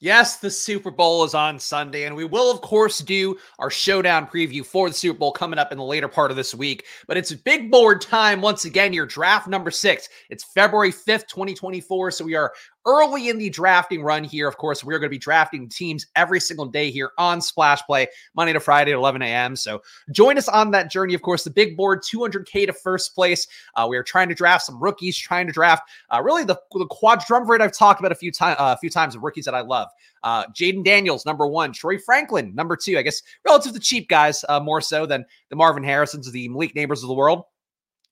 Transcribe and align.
Yes, 0.00 0.36
the 0.36 0.50
Super 0.50 0.92
Bowl 0.92 1.24
is 1.24 1.34
on 1.34 1.58
Sunday, 1.58 2.04
and 2.04 2.14
we 2.14 2.24
will, 2.24 2.52
of 2.52 2.60
course, 2.60 3.00
do 3.00 3.36
our 3.58 3.68
showdown 3.68 4.28
preview 4.28 4.64
for 4.64 4.88
the 4.88 4.94
Super 4.94 5.18
Bowl 5.18 5.32
coming 5.32 5.58
up 5.58 5.72
in 5.72 5.78
the 5.78 5.84
later 5.84 6.06
part 6.06 6.30
of 6.30 6.36
this 6.36 6.54
week. 6.54 6.86
But 7.08 7.16
it's 7.16 7.32
big 7.32 7.68
board 7.68 8.00
time 8.00 8.40
once 8.40 8.64
again, 8.64 8.92
your 8.92 9.06
draft 9.06 9.48
number 9.48 9.72
six. 9.72 10.08
It's 10.30 10.44
February 10.44 10.92
5th, 10.92 11.26
2024. 11.26 12.12
So 12.12 12.24
we 12.24 12.36
are 12.36 12.52
early 12.88 13.28
in 13.28 13.36
the 13.36 13.50
drafting 13.50 14.02
run 14.02 14.24
here. 14.24 14.48
Of 14.48 14.56
course, 14.56 14.82
we're 14.82 14.98
going 14.98 15.10
to 15.10 15.14
be 15.14 15.18
drafting 15.18 15.68
teams 15.68 16.06
every 16.16 16.40
single 16.40 16.64
day 16.64 16.90
here 16.90 17.10
on 17.18 17.42
Splash 17.42 17.82
Play, 17.82 18.06
Monday 18.34 18.54
to 18.54 18.60
Friday 18.60 18.92
at 18.92 18.96
11 18.96 19.20
a.m. 19.20 19.54
So 19.54 19.82
join 20.10 20.38
us 20.38 20.48
on 20.48 20.70
that 20.70 20.90
journey. 20.90 21.12
Of 21.12 21.20
course, 21.20 21.44
the 21.44 21.50
big 21.50 21.76
board, 21.76 22.02
200K 22.02 22.66
to 22.66 22.72
first 22.72 23.14
place. 23.14 23.46
Uh, 23.76 23.86
we 23.88 23.98
are 23.98 24.02
trying 24.02 24.30
to 24.30 24.34
draft 24.34 24.64
some 24.64 24.82
rookies, 24.82 25.18
trying 25.18 25.46
to 25.46 25.52
draft 25.52 25.88
uh, 26.10 26.22
really 26.22 26.44
the, 26.44 26.58
the 26.72 26.86
quadrumvirate 26.86 27.60
I've 27.60 27.76
talked 27.76 28.00
about 28.00 28.12
a 28.12 28.16
few, 28.16 28.32
time, 28.32 28.56
uh, 28.58 28.74
a 28.74 28.78
few 28.78 28.90
times 28.90 29.14
of 29.14 29.22
rookies 29.22 29.44
that 29.44 29.54
I 29.54 29.60
love. 29.60 29.88
Uh, 30.22 30.46
Jayden 30.46 30.82
Daniels, 30.82 31.26
number 31.26 31.46
one. 31.46 31.72
Troy 31.72 31.98
Franklin, 31.98 32.54
number 32.54 32.74
two. 32.74 32.96
I 32.96 33.02
guess 33.02 33.22
relative 33.44 33.74
to 33.74 33.80
cheap 33.80 34.08
guys, 34.08 34.46
uh, 34.48 34.60
more 34.60 34.80
so 34.80 35.04
than 35.04 35.26
the 35.50 35.56
Marvin 35.56 35.84
Harrisons, 35.84 36.30
the 36.32 36.48
Malik 36.48 36.74
Nabers 36.74 37.02
of 37.02 37.08
the 37.08 37.14
world. 37.14 37.44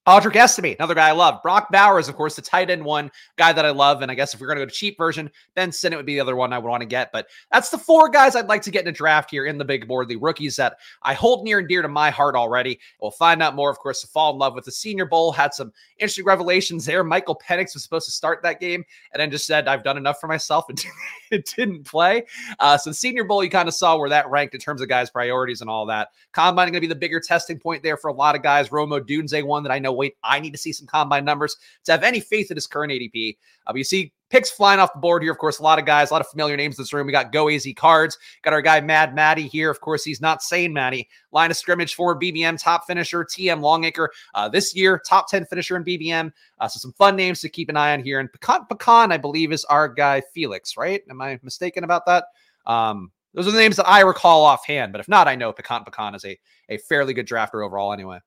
Audric 0.07 0.37
Estime, 0.37 0.77
another 0.79 0.95
guy 0.95 1.09
I 1.09 1.13
love. 1.13 1.43
Brock 1.43 1.67
Bowers, 1.73 2.09
of 2.09 2.15
course, 2.15 2.37
the 2.37 2.43
tight 2.43 2.71
end 2.71 2.85
one 2.85 3.11
guy 3.37 3.53
that 3.53 3.67
I 3.67 3.71
love. 3.71 4.03
And 4.03 4.11
I 4.11 4.15
guess 4.15 4.35
if 4.35 4.41
we're 4.41 4.47
going 4.47 4.59
to 4.59 4.65
go 4.65 4.69
to 4.69 4.75
cheap 4.75 4.97
version, 4.97 5.29
Ben 5.57 5.73
Sinnott 5.73 5.97
would 5.99 6.07
be 6.07 6.15
the 6.15 6.21
other 6.21 6.37
one 6.37 6.53
I 6.53 6.59
would 6.59 6.69
want 6.69 6.83
to 6.83 6.87
get. 6.87 7.11
But 7.11 7.27
that's 7.51 7.71
the 7.71 7.79
four 7.79 8.09
guys 8.09 8.37
I'd 8.37 8.47
like 8.47 8.63
to 8.63 8.71
get 8.71 8.83
in 8.83 8.89
a 8.89 8.93
draft 8.93 9.33
here 9.33 9.47
in 9.47 9.59
the 9.59 9.65
big 9.65 9.89
board, 9.89 10.07
the 10.07 10.15
rookies 10.15 10.55
that 10.57 10.77
I 11.03 11.15
hold 11.15 11.43
near 11.43 11.59
and 11.59 11.67
dear 11.67 11.83
to 11.83 11.89
my 11.89 12.11
heart 12.11 12.37
already. 12.37 12.79
We'll 13.01 13.11
find 13.11 13.43
out 13.43 13.57
more, 13.57 13.69
of 13.69 13.81
course, 13.81 14.01
to 14.03 14.07
fall 14.07 14.33
in 14.33 14.39
love 14.39 14.55
with 14.55 14.65
the 14.65 14.71
Senior 14.71 15.07
Bowl. 15.07 15.33
Had 15.33 15.53
some 15.55 15.73
interesting 15.99 16.25
revelations 16.25 16.85
there. 16.85 17.03
Michael 17.03 17.41
Penix 17.45 17.75
was 17.75 17.83
supposed 17.83 18.07
to 18.07 18.13
start 18.13 18.45
that 18.45 18.61
game 18.61 18.85
and 19.13 19.21
then 19.21 19.33
just 19.33 19.45
said, 19.45 19.67
I've 19.67 19.83
done 19.83 19.97
enough 19.97 20.21
for 20.21 20.29
myself 20.29 20.67
and 20.69 20.85
it 21.33 21.53
didn't 21.57 21.83
play. 21.83 22.23
Uh, 22.61 22.79
so 22.79 22.91
the 22.91 22.95
Senior 22.95 23.25
Bowl, 23.25 23.43
you 23.43 23.51
kind 23.51 23.69
of 23.69 23.75
saw 23.75 23.97
where 23.99 24.11
that 24.11 24.31
ranked 24.31 24.55
in 24.55 24.61
terms 24.61 24.81
of 24.81 24.89
guys' 24.89 25.11
priorities 25.11 25.63
and 25.63 25.69
all 25.69 25.87
that. 25.87 26.11
Combine 26.31 26.67
going 26.67 26.75
to 26.75 26.81
be 26.81 26.87
the 26.87 26.95
bigger 26.95 27.19
testing 27.19 27.59
point 27.59 27.83
there 27.83 27.97
for 27.97 28.07
a 28.07 28.15
lot 28.15 28.37
of 28.37 28.43
guys. 28.43 28.71
Rome 28.71 28.91
Odunze, 28.91 29.43
one 29.43 29.65
that 29.65 29.73
I 29.73 29.81
know, 29.81 29.96
wait, 29.97 30.17
I 30.23 30.41
need 30.41 30.53
to 30.53 30.59
see 30.59 30.73
some 30.73 30.87
combine 30.87 31.25
numbers 31.25 31.57
to 31.85 31.93
have 31.93 32.03
any 32.03 32.21
faith 32.21 32.51
in 32.51 32.57
his 32.57 32.67
current 32.67 32.93
ADP. 32.93 33.37
Uh, 33.67 33.73
you 33.75 33.85
see 33.85 34.13
picks 34.31 34.51
flying 34.51 34.81
off 34.81 34.93
the 34.93 34.99
board 34.99 35.23
here. 35.23 35.33
Of 35.33 35.39
course, 35.39 35.59
a 35.59 35.63
lot 35.63 35.79
of 35.79 35.85
guys, 35.85 36.11
a 36.11 36.13
lot 36.13 36.21
of 36.21 36.29
familiar 36.29 36.57
names 36.57 36.79
in 36.79 36.83
this 36.83 36.93
room. 36.93 37.07
We 37.07 37.13
got 37.13 37.33
Go 37.33 37.49
Easy 37.49 37.73
Cards, 37.73 38.19
got 38.43 38.53
our 38.53 38.63
guy 38.63 38.81
Mad 38.81 39.15
Matty 39.15 39.47
here. 39.47 39.71
Of 39.71 39.81
course, 39.81 40.05
he's 40.05 40.21
not 40.21 40.43
saying 40.43 40.73
Matty. 40.73 41.09
Line 41.33 41.51
of 41.51 41.57
scrimmage 41.57 41.95
for 41.95 42.19
BBM 42.19 42.61
top 42.61 42.87
finisher, 42.87 43.25
TM 43.25 43.61
Longacre. 43.61 44.11
Uh, 44.35 44.49
this 44.49 44.75
year, 44.75 45.01
top 45.07 45.29
10 45.29 45.47
finisher 45.47 45.77
in 45.77 45.85
BBM. 45.85 46.33
Uh, 46.59 46.69
so 46.69 46.79
some 46.79 46.93
fun 46.93 47.17
names 47.17 47.41
to 47.41 47.49
keep 47.49 47.69
an 47.69 47.77
eye 47.77 47.93
on 47.93 48.03
here. 48.03 48.21
And 48.21 48.33
Pecan, 48.33 48.67
Pecan, 48.67 49.13
I 49.13 49.17
believe, 49.17 49.53
is 49.53 49.65
our 49.67 49.89
guy 49.89 50.23
Felix, 50.35 50.77
right? 50.77 51.03
Am 51.11 51.21
I 51.21 51.39
mistaken 51.43 51.85
about 51.85 52.07
that? 52.07 52.25
Um, 52.67 53.13
those 53.35 53.47
are 53.47 53.53
the 53.53 53.59
names 53.59 53.77
that 53.77 53.87
I 53.87 54.01
recall 54.01 54.45
offhand, 54.45 54.93
but 54.93 55.01
if 55.01 55.09
not, 55.09 55.29
I 55.29 55.35
know 55.35 55.53
Pecan 55.53 55.85
Pecan 55.85 56.15
is 56.15 56.25
a, 56.25 56.39
a 56.71 56.79
fairly 56.79 57.13
good 57.13 57.29
drafter 57.29 57.65
overall 57.65 57.93
anyway. 57.93 58.19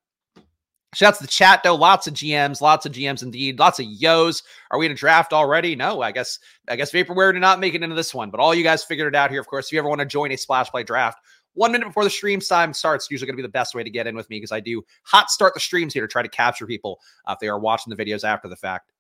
Shouts 0.96 1.20
to 1.20 1.24
the 1.24 1.30
chat 1.30 1.62
though. 1.64 1.76
Lots 1.76 2.08
of 2.08 2.16
GMs, 2.16 2.62
lots 2.62 2.86
of 2.86 2.92
GMs 2.92 3.22
indeed. 3.22 3.60
Lots 3.60 3.80
of 3.80 3.86
yos. 3.86 4.42
Are 4.72 4.80
we 4.80 4.88
in 4.88 4.92
a 4.92 4.96
draft 4.96 5.34
already? 5.34 5.76
No, 5.76 6.02
I 6.02 6.12
guess 6.12 6.40
I 6.68 6.76
guess 6.76 6.92
Vaporware 6.92 7.32
did 7.32 7.42
not 7.42 7.60
make 7.60 7.76
it 7.76 7.84
into 7.84 7.96
this 7.96 8.14
one, 8.14 8.32
but 8.32 8.40
all 8.40 8.56
you 8.56 8.64
guys 8.64 8.84
figured 8.84 9.14
it 9.14 9.16
out 9.16 9.30
here. 9.30 9.40
Of 9.40 9.48
course, 9.48 9.68
if 9.68 9.74
you 9.74 9.80
ever 9.80 9.90
want 9.90 10.00
to 10.00 10.06
join 10.06 10.32
a 10.32 10.36
splash 10.36 10.70
play 10.70 10.84
draft, 10.84 11.20
one 11.54 11.72
minute 11.72 11.86
before 11.86 12.04
the 12.04 12.10
stream 12.10 12.40
time 12.40 12.74
starts, 12.74 13.08
usually 13.12 13.28
going 13.28 13.36
to 13.36 13.44
be 13.44 13.48
the 13.48 13.52
best 13.52 13.76
way 13.76 13.84
to 13.84 13.90
get 13.90 14.08
in 14.08 14.16
with 14.16 14.30
me 14.32 14.38
because 14.38 14.52
I 14.52 14.62
do 14.62 14.84
hot 15.04 15.30
start 15.30 15.54
the 15.54 15.60
streams 15.60 15.94
here 15.94 16.02
to 16.02 16.08
try 16.08 16.24
to 16.24 16.30
capture 16.30 16.66
people 16.66 17.00
uh, 17.28 17.34
if 17.34 17.40
they 17.40 17.50
are 17.50 17.60
watching 17.60 17.94
the 17.94 18.04
videos 18.04 18.24
after 18.24 18.48
the 18.48 18.56
fact. 18.56 18.92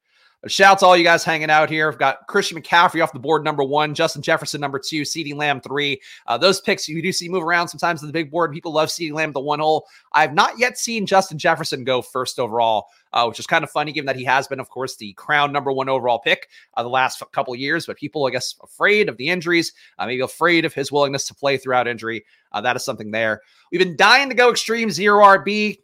Shouts 0.47 0.79
to 0.79 0.85
all 0.85 0.95
you 0.95 1.03
guys 1.03 1.25
hanging 1.25 1.49
out 1.49 1.69
here. 1.69 1.89
I've 1.89 1.97
got 1.97 2.25
Christian 2.27 2.61
McCaffrey 2.61 3.03
off 3.03 3.11
the 3.11 3.19
board, 3.19 3.43
number 3.43 3.61
one, 3.61 3.93
Justin 3.93 4.21
Jefferson, 4.21 4.61
number 4.61 4.79
two, 4.79 5.01
CeeDee 5.01 5.35
Lamb, 5.35 5.59
three. 5.59 6.01
Uh, 6.27 6.37
those 6.37 6.61
picks 6.61 6.87
you 6.87 7.01
do 7.01 7.11
see 7.11 7.27
move 7.27 7.43
around 7.43 7.67
sometimes 7.67 8.01
in 8.01 8.07
the 8.07 8.13
big 8.13 8.31
board. 8.31 8.53
People 8.53 8.71
love 8.71 8.87
CeeDee 8.87 9.11
Lamb, 9.11 9.33
the 9.33 9.41
one 9.41 9.59
hole. 9.59 9.85
I 10.13 10.21
have 10.21 10.33
not 10.33 10.57
yet 10.57 10.77
seen 10.77 11.05
Justin 11.05 11.37
Jefferson 11.37 11.83
go 11.83 12.01
first 12.01 12.39
overall, 12.39 12.85
uh, 13.11 13.25
which 13.25 13.37
is 13.37 13.47
kind 13.47 13.65
of 13.65 13.69
funny 13.69 13.91
given 13.91 14.05
that 14.05 14.15
he 14.15 14.23
has 14.23 14.47
been, 14.47 14.61
of 14.61 14.69
course, 14.69 14.95
the 14.95 15.11
crown 15.13 15.51
number 15.51 15.73
one 15.73 15.89
overall 15.89 16.19
pick 16.19 16.47
uh, 16.75 16.83
the 16.83 16.89
last 16.89 17.21
couple 17.33 17.53
years. 17.53 17.85
But 17.85 17.97
people, 17.97 18.25
I 18.25 18.29
guess, 18.29 18.55
afraid 18.63 19.09
of 19.09 19.17
the 19.17 19.27
injuries, 19.27 19.73
uh, 19.97 20.05
maybe 20.05 20.21
afraid 20.21 20.63
of 20.63 20.73
his 20.73 20.89
willingness 20.89 21.27
to 21.27 21.35
play 21.35 21.57
throughout 21.57 21.85
injury. 21.85 22.23
Uh, 22.53 22.61
that 22.61 22.77
is 22.77 22.85
something 22.85 23.11
there. 23.11 23.41
We've 23.73 23.81
been 23.81 23.97
dying 23.97 24.29
to 24.29 24.35
go 24.35 24.51
extreme 24.51 24.89
zero 24.89 25.21
RB. 25.21 25.79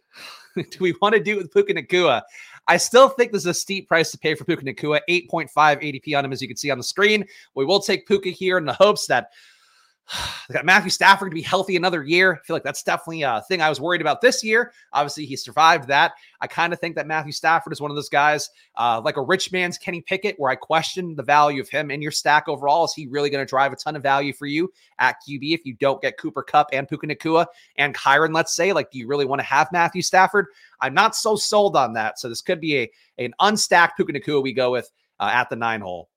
do 0.56 0.78
we 0.80 0.94
want 1.02 1.14
to 1.14 1.22
do 1.22 1.34
it 1.34 1.38
with 1.40 1.52
Puka 1.52 1.74
Nacua? 1.74 2.22
I 2.68 2.78
still 2.78 3.10
think 3.10 3.32
this 3.32 3.44
is 3.44 3.48
a 3.48 3.54
steep 3.54 3.88
price 3.88 4.12
to 4.12 4.18
pay 4.18 4.34
for 4.34 4.44
Puka 4.44 4.66
Nacua, 4.66 5.02
8.5 5.08 5.50
ADP 5.54 6.18
on 6.18 6.26
him, 6.26 6.34
as 6.34 6.42
you 6.42 6.48
can 6.48 6.58
see 6.58 6.72
on 6.72 6.78
the 6.78 6.84
screen. 6.84 7.26
We 7.54 7.66
will 7.66 7.80
take 7.80 8.08
Puka 8.08 8.30
here 8.30 8.58
in 8.58 8.66
the 8.66 8.74
hopes 8.74 9.06
that 9.08 9.32
got 10.52 10.66
Matthew 10.66 10.90
Stafford 10.90 11.32
to 11.32 11.36
be 11.36 11.42
healthy 11.42 11.76
another 11.76 12.04
year. 12.04 12.36
I 12.36 12.46
feel 12.46 12.56
like 12.56 12.64
that's 12.64 12.84
definitely 12.84 13.24
a 13.24 13.42
thing 13.48 13.62
I 13.62 13.70
was 13.70 13.82
worried 13.82 14.02
about 14.02 14.22
this 14.22 14.44
year. 14.44 14.72
Obviously, 14.94 15.26
he 15.26 15.36
survived 15.36 15.88
that. 15.88 16.14
I 16.42 16.48
kind 16.48 16.74
of 16.74 16.80
think 16.80 16.96
that 16.96 17.08
Matthew 17.08 17.32
Stafford 17.32 17.74
is 17.74 17.82
one 17.82 17.92
of 17.92 17.96
those 17.96 18.10
guys, 18.10 18.50
uh, 18.76 19.02
like 19.04 19.18
a 19.18 19.22
rich 19.22 19.52
man's 19.52 19.78
Kenny 19.78 20.02
Pickett, 20.02 20.36
where 20.38 20.52
I 20.52 20.56
question 20.56 21.16
the 21.16 21.24
value 21.24 21.62
of 21.62 21.70
him 21.70 21.90
in 21.90 22.02
your 22.02 22.12
stack 22.12 22.48
overall. 22.48 22.86
Is 22.86 22.94
he 22.94 23.08
really 23.08 23.30
going 23.30 23.44
to 23.44 23.50
drive 23.50 23.74
a 23.74 23.76
ton 23.76 23.96
of 23.96 24.04
value 24.04 24.34
for 24.34 24.46
you 24.46 24.72
at 25.00 25.18
QB 25.28 25.54
if 25.54 25.66
you 25.66 25.74
don't 25.74 26.02
get 26.02 26.18
Cooper 26.18 26.44
Kupp 26.44 26.70
and 26.72 26.88
Puka 26.88 27.08
Nacua 27.08 27.48
and 27.78 27.96
Kyren, 27.96 28.34
let's 28.34 28.56
say? 28.56 28.74
Like, 28.74 28.92
do 28.92 29.00
you 29.00 29.08
really 29.08 29.26
want 29.26 29.40
to 29.40 29.46
have 29.46 29.72
Matthew 29.72 30.02
Stafford? 30.02 30.48
I'm 30.82 30.94
not 30.94 31.16
so 31.16 31.36
sold 31.36 31.76
on 31.76 31.94
that. 31.94 32.20
So 32.20 32.30
this 32.30 32.42
could 32.42 32.62
be 32.62 32.78
a 32.78 32.92
an 33.18 33.34
unstacked 33.40 33.96
Puka 33.98 34.14
Nacua 34.14 34.44
we 34.44 34.54
go 34.54 34.72
with 34.72 34.92
uh, 35.20 35.32
at 35.34 35.50
the 35.50 35.56
nine 35.56 35.82
hole. 35.82 36.10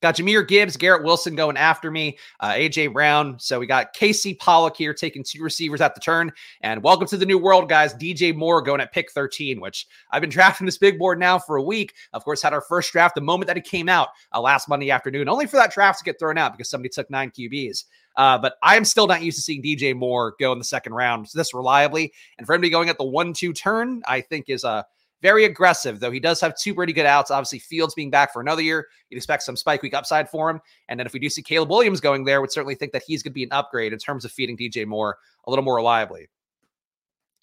Got 0.00 0.14
Jahmyr 0.14 0.46
Gibbs, 0.46 0.76
Garrett 0.76 1.02
Wilson 1.02 1.34
going 1.34 1.56
after 1.56 1.90
me, 1.90 2.18
uh, 2.38 2.50
AJ 2.50 2.92
Brown. 2.92 3.36
So 3.40 3.58
we 3.58 3.66
got 3.66 3.94
Casey 3.94 4.32
Pollock 4.32 4.76
here 4.76 4.94
taking 4.94 5.24
two 5.24 5.42
receivers 5.42 5.80
at 5.80 5.96
the 5.96 6.00
turn. 6.00 6.30
And 6.60 6.84
welcome 6.84 7.08
to 7.08 7.16
the 7.16 7.26
new 7.26 7.36
world, 7.36 7.68
guys. 7.68 7.94
DJ 7.94 8.32
Moore 8.32 8.62
going 8.62 8.80
at 8.80 8.92
pick 8.92 9.10
13, 9.10 9.60
which 9.60 9.88
I've 10.12 10.20
been 10.20 10.30
drafting 10.30 10.66
this 10.66 10.78
big 10.78 11.00
board 11.00 11.18
now 11.18 11.36
for 11.36 11.56
a 11.56 11.62
week. 11.62 11.94
Of 12.12 12.24
course, 12.24 12.40
had 12.40 12.52
our 12.52 12.60
first 12.60 12.92
draft 12.92 13.16
the 13.16 13.22
moment 13.22 13.48
that 13.48 13.56
it 13.56 13.64
came 13.64 13.88
out 13.88 14.10
uh, 14.32 14.40
last 14.40 14.68
Monday 14.68 14.92
afternoon, 14.92 15.28
only 15.28 15.48
for 15.48 15.56
that 15.56 15.72
draft 15.72 15.98
to 15.98 16.04
get 16.04 16.20
thrown 16.20 16.38
out 16.38 16.52
because 16.52 16.70
somebody 16.70 16.90
took 16.90 17.10
nine 17.10 17.32
QBs. 17.32 17.82
Uh, 18.14 18.38
but 18.38 18.54
I'm 18.62 18.84
still 18.84 19.08
not 19.08 19.22
used 19.22 19.38
to 19.38 19.42
seeing 19.42 19.64
DJ 19.64 19.96
Moore 19.96 20.36
go 20.38 20.52
in 20.52 20.58
the 20.58 20.64
second 20.64 20.92
round 20.92 21.26
this 21.34 21.54
reliably. 21.54 22.12
And 22.38 22.46
for 22.46 22.54
him 22.54 22.60
to 22.60 22.66
be 22.66 22.70
going 22.70 22.88
at 22.88 22.98
the 22.98 23.04
one 23.04 23.32
two 23.32 23.52
turn, 23.52 24.02
I 24.06 24.20
think 24.20 24.44
is 24.48 24.62
a 24.62 24.86
very 25.20 25.44
aggressive, 25.44 26.00
though 26.00 26.10
he 26.10 26.20
does 26.20 26.40
have 26.40 26.56
two 26.56 26.74
pretty 26.74 26.92
good 26.92 27.06
outs. 27.06 27.30
Obviously, 27.30 27.58
Fields 27.58 27.94
being 27.94 28.10
back 28.10 28.32
for 28.32 28.40
another 28.40 28.62
year, 28.62 28.86
you'd 29.10 29.16
expect 29.16 29.42
some 29.42 29.56
spike 29.56 29.82
week 29.82 29.94
upside 29.94 30.28
for 30.28 30.48
him. 30.48 30.60
And 30.88 30.98
then 30.98 31.06
if 31.06 31.12
we 31.12 31.18
do 31.18 31.28
see 31.28 31.42
Caleb 31.42 31.70
Williams 31.70 32.00
going 32.00 32.24
there, 32.24 32.40
would 32.40 32.52
certainly 32.52 32.74
think 32.74 32.92
that 32.92 33.02
he's 33.06 33.22
going 33.22 33.32
to 33.32 33.34
be 33.34 33.44
an 33.44 33.52
upgrade 33.52 33.92
in 33.92 33.98
terms 33.98 34.24
of 34.24 34.32
feeding 34.32 34.56
DJ 34.56 34.86
Moore 34.86 35.18
a 35.46 35.50
little 35.50 35.64
more 35.64 35.76
reliably. 35.76 36.28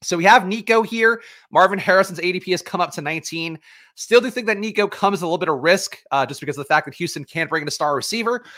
So 0.02 0.18
we 0.18 0.24
have 0.26 0.46
Nico 0.46 0.84
here. 0.84 1.22
Marvin 1.52 1.80
Harrison's 1.80 2.20
ADP 2.20 2.52
has 2.52 2.62
come 2.62 2.80
up 2.80 2.92
to 2.92 3.02
19. 3.02 3.58
Still 3.96 4.22
do 4.22 4.30
think 4.30 4.46
that 4.48 4.58
Nico 4.58 4.88
comes 4.88 5.22
a 5.22 5.26
little 5.26 5.38
bit 5.38 5.50
of 5.50 5.60
risk 5.60 5.98
uh, 6.12 6.26
just 6.26 6.40
because 6.40 6.58
of 6.58 6.64
the 6.64 6.68
fact 6.68 6.86
that 6.86 6.94
Houston 6.96 7.24
can't 7.24 7.50
bring 7.50 7.64
in 7.64 7.68
a 7.68 7.72
star 7.72 7.96
receiver. 7.96 8.44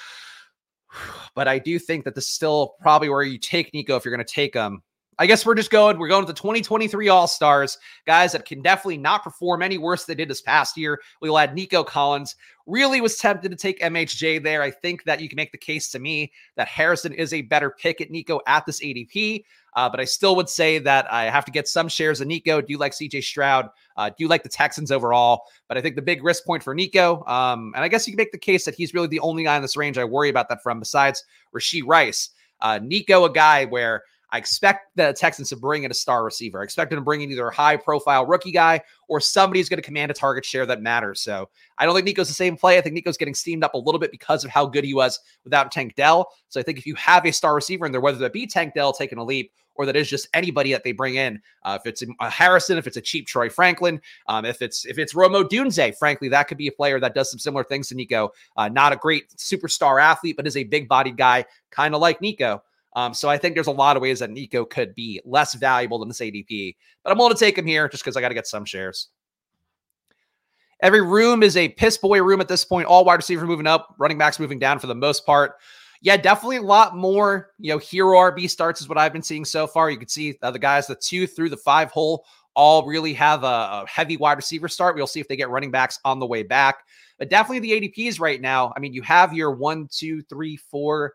But 1.35 1.47
I 1.47 1.59
do 1.59 1.78
think 1.78 2.05
that 2.05 2.16
this 2.16 2.23
is 2.23 2.31
still 2.31 2.75
probably 2.81 3.09
where 3.09 3.22
you 3.22 3.38
take 3.38 3.72
Nico 3.72 3.95
if 3.95 4.03
you're 4.03 4.16
going 4.16 4.25
to 4.25 4.34
take 4.34 4.55
him. 4.55 4.81
I 5.19 5.25
guess 5.25 5.45
we're 5.45 5.55
just 5.55 5.72
going, 5.72 5.97
we're 5.97 6.07
going 6.07 6.23
to 6.23 6.31
the 6.31 6.38
2023 6.38 7.09
All 7.09 7.28
Stars, 7.28 7.79
guys 8.05 8.33
that 8.33 8.45
can 8.45 8.61
definitely 8.61 8.97
not 8.97 9.23
perform 9.23 9.63
any 9.63 9.79
worse 9.79 10.05
than 10.05 10.16
they 10.16 10.22
did 10.22 10.29
this 10.29 10.41
past 10.41 10.78
year. 10.78 11.01
We'll 11.22 11.39
add 11.39 11.55
Nico 11.55 11.83
Collins. 11.83 12.35
Really 12.67 13.01
was 13.01 13.17
tempted 13.17 13.50
to 13.50 13.57
take 13.57 13.79
MHJ 13.79 14.44
there. 14.44 14.61
I 14.61 14.69
think 14.69 15.03
that 15.05 15.19
you 15.19 15.28
can 15.28 15.38
make 15.38 15.51
the 15.51 15.57
case 15.57 15.89
to 15.91 16.00
me 16.00 16.31
that 16.55 16.67
Harrison 16.67 17.13
is 17.13 17.33
a 17.33 17.41
better 17.41 17.72
pick 17.72 18.00
at 18.00 18.11
Nico 18.11 18.41
at 18.45 18.66
this 18.66 18.81
ADP. 18.81 19.44
Uh, 19.75 19.89
but 19.89 20.00
I 20.00 20.05
still 20.05 20.35
would 20.35 20.50
say 20.50 20.79
that 20.79 21.11
I 21.11 21.25
have 21.25 21.45
to 21.45 21.51
get 21.51 21.67
some 21.67 21.88
shares 21.88 22.19
of 22.19 22.28
Nico. 22.28 22.61
Do 22.61 22.67
you 22.69 22.78
like 22.78 22.94
CJ 22.94 23.23
Stroud? 23.23 23.69
Uh, 23.95 24.09
do 24.09 24.16
you 24.19 24.28
like 24.28 24.44
the 24.44 24.49
Texans 24.49 24.91
overall? 24.91 25.44
But 25.67 25.78
I 25.78 25.81
think 25.81 25.95
the 25.95 26.01
big 26.01 26.23
risk 26.23 26.45
point 26.45 26.63
for 26.63 26.75
Nico, 26.75 27.23
um, 27.25 27.73
and 27.75 27.84
I 27.84 27.88
guess 27.88 28.07
you 28.07 28.13
can 28.13 28.17
make 28.17 28.31
the 28.31 28.39
case 28.39 28.66
that 28.66 28.75
he's 28.75 28.94
really 28.94 29.07
the 29.07 29.19
only 29.19 29.44
guy 29.44 29.55
in 29.55 29.61
this 29.61 29.78
range 29.78 29.97
I 29.97 30.03
worry 30.03 30.29
about 30.29 30.49
that 30.49 30.63
from 30.63 30.79
besides 30.79 31.23
Rashee 31.55 31.84
Rice. 31.85 32.31
Uh, 32.59 32.79
Nico, 32.81 33.25
a 33.25 33.31
guy 33.31 33.66
where 33.66 34.03
I 34.29 34.38
expect 34.38 34.96
the 34.96 35.14
Texans 35.14 35.50
to 35.50 35.56
bring 35.56 35.84
in 35.84 35.91
a 35.91 35.94
star 35.94 36.24
receiver. 36.24 36.59
I 36.59 36.64
expect 36.64 36.90
them 36.90 37.00
to 37.00 37.03
bring 37.03 37.22
in 37.22 37.32
either 37.32 37.47
a 37.47 37.53
high 37.53 37.78
profile 37.78 38.26
rookie 38.26 38.52
guy 38.52 38.82
or 39.08 39.22
somebody 39.22 39.59
who's 39.59 39.70
going 39.70 39.82
to 39.82 39.85
command 39.85 40.12
a 40.12 40.14
target 40.14 40.44
share 40.44 40.66
that 40.66 40.82
matters. 40.82 41.22
So 41.22 41.50
I 41.78 41.85
don't 41.85 41.96
think 41.96 42.06
Nico's 42.06 42.28
the 42.28 42.34
same 42.34 42.58
play. 42.58 42.78
I 42.78 42.82
think 42.82 42.94
Nico's 42.94 43.18
getting 43.18 43.34
steamed 43.34 43.64
up 43.64 43.74
a 43.74 43.78
little 43.78 44.00
bit 44.00 44.12
because 44.12 44.44
of 44.44 44.52
how 44.52 44.66
good 44.66 44.84
he 44.84 44.94
was 44.94 45.20
without 45.44 45.72
Tank 45.72 45.96
Dell. 45.96 46.29
So 46.50 46.59
I 46.59 46.64
think 46.64 46.78
if 46.78 46.85
you 46.85 46.96
have 46.96 47.26
a 47.26 47.32
star 47.32 47.56
receiver 47.56 47.85
in 47.85 47.91
there, 47.91 48.02
whether 48.02 48.18
that 48.20 48.34
be 48.34 48.47
Tank 48.47 48.74
Dell 48.74 48.91
taking 48.91 49.18
a 49.18 49.24
leap 49.24 49.52
or 49.76 49.85
that 49.85 49.96
is 49.96 50.09
just 50.09 50.28
anybody 50.34 50.72
that 50.72 50.84
they 50.84 50.91
bring 50.91 51.16
in, 51.16 51.40
uh, 51.64 51.78
if 51.79 51.88
it's 51.88 52.03
a 52.20 52.29
Harrison, 52.29 52.78
if 52.78 52.88
it's 52.88 52.97
a 52.97 53.02
cheap 53.02 53.28
Troy 53.28 53.47
Franklin, 53.50 54.02
um, 54.28 54.44
if 54.44 54.62
it's 54.62 54.85
if 54.85 54.97
it's 54.97 55.14
Romo 55.14 55.44
Odunze, 55.44 55.96
frankly, 55.97 56.29
that 56.29 56.47
could 56.47 56.58
be 56.58 56.68
a 56.68 56.72
player 56.72 57.00
that 57.00 57.14
does 57.14 57.29
some 57.29 57.40
similar 57.40 57.64
things 57.64 57.88
to 57.90 57.96
Nico. 57.96 58.32
Uh, 58.58 58.68
not 58.68 58.91
a 58.91 58.96
great 58.96 59.29
superstar 59.35 60.02
athlete, 60.02 60.35
but 60.35 60.47
is 60.47 60.58
a 60.58 60.64
big 60.64 60.90
bodied 60.90 61.16
guy, 61.16 61.46
kind 61.70 61.94
of 61.94 62.02
like 62.02 62.22
Nico. 62.22 62.64
Um, 62.97 63.14
so 63.14 63.29
I 63.29 63.38
think 63.38 63.53
there's 63.53 63.67
a 63.67 63.72
lot 63.72 63.96
of 63.96 64.02
ways 64.02 64.17
that 64.20 64.32
Nico 64.32 64.66
could 64.66 64.96
be 64.96 65.22
less 65.23 65.53
valuable 65.53 65.99
than 65.99 66.08
this 66.08 66.20
ADP, 66.20 66.76
but 67.03 67.11
I'm 67.11 67.20
willing 67.20 67.32
to 67.32 67.40
take 67.40 67.55
him 67.55 67.67
here 67.67 67.88
just 67.88 68.03
because 68.03 68.17
I 68.17 68.22
got 68.22 68.29
to 68.29 68.34
get 68.34 68.47
some 68.47 68.66
shares. 68.66 69.09
Every 70.82 71.03
room 71.03 71.44
is 71.44 71.58
a 71.58 71.70
piss 71.70 71.96
boy 71.99 72.23
room 72.23 72.41
at 72.41 72.47
this 72.47 72.66
point. 72.66 72.88
All 72.88 73.05
wide 73.05 73.14
receivers 73.14 73.47
moving 73.47 73.67
up, 73.67 73.94
running 73.99 74.17
backs 74.17 74.40
moving 74.40 74.58
down 74.58 74.79
for 74.79 74.88
the 74.88 74.96
most 74.96 75.28
part. 75.28 75.58
Yeah, 76.02 76.17
definitely 76.17 76.58
a 76.58 76.64
lot 76.64 76.97
more, 76.97 77.52
you 77.59 77.72
know, 77.72 77.78
hero 77.78 78.17
RB 78.17 78.49
starts 78.49 78.82
is 78.82 78.90
what 78.90 78.97
I've 78.97 79.14
been 79.14 79.22
seeing 79.22 79.46
so 79.46 79.67
far. 79.67 79.91
You 79.91 79.97
can 80.00 80.08
see 80.08 80.35
uh, 80.41 80.50
the 80.50 80.58
guys, 80.58 80.88
the 80.88 80.96
two 80.96 81.28
through 81.28 81.50
the 81.50 81.58
five 81.58 81.91
hole, 81.91 82.26
all 82.55 82.84
really 82.84 83.14
have 83.14 83.43
a, 83.43 83.46
a 83.46 83.85
heavy 83.88 84.17
wide 84.17 84.38
receiver 84.38 84.67
start. 84.67 84.96
We'll 84.96 85.05
see 85.05 85.20
if 85.20 85.28
they 85.28 85.35
get 85.35 85.52
running 85.52 85.70
backs 85.70 86.00
on 86.03 86.17
the 86.17 86.26
way 86.26 86.41
back. 86.41 86.78
But 87.20 87.29
definitely 87.29 87.59
the 87.59 87.91
ADPs 87.91 88.20
right 88.20 88.41
now. 88.41 88.73
I 88.76 88.79
mean, 88.79 88.93
you 88.93 89.03
have 89.03 89.35
your 89.35 89.52
one, 89.52 89.88
two, 89.91 90.23
three, 90.23 90.58
four, 90.58 91.14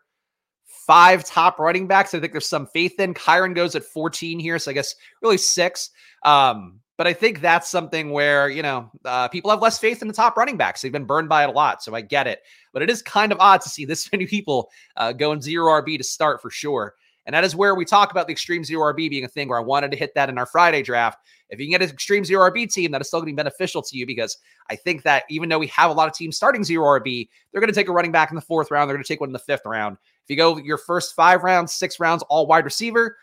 five 0.92 1.24
top 1.24 1.58
running 1.58 1.86
backs. 1.86 2.12
I 2.12 2.20
think 2.20 2.32
there's 2.32 2.46
some 2.46 2.66
faith 2.66 3.00
in. 3.00 3.14
Kyren 3.14 3.54
goes 3.54 3.74
at 3.74 3.82
14 3.82 4.38
here, 4.38 4.58
so 4.58 4.70
I 4.70 4.74
guess 4.74 4.94
really 5.22 5.38
six. 5.38 5.88
Um, 6.22 6.80
but 6.98 7.06
I 7.06 7.14
think 7.14 7.40
that's 7.40 7.70
something 7.70 8.10
where, 8.10 8.50
you 8.50 8.60
know, 8.60 8.90
uh, 9.06 9.28
people 9.28 9.50
have 9.50 9.62
less 9.62 9.78
faith 9.78 10.02
in 10.02 10.08
the 10.08 10.12
top 10.12 10.36
running 10.36 10.58
backs. 10.58 10.82
They've 10.82 10.92
been 10.92 11.06
burned 11.06 11.30
by 11.30 11.44
it 11.44 11.48
a 11.48 11.52
lot. 11.52 11.82
So 11.82 11.94
I 11.94 12.02
get 12.02 12.26
it. 12.26 12.40
But 12.74 12.82
it 12.82 12.90
is 12.90 13.00
kind 13.00 13.32
of 13.32 13.38
odd 13.40 13.62
to 13.62 13.70
see 13.70 13.86
this 13.86 14.12
many 14.12 14.26
people 14.26 14.68
uh, 14.98 15.12
going 15.12 15.40
zero 15.40 15.80
RB 15.80 15.96
to 15.96 16.04
start 16.04 16.42
for 16.42 16.50
sure. 16.50 16.94
And 17.24 17.34
that 17.34 17.44
is 17.44 17.56
where 17.56 17.74
we 17.74 17.86
talk 17.86 18.10
about 18.10 18.26
the 18.26 18.32
extreme 18.32 18.62
zero 18.62 18.92
RB 18.92 19.08
being 19.08 19.24
a 19.24 19.28
thing 19.28 19.48
where 19.48 19.58
I 19.58 19.62
wanted 19.62 19.92
to 19.92 19.96
hit 19.96 20.14
that 20.14 20.28
in 20.28 20.36
our 20.36 20.46
Friday 20.46 20.82
draft. 20.82 21.20
If 21.48 21.58
you 21.58 21.66
can 21.66 21.72
get 21.72 21.82
an 21.82 21.94
extreme 21.94 22.24
zero 22.24 22.50
RB 22.50 22.70
team, 22.70 22.90
that 22.90 23.00
is 23.00 23.06
still 23.06 23.20
going 23.20 23.28
to 23.28 23.32
be 23.32 23.36
beneficial 23.36 23.80
to 23.80 23.96
you 23.96 24.06
because 24.06 24.36
I 24.68 24.76
think 24.76 25.04
that 25.04 25.24
even 25.30 25.48
though 25.48 25.58
we 25.58 25.68
have 25.68 25.90
a 25.90 25.94
lot 25.94 26.08
of 26.08 26.14
teams 26.14 26.36
starting 26.36 26.64
zero 26.64 26.84
RB, 27.00 27.28
they're 27.50 27.60
going 27.60 27.72
to 27.72 27.74
take 27.74 27.88
a 27.88 27.92
running 27.92 28.12
back 28.12 28.30
in 28.30 28.34
the 28.34 28.42
fourth 28.42 28.70
round. 28.70 28.88
They're 28.88 28.96
going 28.96 29.04
to 29.04 29.08
take 29.08 29.20
one 29.20 29.28
in 29.28 29.34
the 29.34 29.38
fifth 29.38 29.62
round. 29.64 29.96
If 30.24 30.30
you 30.30 30.36
go 30.36 30.56
your 30.58 30.78
first 30.78 31.14
five 31.14 31.42
rounds, 31.42 31.72
six 31.72 31.98
rounds, 31.98 32.22
all 32.28 32.46
wide 32.46 32.64
receiver, 32.64 33.16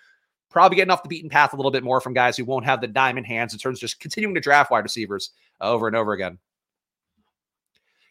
probably 0.50 0.75
getting 0.75 0.92
off 0.92 1.04
the 1.04 1.10
beaten 1.10 1.30
path 1.30 1.54
a 1.54 1.56
little 1.56 1.72
bit 1.72 1.84
more 1.84 2.01
from 2.01 2.13
guys 2.13 2.36
who 2.36 2.46
won't 2.46 2.66
have 2.66 2.81
the 2.81 2.88
diamond 2.88 3.25
hands 3.25 3.54
in 3.54 3.60
terms 3.60 3.78
of 3.78 3.81
just 3.81 4.00
continuing 4.00 4.36
to 4.36 4.42
draft 4.42 4.72
wide 4.72 4.84
receivers 4.84 5.31
over 5.62 5.88
and 5.88 5.96
over 5.96 6.13
again. 6.13 6.40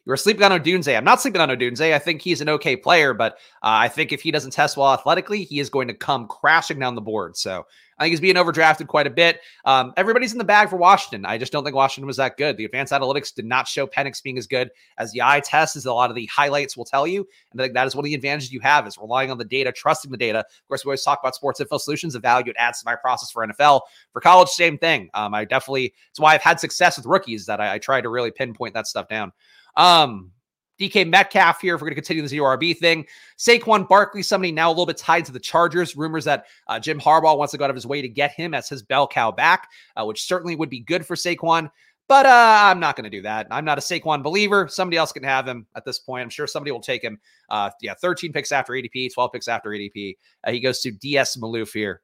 You're 0.07 0.17
sleeping 0.17 0.43
on 0.43 0.59
Odunze. 0.59 0.97
I'm 0.97 1.05
not 1.05 1.21
sleeping 1.21 1.43
on 1.43 1.51
Odunze. 1.51 1.93
I 1.93 1.99
think 1.99 2.23
he's 2.23 2.41
an 2.41 2.49
okay 2.49 2.77
player, 2.77 3.13
but 3.13 3.35
uh, 3.63 3.77
I 3.77 3.89
think 3.89 4.11
if 4.11 4.23
he 4.23 4.31
doesn't 4.31 4.53
test 4.53 4.79
well 4.79 4.95
athletically, 4.95 5.45
he 5.45 5.61
is 5.61 5.69
going 5.69 5.87
to 5.89 5.93
come 5.93 6.27
crashing 6.27 6.79
down 6.79 6.95
the 6.95 7.03
board. 7.03 7.37
So 7.37 7.67
I 7.99 8.05
think 8.05 8.13
he's 8.13 8.21
being 8.21 8.37
overdrafted 8.37 8.87
quite 8.87 9.07
a 9.07 9.11
bit. 9.11 9.41
Um, 9.65 9.93
everybody's 9.97 10.33
in 10.33 10.39
the 10.39 10.45
bag 10.45 10.69
for 10.71 10.77
Washington. 10.77 11.27
I 11.27 11.37
just 11.37 11.53
don't 11.53 11.65
think 11.65 11.75
Washington 11.75 12.07
was 12.07 12.17
that 12.19 12.37
good. 12.37 12.57
The 12.57 12.65
advanced 12.65 12.93
analytics 12.93 13.35
did 13.35 13.45
not 13.45 13.67
show 13.67 13.87
Penix 13.87 14.23
being 14.23 14.39
as 14.39 14.47
good 14.47 14.71
as 14.99 15.11
the 15.13 15.23
eye 15.23 15.41
test, 15.41 15.75
as 15.75 15.87
a 15.87 15.93
lot 15.93 16.11
of 16.11 16.17
the 16.17 16.27
highlights 16.27 16.77
will 16.77 16.85
tell 16.85 17.07
you. 17.07 17.27
And 17.51 17.61
I 17.61 17.65
think 17.65 17.75
that 17.75 17.87
is 17.87 17.97
one 17.97 18.05
of 18.05 18.07
the 18.07 18.15
advantages 18.15 18.53
you 18.53 18.61
have 18.61 18.87
is 18.87 18.97
relying 18.99 19.31
on 19.31 19.39
the 19.39 19.45
data, 19.45 19.73
trusting 19.73 20.11
the 20.11 20.17
data. 20.17 20.41
Of 20.41 20.69
course, 20.69 20.85
we 20.85 20.91
always 20.91 21.03
talk 21.03 21.19
about 21.23 21.35
sports 21.35 21.61
info 21.61 21.79
solutions, 21.79 22.13
the 22.13 22.21
value 22.21 22.51
it 22.51 22.57
adds 22.59 22.81
to 22.81 22.85
my 22.87 22.95
process 22.95 23.31
for 23.31 23.47
NFL. 23.47 23.81
For 24.13 24.21
college, 24.21 24.49
same 24.49 24.79
thing. 24.79 25.11
Um, 25.15 25.35
I 25.35 25.45
definitely, 25.45 25.93
it's 26.11 26.21
why 26.21 26.35
I've 26.35 26.43
had 26.43 26.61
success 26.61 26.97
with 26.97 27.07
rookies 27.07 27.47
that 27.47 27.61
I, 27.61 27.75
I 27.75 27.79
try 27.79 28.01
to 28.01 28.09
really 28.09 28.31
pinpoint 28.31 28.75
that 28.75 28.87
stuff 28.87 29.09
down. 29.09 29.33
Um, 29.77 30.33
DK 30.79 31.09
Metcalf 31.09 31.61
here 31.61 31.75
if 31.75 31.81
we're 31.81 31.87
going 31.87 31.97
to 31.97 32.01
continue 32.01 32.23
the 32.23 32.29
zero 32.29 32.57
RB 32.57 32.77
thing. 32.77 33.07
Saquon 33.37 33.89
Barkley, 33.89 34.23
somebody 34.23 34.53
now 34.53 34.69
a 34.69 34.73
little 34.73 34.87
bit 34.87 34.97
tied 34.97 35.25
to 35.27 35.33
the 35.33 35.41
Chargers. 35.41 35.97
Rumors 35.97 36.25
that 36.25 36.47
uh, 36.67 36.79
Jim 36.79 37.01
Harbaugh 37.01 37.37
wants 37.37 37.53
to 37.53 37.59
go 37.59 37.65
out 37.65 37.71
of 37.71 37.77
his 37.77 37.87
way 37.87 38.01
to 38.03 38.09
get 38.09 38.33
him 38.33 38.55
as 38.55 38.69
his 38.69 38.83
bell 38.83 39.07
cow 39.07 39.31
back, 39.31 39.69
uh, 39.97 40.05
which 40.05 40.23
certainly 40.23 40.57
would 40.57 40.71
be 40.71 40.81
good 40.81 41.05
for 41.05 41.17
Saquon. 41.17 41.71
But 42.09 42.25
uh, 42.25 42.59
I'm 42.63 42.81
not 42.81 42.97
going 42.97 43.05
to 43.05 43.11
do 43.11 43.21
that. 43.23 43.47
I'm 43.51 43.67
not 43.67 43.77
a 43.77 43.83
Saquon 43.83 44.23
believer. 44.23 44.67
Somebody 44.67 44.97
else 44.97 45.13
can 45.13 45.23
have 45.25 45.47
him 45.47 45.67
at 45.77 45.85
this 45.85 45.99
point. 45.99 46.23
I'm 46.23 46.31
sure 46.31 46.47
somebody 46.47 46.73
will 46.73 46.81
take 46.81 47.03
him. 47.03 47.19
Uh, 47.51 47.71
yeah, 47.83 47.93
13 47.95 48.33
picks 48.33 48.51
after 48.51 48.73
ADP, 48.73 49.13
12 49.13 49.33
picks 49.33 49.47
after 49.47 49.71
ADP. 49.71 50.17
Uh, 50.43 50.51
he 50.51 50.61
goes 50.61 50.81
to 50.81 50.91
DS 50.91 51.37
Maloof 51.37 51.73
here. 51.73 52.01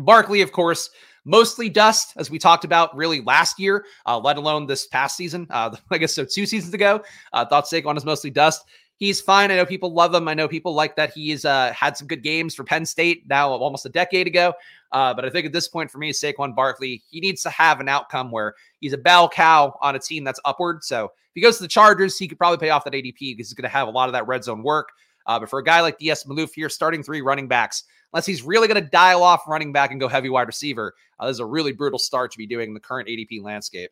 Barkley, 0.00 0.40
of 0.40 0.50
course, 0.50 0.90
mostly 1.24 1.68
dust, 1.68 2.14
as 2.16 2.30
we 2.30 2.38
talked 2.38 2.64
about 2.64 2.94
really 2.96 3.20
last 3.20 3.58
year, 3.58 3.84
uh, 4.06 4.18
let 4.18 4.36
alone 4.36 4.66
this 4.66 4.86
past 4.86 5.16
season. 5.16 5.46
Uh, 5.50 5.74
I 5.90 5.98
guess 5.98 6.14
so, 6.14 6.24
two 6.24 6.46
seasons 6.46 6.74
ago. 6.74 7.02
Uh, 7.32 7.44
thought 7.44 7.64
Saquon 7.64 7.96
is 7.96 8.04
mostly 8.04 8.30
dust. 8.30 8.64
He's 8.96 9.18
fine. 9.18 9.50
I 9.50 9.56
know 9.56 9.64
people 9.64 9.94
love 9.94 10.14
him. 10.14 10.28
I 10.28 10.34
know 10.34 10.46
people 10.46 10.74
like 10.74 10.94
that 10.96 11.12
he's 11.14 11.46
uh, 11.46 11.72
had 11.72 11.96
some 11.96 12.06
good 12.06 12.22
games 12.22 12.54
for 12.54 12.64
Penn 12.64 12.84
State 12.84 13.26
now 13.26 13.48
almost 13.48 13.86
a 13.86 13.88
decade 13.88 14.26
ago. 14.26 14.52
Uh, 14.92 15.14
but 15.14 15.24
I 15.24 15.30
think 15.30 15.46
at 15.46 15.52
this 15.54 15.68
point 15.68 15.90
for 15.90 15.96
me, 15.96 16.12
Saquon 16.12 16.54
Barkley, 16.54 17.02
he 17.10 17.18
needs 17.20 17.42
to 17.44 17.50
have 17.50 17.80
an 17.80 17.88
outcome 17.88 18.30
where 18.30 18.54
he's 18.80 18.92
a 18.92 18.98
bell 18.98 19.26
cow 19.26 19.78
on 19.80 19.96
a 19.96 19.98
team 19.98 20.22
that's 20.22 20.40
upward. 20.44 20.84
So 20.84 21.06
if 21.06 21.34
he 21.34 21.40
goes 21.40 21.56
to 21.56 21.62
the 21.62 21.68
Chargers, 21.68 22.18
he 22.18 22.28
could 22.28 22.36
probably 22.36 22.58
pay 22.58 22.70
off 22.70 22.84
that 22.84 22.92
ADP 22.92 23.18
because 23.18 23.48
he's 23.48 23.54
going 23.54 23.62
to 23.62 23.68
have 23.70 23.88
a 23.88 23.90
lot 23.90 24.10
of 24.10 24.12
that 24.12 24.26
red 24.26 24.44
zone 24.44 24.62
work. 24.62 24.90
Uh, 25.26 25.38
but 25.38 25.48
for 25.48 25.60
a 25.60 25.64
guy 25.64 25.80
like 25.80 25.98
DS 25.98 26.24
Maloof 26.24 26.50
here, 26.54 26.68
starting 26.68 27.02
three 27.02 27.22
running 27.22 27.48
backs, 27.48 27.84
unless 28.12 28.26
he's 28.26 28.42
really 28.42 28.68
going 28.68 28.82
to 28.82 28.90
dial 28.90 29.22
off 29.22 29.46
running 29.46 29.72
back 29.72 29.90
and 29.90 30.00
go 30.00 30.08
heavy 30.08 30.28
wide 30.28 30.46
receiver. 30.46 30.94
Uh, 31.18 31.26
this 31.26 31.34
is 31.34 31.40
a 31.40 31.46
really 31.46 31.72
brutal 31.72 31.98
start 31.98 32.32
to 32.32 32.38
be 32.38 32.46
doing 32.46 32.68
in 32.68 32.74
the 32.74 32.80
current 32.80 33.08
ADP 33.08 33.42
landscape. 33.42 33.90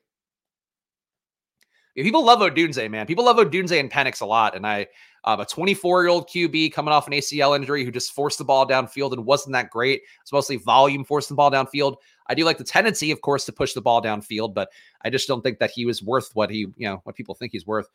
Yeah, 1.94 2.05
people 2.05 2.25
love 2.25 2.38
Odunze, 2.38 2.88
man. 2.91 3.06
People 3.06 3.25
love 3.25 3.38
Odunze 3.38 3.79
and 3.79 3.91
Penix 3.91 4.20
a 4.20 4.26
lot. 4.26 4.55
And 4.55 4.65
I, 4.67 4.87
um, 5.25 5.41
a 5.41 5.44
24 5.44 6.03
year 6.03 6.09
old 6.09 6.29
QB 6.29 6.73
coming 6.73 6.93
off 6.93 7.09
an 7.09 7.12
ACL 7.12 7.56
injury 7.56 7.85
who 7.85 7.91
just 7.91 8.12
forced 8.12 8.38
the 8.38 8.44
ball 8.44 8.67
downfield 8.67 9.12
and 9.12 9.26
wasn't 9.26 9.55
that 9.55 9.70
great. 9.70 10.03
It's 10.23 10.32
mostly 10.32 10.59
volume 10.59 11.05
forcing 11.05 11.35
the 11.35 11.37
ball 11.37 11.50
downfield. 11.50 11.97
I 12.29 12.35
do 12.35 12.44
like 12.44 12.59
the 12.59 12.65
tendency, 12.65 13.11
of 13.11 13.20
course, 13.20 13.44
to 13.47 13.53
push 13.53 13.73
the 13.73 13.81
ball 13.81 14.00
downfield, 14.00 14.55
but 14.55 14.69
I 15.03 15.11
just 15.11 15.26
don't 15.26 15.43
think 15.43 15.59
that 15.59 15.70
he 15.70 15.87
was 15.87 16.03
worth 16.03 16.31
what 16.35 16.50
he, 16.50 16.59
you 16.76 16.88
know, 16.88 17.00
what 17.03 17.17
people 17.17 17.35
think 17.35 17.53
he's 17.53 17.67
worth. 17.67 17.88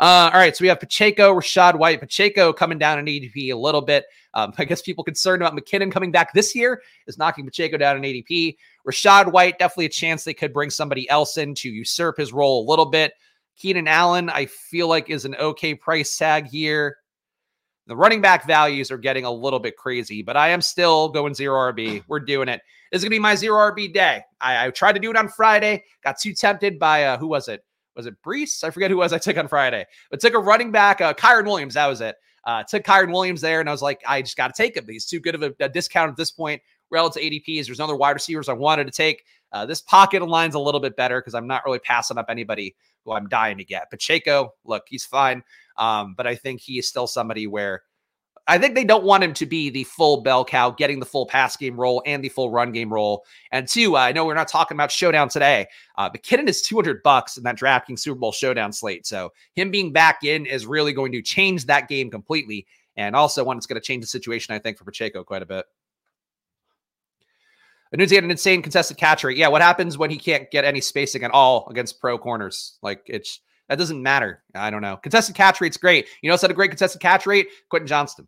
Uh, 0.00 0.30
all 0.32 0.38
right, 0.38 0.56
so 0.56 0.62
we 0.62 0.68
have 0.68 0.78
Pacheco, 0.78 1.34
Rachaad 1.34 1.76
White. 1.76 1.98
Pacheco 1.98 2.52
coming 2.52 2.78
down 2.78 3.00
in 3.00 3.06
ADP 3.06 3.52
a 3.52 3.56
little 3.56 3.80
bit. 3.80 4.04
Um, 4.32 4.52
I 4.56 4.64
guess 4.64 4.80
people 4.80 5.02
concerned 5.02 5.42
about 5.42 5.58
McKinnon 5.58 5.90
coming 5.90 6.12
back 6.12 6.32
this 6.32 6.54
year 6.54 6.82
is 7.08 7.18
knocking 7.18 7.44
Pacheco 7.44 7.76
down 7.76 7.96
in 7.96 8.02
ADP. 8.02 8.56
Rachaad 8.86 9.32
White, 9.32 9.58
definitely 9.58 9.86
a 9.86 9.90
chance 9.90 10.22
they 10.22 10.34
could 10.34 10.52
bring 10.52 10.70
somebody 10.70 11.08
else 11.10 11.36
in 11.36 11.52
to 11.56 11.68
usurp 11.68 12.16
his 12.16 12.32
role 12.32 12.64
a 12.64 12.70
little 12.70 12.86
bit. 12.86 13.12
Keenan 13.56 13.88
Allen, 13.88 14.30
I 14.30 14.46
feel 14.46 14.86
like 14.86 15.10
is 15.10 15.24
an 15.24 15.34
okay 15.34 15.74
price 15.74 16.16
tag 16.16 16.46
here. 16.46 16.98
The 17.88 17.96
running 17.96 18.20
back 18.20 18.46
values 18.46 18.92
are 18.92 18.98
getting 18.98 19.24
a 19.24 19.32
little 19.32 19.58
bit 19.58 19.76
crazy, 19.76 20.22
but 20.22 20.36
I 20.36 20.50
am 20.50 20.60
still 20.60 21.08
going 21.08 21.34
zero 21.34 21.72
RB. 21.72 22.04
We're 22.06 22.20
doing 22.20 22.48
it. 22.48 22.60
This 22.92 23.00
is 23.00 23.04
going 23.04 23.10
to 23.10 23.16
be 23.16 23.18
my 23.18 23.34
zero 23.34 23.58
RB 23.72 23.92
day. 23.92 24.22
I, 24.40 24.66
I, 24.66 24.70
tried 24.70 24.92
to 24.92 25.00
do 25.00 25.10
it 25.10 25.16
on 25.16 25.28
Friday, 25.28 25.82
got 26.04 26.20
too 26.20 26.34
tempted 26.34 26.78
by, 26.78 27.04
uh, 27.04 27.18
who 27.18 27.26
was 27.26 27.48
it? 27.48 27.64
Was 27.98 28.06
it 28.06 28.14
Breece? 28.22 28.62
I 28.62 28.70
forget 28.70 28.90
who 28.90 28.96
was 28.96 29.12
I 29.12 29.18
took 29.18 29.36
on 29.36 29.48
Friday, 29.48 29.84
but 30.08 30.20
took 30.20 30.32
a 30.32 30.38
running 30.38 30.70
back, 30.70 31.00
uh, 31.00 31.12
Kyren 31.12 31.44
Williams. 31.44 31.74
That 31.74 31.88
was 31.88 32.00
it. 32.00 32.14
Uh, 32.44 32.62
took 32.62 32.84
Kyren 32.84 33.12
Williams 33.12 33.40
there, 33.40 33.58
and 33.60 33.68
I 33.68 33.72
was 33.72 33.82
like, 33.82 34.00
I 34.06 34.22
just 34.22 34.36
got 34.36 34.54
to 34.54 34.62
take 34.62 34.76
him. 34.76 34.86
He's 34.88 35.04
too 35.04 35.18
good 35.18 35.34
of 35.34 35.42
a, 35.42 35.52
a, 35.58 35.68
discount 35.68 36.08
at 36.08 36.16
this 36.16 36.30
point 36.30 36.62
relative 36.90 37.20
to 37.20 37.28
ADPs. 37.28 37.66
There's 37.66 37.80
other 37.80 37.96
wide 37.96 38.12
receivers 38.12 38.48
I 38.48 38.52
wanted 38.52 38.84
to 38.84 38.92
take. 38.92 39.24
Uh, 39.52 39.66
this 39.66 39.82
pocket 39.82 40.22
aligns 40.22 40.54
a 40.54 40.60
little 40.60 40.80
bit 40.80 40.96
better 40.96 41.20
because 41.20 41.34
I'm 41.34 41.48
not 41.48 41.64
really 41.66 41.80
passing 41.80 42.18
up 42.18 42.26
anybody 42.28 42.76
who 43.04 43.12
I'm 43.12 43.28
dying 43.28 43.58
to 43.58 43.64
get. 43.64 43.90
Pacheco, 43.90 44.54
look, 44.64 44.84
he's 44.86 45.04
fine, 45.04 45.42
um, 45.76 46.14
but 46.16 46.26
I 46.26 46.36
think 46.36 46.60
he 46.60 46.78
is 46.78 46.88
still 46.88 47.08
somebody 47.08 47.48
where 47.48 47.82
I 48.48 48.56
think 48.56 48.74
they 48.74 48.84
don't 48.84 49.04
want 49.04 49.22
him 49.22 49.34
to 49.34 49.44
be 49.46 49.68
the 49.68 49.84
full 49.84 50.22
bell 50.22 50.42
cow, 50.42 50.70
getting 50.70 51.00
the 51.00 51.06
full 51.06 51.26
pass 51.26 51.54
game 51.54 51.78
role 51.78 52.02
and 52.06 52.24
the 52.24 52.30
full 52.30 52.50
run 52.50 52.72
game 52.72 52.90
role. 52.90 53.26
And 53.52 53.68
two, 53.68 53.94
I 53.94 54.10
know 54.12 54.24
we're 54.24 54.34
not 54.34 54.48
talking 54.48 54.74
about 54.74 54.90
showdown 54.90 55.28
today, 55.28 55.66
uh, 55.98 56.08
but 56.08 56.22
Kitten 56.22 56.48
is 56.48 56.62
200 56.62 57.02
bucks 57.02 57.36
in 57.36 57.44
that 57.44 57.58
DraftKings 57.58 58.00
Super 58.00 58.18
Bowl 58.18 58.32
showdown 58.32 58.72
slate. 58.72 59.06
So 59.06 59.34
him 59.54 59.70
being 59.70 59.92
back 59.92 60.24
in 60.24 60.46
is 60.46 60.64
really 60.64 60.94
going 60.94 61.12
to 61.12 61.20
change 61.20 61.66
that 61.66 61.88
game 61.88 62.10
completely. 62.10 62.66
And 62.96 63.14
also 63.14 63.44
one 63.44 63.58
that's 63.58 63.66
going 63.66 63.80
to 63.80 63.86
change 63.86 64.02
the 64.02 64.08
situation, 64.08 64.54
I 64.54 64.58
think, 64.58 64.78
for 64.78 64.84
Pacheco 64.84 65.22
quite 65.24 65.42
a 65.42 65.46
bit. 65.46 65.66
Odunze 67.94 68.14
had 68.14 68.24
an 68.24 68.30
insane 68.30 68.62
contested 68.62 68.96
catch 68.96 69.24
rate. 69.24 69.36
Yeah, 69.36 69.48
what 69.48 69.62
happens 69.62 69.98
when 69.98 70.10
he 70.10 70.16
can't 70.16 70.50
get 70.50 70.64
any 70.64 70.80
spacing 70.80 71.22
at 71.22 71.30
all 71.32 71.68
against 71.70 72.00
pro 72.00 72.16
corners? 72.18 72.78
Like 72.82 73.02
it's 73.06 73.40
that 73.68 73.78
doesn't 73.78 74.02
matter. 74.02 74.42
I 74.54 74.70
don't 74.70 74.82
know. 74.82 74.96
Contested 74.96 75.36
catch 75.36 75.60
rate's 75.60 75.76
great. 75.76 76.06
You 76.22 76.28
know, 76.28 76.34
it's 76.34 76.42
had 76.42 76.50
a 76.50 76.54
great 76.54 76.70
contested 76.70 77.00
catch 77.00 77.26
rate. 77.26 77.48
Quentin 77.68 77.86
Johnston. 77.86 78.26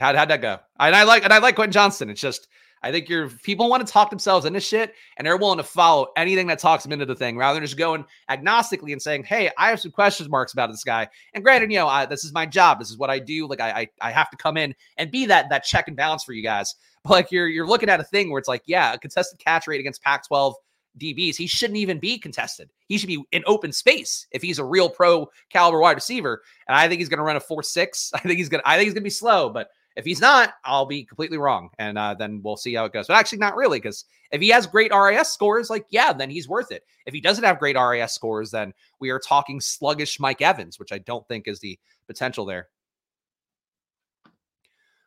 How, 0.00 0.16
how'd 0.16 0.30
that 0.30 0.40
go? 0.40 0.58
And 0.78 0.96
I 0.96 1.04
like 1.04 1.24
and 1.24 1.32
I 1.32 1.38
like 1.38 1.54
Quentin 1.54 1.72
Johnston. 1.72 2.10
It's 2.10 2.20
just 2.20 2.48
I 2.82 2.90
think 2.90 3.10
your 3.10 3.28
people 3.28 3.68
want 3.68 3.86
to 3.86 3.92
talk 3.92 4.08
themselves 4.08 4.46
into 4.46 4.58
shit 4.58 4.94
and 5.18 5.26
they're 5.26 5.36
willing 5.36 5.58
to 5.58 5.62
follow 5.62 6.08
anything 6.16 6.46
that 6.46 6.58
talks 6.58 6.82
them 6.82 6.92
into 6.92 7.04
the 7.04 7.14
thing 7.14 7.36
rather 7.36 7.54
than 7.54 7.64
just 7.64 7.76
going 7.76 8.06
agnostically 8.30 8.92
and 8.92 9.02
saying, 9.02 9.24
Hey, 9.24 9.50
I 9.58 9.68
have 9.68 9.80
some 9.80 9.92
questions 9.92 10.30
marks 10.30 10.54
about 10.54 10.70
this 10.70 10.84
guy. 10.84 11.08
And 11.34 11.44
granted, 11.44 11.70
you 11.70 11.78
know, 11.78 11.88
I, 11.88 12.06
this 12.06 12.24
is 12.24 12.32
my 12.32 12.46
job. 12.46 12.78
This 12.78 12.90
is 12.90 12.96
what 12.96 13.10
I 13.10 13.18
do. 13.18 13.46
Like 13.46 13.60
I, 13.60 13.70
I, 13.70 13.88
I 14.00 14.10
have 14.10 14.30
to 14.30 14.38
come 14.38 14.56
in 14.56 14.74
and 14.96 15.10
be 15.10 15.26
that, 15.26 15.50
that 15.50 15.64
check 15.64 15.88
and 15.88 15.96
balance 15.96 16.24
for 16.24 16.32
you 16.32 16.42
guys. 16.42 16.74
But 17.04 17.10
like 17.10 17.30
you're, 17.30 17.48
you're 17.48 17.66
looking 17.66 17.90
at 17.90 18.00
a 18.00 18.04
thing 18.04 18.30
where 18.30 18.38
it's 18.38 18.48
like, 18.48 18.62
yeah, 18.66 18.94
a 18.94 18.98
contested 18.98 19.38
catch 19.38 19.66
rate 19.66 19.80
against 19.80 20.02
Pac 20.02 20.26
12 20.26 20.54
DBs. 20.98 21.36
He 21.36 21.46
shouldn't 21.46 21.78
even 21.78 21.98
be 21.98 22.18
contested. 22.18 22.70
He 22.88 22.98
should 22.98 23.06
be 23.06 23.22
in 23.32 23.42
open 23.46 23.72
space 23.72 24.26
if 24.32 24.42
he's 24.42 24.58
a 24.58 24.64
real 24.64 24.88
pro 24.88 25.28
caliber 25.50 25.80
wide 25.80 25.96
receiver. 25.96 26.42
And 26.66 26.76
I 26.76 26.88
think 26.88 26.98
he's 26.98 27.08
going 27.08 27.18
to 27.18 27.24
run 27.24 27.36
a 27.36 27.40
four, 27.40 27.62
six. 27.62 28.10
I 28.14 28.20
think 28.20 28.38
he's 28.38 28.48
going 28.48 28.62
to, 28.62 28.68
I 28.68 28.76
think 28.76 28.86
he's 28.86 28.94
going 28.94 29.02
to 29.02 29.06
be 29.06 29.10
slow, 29.10 29.50
but 29.50 29.68
if 29.96 30.04
he's 30.04 30.20
not, 30.20 30.54
I'll 30.64 30.86
be 30.86 31.04
completely 31.04 31.38
wrong. 31.38 31.70
And 31.78 31.98
uh, 31.98 32.14
then 32.14 32.40
we'll 32.42 32.56
see 32.56 32.74
how 32.74 32.84
it 32.84 32.92
goes. 32.92 33.06
But 33.06 33.16
actually, 33.16 33.38
not 33.38 33.56
really, 33.56 33.78
because 33.78 34.04
if 34.30 34.40
he 34.40 34.48
has 34.48 34.66
great 34.66 34.92
RAS 34.92 35.32
scores, 35.32 35.70
like, 35.70 35.86
yeah, 35.90 36.12
then 36.12 36.30
he's 36.30 36.48
worth 36.48 36.70
it. 36.70 36.84
If 37.06 37.14
he 37.14 37.20
doesn't 37.20 37.44
have 37.44 37.58
great 37.58 37.76
RAS 37.76 38.14
scores, 38.14 38.50
then 38.50 38.72
we 39.00 39.10
are 39.10 39.18
talking 39.18 39.60
sluggish 39.60 40.20
Mike 40.20 40.42
Evans, 40.42 40.78
which 40.78 40.92
I 40.92 40.98
don't 40.98 41.26
think 41.26 41.48
is 41.48 41.60
the 41.60 41.78
potential 42.06 42.44
there. 42.44 42.68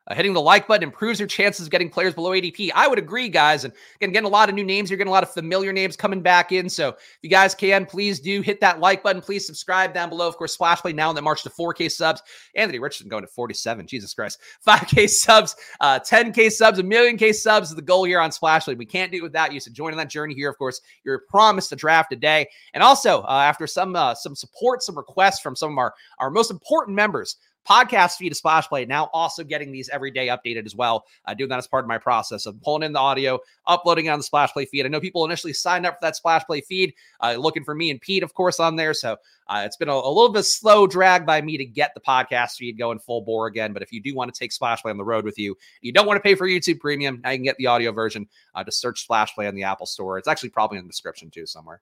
Uh, 0.07 0.15
hitting 0.15 0.33
the 0.33 0.41
like 0.41 0.67
button 0.67 0.83
improves 0.83 1.19
your 1.19 1.27
chances 1.27 1.67
of 1.67 1.71
getting 1.71 1.89
players 1.89 2.13
below 2.13 2.31
ADP. 2.31 2.71
I 2.75 2.87
would 2.87 2.99
agree, 2.99 3.29
guys. 3.29 3.63
And 3.63 3.73
again, 3.95 4.11
getting 4.11 4.27
a 4.27 4.31
lot 4.31 4.49
of 4.49 4.55
new 4.55 4.63
names. 4.63 4.89
You're 4.89 4.97
getting 4.97 5.09
a 5.09 5.13
lot 5.13 5.23
of 5.23 5.31
familiar 5.31 5.71
names 5.71 5.95
coming 5.95 6.21
back 6.21 6.51
in. 6.51 6.67
So 6.69 6.89
if 6.89 7.19
you 7.21 7.29
guys 7.29 7.55
can, 7.55 7.85
please 7.85 8.19
do 8.19 8.41
hit 8.41 8.59
that 8.59 8.81
like 8.81 9.01
button. 9.01 9.21
Please 9.21 9.45
subscribe 9.45 9.93
down 9.93 10.09
below. 10.09 10.27
Of 10.27 10.35
course, 10.35 10.53
Splash 10.53 10.81
Play 10.81 10.91
now 10.91 11.09
in 11.09 11.15
that 11.15 11.21
march 11.21 11.43
to 11.43 11.49
4K 11.49 11.89
subs. 11.89 12.21
Anthony 12.55 12.79
Richardson 12.79 13.07
going 13.07 13.23
to 13.23 13.31
47. 13.31 13.87
Jesus 13.87 14.13
Christ. 14.13 14.39
5K 14.67 15.09
subs, 15.09 15.55
uh, 15.79 15.99
10K 15.99 16.51
subs, 16.51 16.79
a 16.79 16.83
million 16.83 17.17
K 17.17 17.31
subs 17.31 17.69
is 17.69 17.75
the 17.75 17.81
goal 17.81 18.03
here 18.03 18.19
on 18.19 18.31
Splash 18.31 18.65
Play. 18.65 18.75
We 18.75 18.85
can't 18.85 19.11
do 19.11 19.19
it 19.19 19.23
without 19.23 19.53
you. 19.53 19.59
So 19.59 19.71
joining 19.71 19.97
that 19.97 20.09
journey 20.09 20.33
here, 20.33 20.49
of 20.49 20.57
course, 20.57 20.81
you're 21.05 21.23
promised 21.29 21.71
a 21.71 21.75
draft 21.75 22.09
today. 22.09 22.47
And 22.73 22.83
also, 22.83 23.21
uh, 23.21 23.43
after 23.43 23.67
some 23.67 23.95
uh, 23.95 24.15
some 24.15 24.35
support, 24.35 24.83
some 24.83 24.97
requests 24.97 25.39
from 25.39 25.55
some 25.55 25.71
of 25.71 25.77
our, 25.77 25.93
our 26.19 26.29
most 26.29 26.51
important 26.51 26.95
members, 26.95 27.37
podcast 27.67 28.17
feed 28.17 28.31
of 28.31 28.37
Splash 28.37 28.67
Play. 28.67 28.85
Now 28.85 29.09
also 29.13 29.43
getting 29.43 29.71
these 29.71 29.89
every 29.89 30.11
day 30.11 30.27
updated 30.27 30.65
as 30.65 30.75
well. 30.75 31.05
Uh, 31.25 31.33
doing 31.33 31.49
that 31.49 31.59
as 31.59 31.67
part 31.67 31.85
of 31.85 31.87
my 31.87 31.97
process 31.97 32.45
of 32.45 32.61
pulling 32.61 32.83
in 32.83 32.93
the 32.93 32.99
audio, 32.99 33.39
uploading 33.67 34.05
it 34.05 34.09
on 34.09 34.19
the 34.19 34.23
Splash 34.23 34.51
Play 34.53 34.65
feed. 34.65 34.85
I 34.85 34.89
know 34.89 34.99
people 34.99 35.25
initially 35.25 35.53
signed 35.53 35.85
up 35.85 35.95
for 35.95 35.99
that 36.01 36.15
Splash 36.15 36.43
Play 36.45 36.61
feed, 36.61 36.93
uh, 37.21 37.35
looking 37.37 37.63
for 37.63 37.75
me 37.75 37.91
and 37.91 37.99
Pete, 37.99 38.23
of 38.23 38.33
course, 38.33 38.59
on 38.59 38.75
there. 38.75 38.93
So 38.93 39.17
uh, 39.47 39.63
it's 39.65 39.77
been 39.77 39.89
a, 39.89 39.93
a, 39.93 40.07
little 40.07 40.31
bit 40.31 40.43
slow 40.43 40.87
drag 40.87 41.25
by 41.25 41.41
me 41.41 41.57
to 41.57 41.65
get 41.65 41.93
the 41.93 41.99
podcast 41.99 42.55
feed 42.55 42.77
going 42.77 42.99
full 42.99 43.21
bore 43.21 43.47
again. 43.47 43.73
But 43.73 43.83
if 43.83 43.91
you 43.91 44.01
do 44.01 44.15
want 44.15 44.33
to 44.33 44.37
take 44.37 44.51
Splash 44.51 44.81
Play 44.81 44.91
on 44.91 44.97
the 44.97 45.03
road 45.03 45.25
with 45.25 45.37
you, 45.37 45.57
you 45.81 45.91
don't 45.91 46.07
want 46.07 46.17
to 46.17 46.21
pay 46.21 46.35
for 46.35 46.47
YouTube 46.47 46.79
Premium, 46.79 47.21
now 47.23 47.31
you 47.31 47.37
can 47.37 47.43
get 47.43 47.57
the 47.57 47.67
audio 47.67 47.91
version. 47.91 48.27
Uh, 48.55 48.63
just 48.63 48.79
search 48.79 49.03
Splash 49.03 49.33
Play 49.35 49.47
on 49.47 49.55
the 49.55 49.63
Apple 49.63 49.85
Store. 49.85 50.17
It's 50.17 50.27
actually 50.27 50.49
probably 50.49 50.77
in 50.77 50.85
the 50.85 50.89
description 50.89 51.29
too 51.29 51.45
somewhere. 51.45 51.81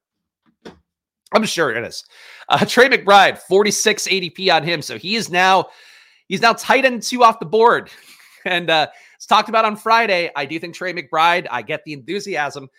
I'm 1.32 1.46
sure 1.46 1.72
it 1.72 1.84
is. 1.86 2.04
Uh, 2.50 2.66
Trey 2.66 2.90
McBride, 2.90 3.38
46 3.38 4.08
ADP 4.08 4.54
on 4.54 4.64
him. 4.64 4.82
So 4.82 4.98
he 4.98 5.16
is 5.16 5.30
now 5.30 5.70
He's 6.32 6.42
now 6.42 6.54
tight 6.54 6.86
end 6.86 7.04
two 7.04 7.26
off 7.26 7.40
the 7.40 7.46
board. 7.46 7.92
And 8.44 8.72
uh, 8.72 8.88
it's 9.16 9.28
talked 9.28 9.50
about 9.50 9.66
on 9.66 9.76
Friday. 9.76 10.32
I 10.36 10.48
do 10.48 10.58
think 10.58 10.74
Trey 10.74 10.92
McBride, 10.94 11.46
I 11.52 11.62
get 11.62 11.84
the 11.86 11.94
enthusiasm. 11.94 12.70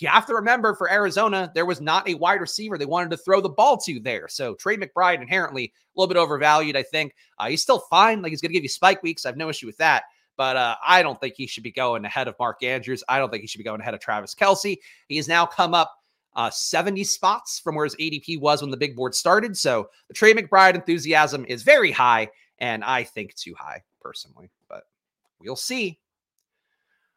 You 0.00 0.08
have 0.08 0.26
to 0.26 0.34
remember 0.34 0.74
for 0.74 0.90
Arizona, 0.90 1.52
there 1.54 1.64
was 1.64 1.80
not 1.80 2.08
a 2.08 2.14
wide 2.14 2.40
receiver 2.40 2.76
they 2.76 2.86
wanted 2.86 3.12
to 3.12 3.16
throw 3.18 3.40
the 3.40 3.48
ball 3.48 3.78
to 3.82 4.00
there. 4.00 4.26
So 4.26 4.56
Trey 4.56 4.76
McBride 4.76 5.22
inherently 5.22 5.66
a 5.66 5.70
little 5.94 6.12
bit 6.12 6.18
overvalued, 6.18 6.74
I 6.74 6.82
think. 6.82 7.14
Uh, 7.38 7.50
he's 7.50 7.62
still 7.62 7.78
fine. 7.88 8.20
Like 8.20 8.30
he's 8.30 8.40
going 8.40 8.48
to 8.48 8.54
give 8.54 8.64
you 8.64 8.68
spike 8.68 9.00
weeks. 9.04 9.24
I 9.24 9.28
have 9.28 9.36
no 9.36 9.48
issue 9.48 9.68
with 9.68 9.76
that. 9.76 10.02
But 10.36 10.56
uh, 10.56 10.74
I 10.84 11.04
don't 11.04 11.20
think 11.20 11.34
he 11.36 11.46
should 11.46 11.62
be 11.62 11.70
going 11.70 12.04
ahead 12.04 12.26
of 12.26 12.34
Mark 12.40 12.64
Andrews. 12.64 13.04
I 13.08 13.20
don't 13.20 13.30
think 13.30 13.42
he 13.42 13.46
should 13.46 13.58
be 13.58 13.64
going 13.64 13.80
ahead 13.80 13.94
of 13.94 14.00
Travis 14.00 14.34
Kelce. 14.34 14.78
He 15.06 15.16
has 15.18 15.28
now 15.28 15.46
come 15.46 15.72
up 15.72 15.94
uh, 16.34 16.50
70 16.50 17.04
spots 17.04 17.58
from 17.58 17.74
where 17.74 17.84
his 17.84 17.96
ADP 17.96 18.40
was 18.40 18.62
when 18.62 18.70
the 18.70 18.76
big 18.76 18.96
board 18.96 19.14
started. 19.14 19.56
So 19.56 19.88
the 20.08 20.14
Trey 20.14 20.34
McBride 20.34 20.74
enthusiasm 20.74 21.44
is 21.46 21.62
very 21.62 21.90
high 21.90 22.30
and 22.58 22.84
I 22.84 23.04
think 23.04 23.34
too 23.34 23.54
high 23.58 23.82
personally, 24.00 24.50
but 24.68 24.84
we'll 25.40 25.56
see. 25.56 25.98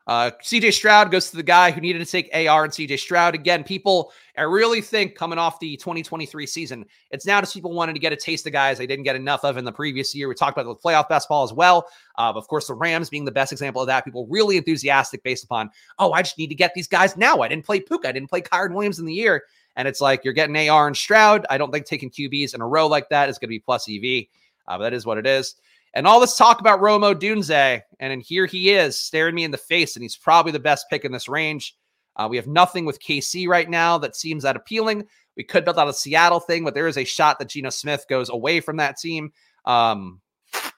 Uh, 0.08 0.30
CJ 0.44 0.72
Stroud 0.74 1.10
goes 1.10 1.32
to 1.32 1.36
the 1.36 1.44
guy 1.44 1.72
who 1.72 1.82
needed 1.82 2.00
to 2.00 2.06
take 2.06 2.30
AR 2.32 2.64
and 2.64 2.72
CJ 2.72 3.00
Stroud. 3.00 3.34
Again, 3.34 3.64
people, 3.64 4.12
I 4.38 4.44
really 4.44 4.80
think 4.80 5.16
coming 5.16 5.40
off 5.40 5.60
the 5.60 5.78
2023 5.78 6.46
season, 6.46 6.86
it's 7.10 7.26
now 7.26 7.40
just 7.40 7.56
people 7.56 7.74
wanting 7.74 7.96
to 7.96 8.00
get 8.00 8.14
a 8.14 8.16
taste 8.16 8.46
of 8.46 8.54
guys 8.54 8.78
they 8.78 8.86
didn't 8.86 9.06
get 9.06 9.16
enough 9.16 9.44
of 9.44 9.58
in 9.58 9.66
the 9.66 9.72
previous 9.72 10.14
year. 10.14 10.28
We 10.28 10.36
talked 10.36 10.58
about 10.58 10.70
the 10.70 10.76
playoff 10.76 11.10
best 11.10 11.28
ball 11.28 11.44
as 11.44 11.54
well. 11.54 11.88
Uh, 12.20 12.34
of 12.36 12.48
course, 12.48 12.68
the 12.68 12.76
Rams 12.76 13.10
being 13.10 13.26
the 13.26 13.32
best 13.32 13.52
example 13.52 13.82
of 13.82 13.88
that. 13.88 14.06
People 14.06 14.28
really 14.30 14.58
enthusiastic 14.58 15.24
based 15.24 15.44
upon, 15.44 15.72
oh, 15.98 16.12
I 16.12 16.22
just 16.22 16.38
need 16.38 16.48
to 16.48 16.56
get 16.56 16.74
these 16.76 16.88
guys 16.88 17.18
now. 17.18 17.42
I 17.42 17.48
didn't 17.48 17.66
play 17.66 17.80
Puka. 17.80 18.08
I 18.08 18.12
didn't 18.12 18.30
play 18.30 18.42
Kyren 18.42 18.74
Williams 18.74 19.00
in 19.00 19.06
the 19.06 19.14
year. 19.14 19.44
And 19.76 19.88
it's 19.88 20.02
like 20.02 20.24
you're 20.24 20.34
getting 20.34 20.70
AR 20.70 20.86
and 20.86 20.96
Stroud. 20.96 21.48
I 21.50 21.58
don't 21.58 21.72
think 21.72 21.86
taking 21.86 22.12
QBs 22.12 22.54
in 22.54 22.62
a 22.62 22.68
row 22.68 22.88
like 22.88 23.10
that 23.10 23.28
is 23.28 23.40
going 23.40 23.48
to 23.48 23.50
be 23.50 23.60
plus 23.60 23.90
EV. 23.90 24.28
Uh, 24.68 24.78
but 24.78 24.84
that 24.84 24.94
is 24.94 25.06
what 25.06 25.18
it 25.18 25.26
is. 25.26 25.56
And 25.96 26.06
all 26.06 26.20
this 26.20 26.36
talk 26.36 26.60
about 26.60 26.82
Romo 26.82 27.16
Odunze, 27.16 27.82
and 28.00 28.12
then 28.12 28.20
here 28.20 28.46
he 28.46 28.72
is 28.72 29.00
staring 29.00 29.34
me 29.34 29.46
in 29.46 29.52
the 29.52 29.58
face, 29.58 29.96
and 29.96 30.04
he's 30.04 30.18
probably 30.18 30.52
the 30.52 30.60
best 30.60 30.88
pick 30.90 31.06
in 31.06 31.12
this 31.14 31.30
range. 31.30 31.76
Uh, 32.18 32.28
we 32.30 32.36
have 32.36 32.48
nothing 32.48 32.86
with 32.86 33.02
KC 33.02 33.48
right 33.48 33.70
now 33.70 33.98
that 34.00 34.16
seems 34.16 34.44
that 34.44 34.58
appealing. 34.58 35.06
We 35.38 35.44
could 35.44 35.64
build 35.64 35.80
out 35.80 35.88
a 35.88 35.94
Seattle 35.94 36.42
thing, 36.42 36.66
but 36.66 36.74
there 36.74 36.88
is 36.88 36.98
a 36.98 37.06
shot 37.06 37.40
that 37.40 37.50
Geno 37.50 37.70
Smith 37.70 38.06
goes 38.10 38.30
away 38.30 38.60
from 38.60 38.78
that 38.78 38.98
team. 38.98 39.32
Um, 39.66 40.22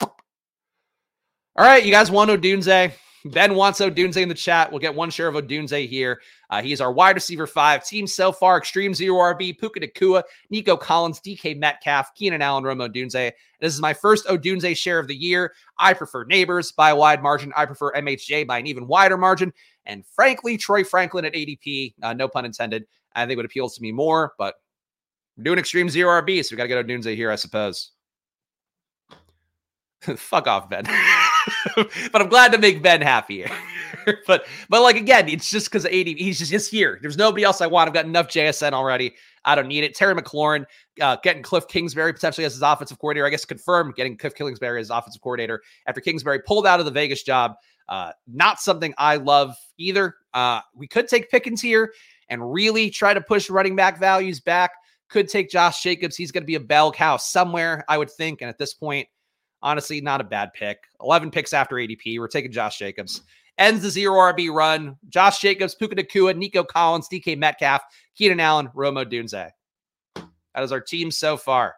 all 0.02 0.16
right, 1.58 1.84
you 1.84 1.92
guys 1.92 2.12
want 2.12 2.30
Odunze? 2.30 2.92
Ben 3.26 3.56
wants 3.56 3.80
Odunze 3.80 4.18
in 4.18 4.30
the 4.30 4.36
chat. 4.36 4.72
We'll 4.72 4.80
get 4.80 4.94
one 4.94 5.10
share 5.10 5.28
of 5.28 5.36
Odunze 5.36 5.88
here. 5.88 6.22
Uh, 6.50 6.62
he's 6.62 6.80
our 6.80 6.92
wide 6.92 7.16
receiver 7.16 7.48
five. 7.48 7.86
Team 7.86 8.08
so 8.08 8.32
far 8.32 8.58
Extreme 8.58 8.94
Zero 8.94 9.18
RB, 9.18 9.58
Puka 9.58 9.80
Nacua, 9.80 10.24
Nico 10.50 10.78
Collins, 10.78 11.20
DK 11.20 11.58
Metcalf, 11.58 12.14
Keenan 12.16 12.42
Allen, 12.42 12.64
Rome 12.64 12.80
Odunze. 12.80 13.32
This 13.60 13.74
is 13.74 13.82
my 13.82 13.94
first 13.94 14.26
Odunze 14.28 14.78
share 14.78 15.00
of 15.00 15.08
the 15.08 15.16
year. 15.16 15.54
I 15.78 15.94
prefer 15.94 16.26
Nabers 16.26 16.76
by 16.76 16.92
a 16.92 16.96
wide 16.96 17.22
margin. 17.22 17.52
I 17.56 17.66
prefer 17.66 17.92
MHJ 17.94 18.48
by 18.48 18.60
an 18.60 18.68
even 18.68 18.88
wider 18.88 19.18
margin. 19.18 19.52
And 19.86 20.06
frankly, 20.06 20.58
Troy 20.58 20.84
Franklin 20.84 21.26
at 21.26 21.34
ADP, 21.34 21.96
uh, 22.04 22.14
no 22.14 22.28
pun 22.28 22.46
intended, 22.46 22.86
I 23.16 23.26
think 23.26 23.38
would 23.38 23.46
appeal 23.46 23.70
to 23.70 23.82
me 23.82 23.92
more, 23.92 24.34
but 24.38 24.56
we're 25.38 25.44
doing 25.44 25.60
Extreme 25.60 25.90
Zero 25.90 26.22
RB, 26.22 26.44
so 26.44 26.54
we 26.54 26.58
got 26.58 26.64
to 26.64 26.70
get 26.70 26.86
Odunze 26.86 27.16
here, 27.16 27.32
I 27.32 27.36
suppose. 27.36 27.92
Fuck 30.02 30.48
off, 30.48 30.70
Ben. 30.70 30.86
but 31.76 32.22
I'm 32.22 32.30
glad 32.30 32.52
to 32.52 32.58
make 32.58 32.82
Ben 32.82 33.02
happy 33.02 33.46
but 34.28 34.46
but 34.70 34.82
like 34.82 34.96
again, 34.96 35.28
it's 35.30 35.50
just 35.50 35.68
because 35.68 35.86
80. 35.86 36.16
He's 36.16 36.40
just, 36.40 36.52
just 36.52 36.72
here. 36.72 37.00
There's 37.02 37.18
nobody 37.18 37.44
else 37.44 37.62
I 37.62 37.68
want. 37.68 37.88
I've 37.88 37.94
got 37.94 38.06
enough 38.06 38.28
JSN 38.28 38.74
already. 38.74 39.14
I 39.46 39.56
don't 39.56 39.68
need 39.68 39.84
it. 39.84 39.96
Terry 39.96 40.16
McLaurin 40.16 40.66
uh, 41.02 41.18
getting 41.24 41.44
Cliff 41.44 41.68
Kingsbury 41.68 42.14
potentially 42.14 42.46
as 42.46 42.54
his 42.54 42.62
offensive 42.62 43.00
coordinator. 43.00 43.28
I 43.28 43.30
guess 43.30 43.46
confirmed 43.46 43.96
getting 43.96 44.18
Cliff 44.18 44.36
Kingsbury 44.36 44.82
as 44.82 44.90
offensive 44.90 45.22
coordinator 45.22 45.62
after 45.86 46.02
Kingsbury 46.02 46.40
pulled 46.46 46.68
out 46.68 46.80
of 46.80 46.86
the 46.86 46.92
Vegas 46.92 47.24
job. 47.24 47.56
Uh, 47.88 48.12
not 48.28 48.60
something 48.60 48.94
I 48.98 49.16
love 49.16 49.56
either. 49.78 50.16
Uh, 50.34 50.62
we 50.76 50.88
could 50.88 51.08
take 51.08 51.32
Pickens 51.32 51.62
here 51.62 51.94
and 52.30 52.52
really 52.52 52.90
try 52.90 53.14
to 53.14 53.22
push 53.22 53.50
running 53.50 53.76
back 53.76 54.00
values 54.00 54.40
back. 54.40 54.72
Could 55.10 55.30
take 55.30 55.50
Josh 55.50 55.82
Jacobs. 55.82 56.18
He's 56.18 56.32
going 56.32 56.44
to 56.44 56.48
be 56.48 56.56
a 56.56 56.60
bell 56.60 56.92
cow 56.92 57.16
somewhere, 57.16 57.86
I 57.88 57.98
would 57.98 58.12
think. 58.12 58.42
And 58.42 58.50
at 58.50 58.58
this 58.58 58.74
point, 58.74 59.08
honestly, 59.62 60.02
not 60.02 60.22
a 60.22 60.24
bad 60.24 60.54
pick. 60.54 60.80
11 61.02 61.32
picks 61.32 61.54
after 61.54 61.76
ADP. 61.76 62.20
We're 62.20 62.28
taking 62.28 62.52
Josh 62.52 62.78
Jacobs 62.78 63.22
ends 63.58 63.82
the 63.82 63.90
zero 63.90 64.16
RB 64.16 64.52
run. 64.52 64.98
Josh 65.10 65.40
Jacobs, 65.40 65.76
Puka 65.76 65.96
Nacua, 65.96 66.36
Nico 66.36 66.64
Collins, 66.64 67.08
DK 67.12 67.38
Metcalf, 67.38 67.82
Keenan 68.16 68.40
Allen, 68.40 68.70
Romo 68.76 69.06
Odunze. 69.06 69.52
That 70.16 70.64
is 70.64 70.72
our 70.72 70.82
team 70.82 71.12
so 71.12 71.38
far. 71.38 71.76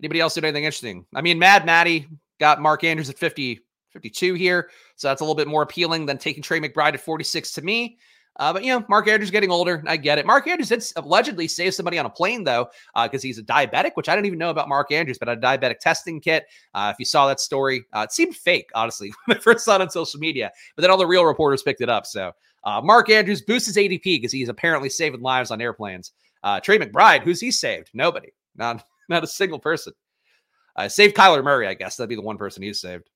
Anybody 0.00 0.20
else 0.20 0.34
do 0.34 0.40
anything 0.40 0.64
interesting? 0.64 1.06
I 1.14 1.20
mean, 1.20 1.38
Mad 1.38 1.64
Maddie 1.64 2.08
got 2.40 2.60
Mark 2.60 2.84
Andrews 2.84 3.10
at 3.10 3.18
50, 3.18 3.60
52 3.90 4.34
here. 4.34 4.70
So 4.96 5.08
that's 5.08 5.20
a 5.20 5.24
little 5.24 5.36
bit 5.36 5.48
more 5.48 5.62
appealing 5.62 6.06
than 6.06 6.18
taking 6.18 6.42
Trey 6.42 6.60
McBride 6.60 6.94
at 6.94 7.00
46 7.00 7.52
to 7.52 7.62
me. 7.62 7.98
Uh, 8.36 8.52
but 8.52 8.64
you 8.64 8.72
know, 8.72 8.84
Mark 8.88 9.08
Andrews 9.08 9.30
getting 9.30 9.50
older. 9.50 9.82
I 9.86 9.96
get 9.96 10.18
it. 10.18 10.26
Mark 10.26 10.46
Andrews 10.46 10.68
did 10.68 10.84
allegedly 10.96 11.46
save 11.46 11.74
somebody 11.74 11.98
on 11.98 12.06
a 12.06 12.10
plane 12.10 12.44
though, 12.44 12.68
because 12.94 13.22
uh, 13.22 13.26
he's 13.26 13.38
a 13.38 13.42
diabetic, 13.42 13.92
which 13.94 14.08
I 14.08 14.14
didn't 14.14 14.26
even 14.26 14.38
know 14.38 14.50
about 14.50 14.68
Mark 14.68 14.90
Andrews, 14.90 15.18
but 15.18 15.28
a 15.28 15.36
diabetic 15.36 15.78
testing 15.80 16.20
kit. 16.20 16.46
Uh, 16.74 16.90
if 16.92 16.98
you 16.98 17.04
saw 17.04 17.26
that 17.28 17.40
story, 17.40 17.84
uh, 17.92 18.06
it 18.08 18.12
seemed 18.12 18.34
fake, 18.34 18.70
honestly, 18.74 19.12
when 19.26 19.36
I 19.36 19.40
first 19.40 19.64
saw 19.64 19.76
it 19.76 19.80
on 19.82 19.90
social 19.90 20.18
media. 20.18 20.50
But 20.76 20.82
then 20.82 20.90
all 20.90 20.96
the 20.96 21.06
real 21.06 21.24
reporters 21.24 21.62
picked 21.62 21.82
it 21.82 21.90
up. 21.90 22.06
So 22.06 22.32
uh, 22.64 22.80
Mark 22.82 23.10
Andrews 23.10 23.42
boosts 23.42 23.66
his 23.66 23.76
ADP 23.76 24.04
because 24.04 24.32
he's 24.32 24.48
apparently 24.48 24.88
saving 24.88 25.20
lives 25.20 25.50
on 25.50 25.60
airplanes. 25.60 26.12
Uh, 26.42 26.58
Trey 26.58 26.78
McBride, 26.78 27.22
who's 27.22 27.40
he 27.40 27.50
saved? 27.50 27.90
Nobody. 27.92 28.32
Not 28.56 28.84
not 29.08 29.24
a 29.24 29.26
single 29.26 29.58
person. 29.58 29.92
saved 30.88 31.14
Kyler 31.14 31.44
Murray, 31.44 31.66
I 31.66 31.74
guess 31.74 31.96
that'd 31.96 32.08
be 32.08 32.16
the 32.16 32.22
one 32.22 32.38
person 32.38 32.62
he's 32.62 32.80
saved 32.80 33.08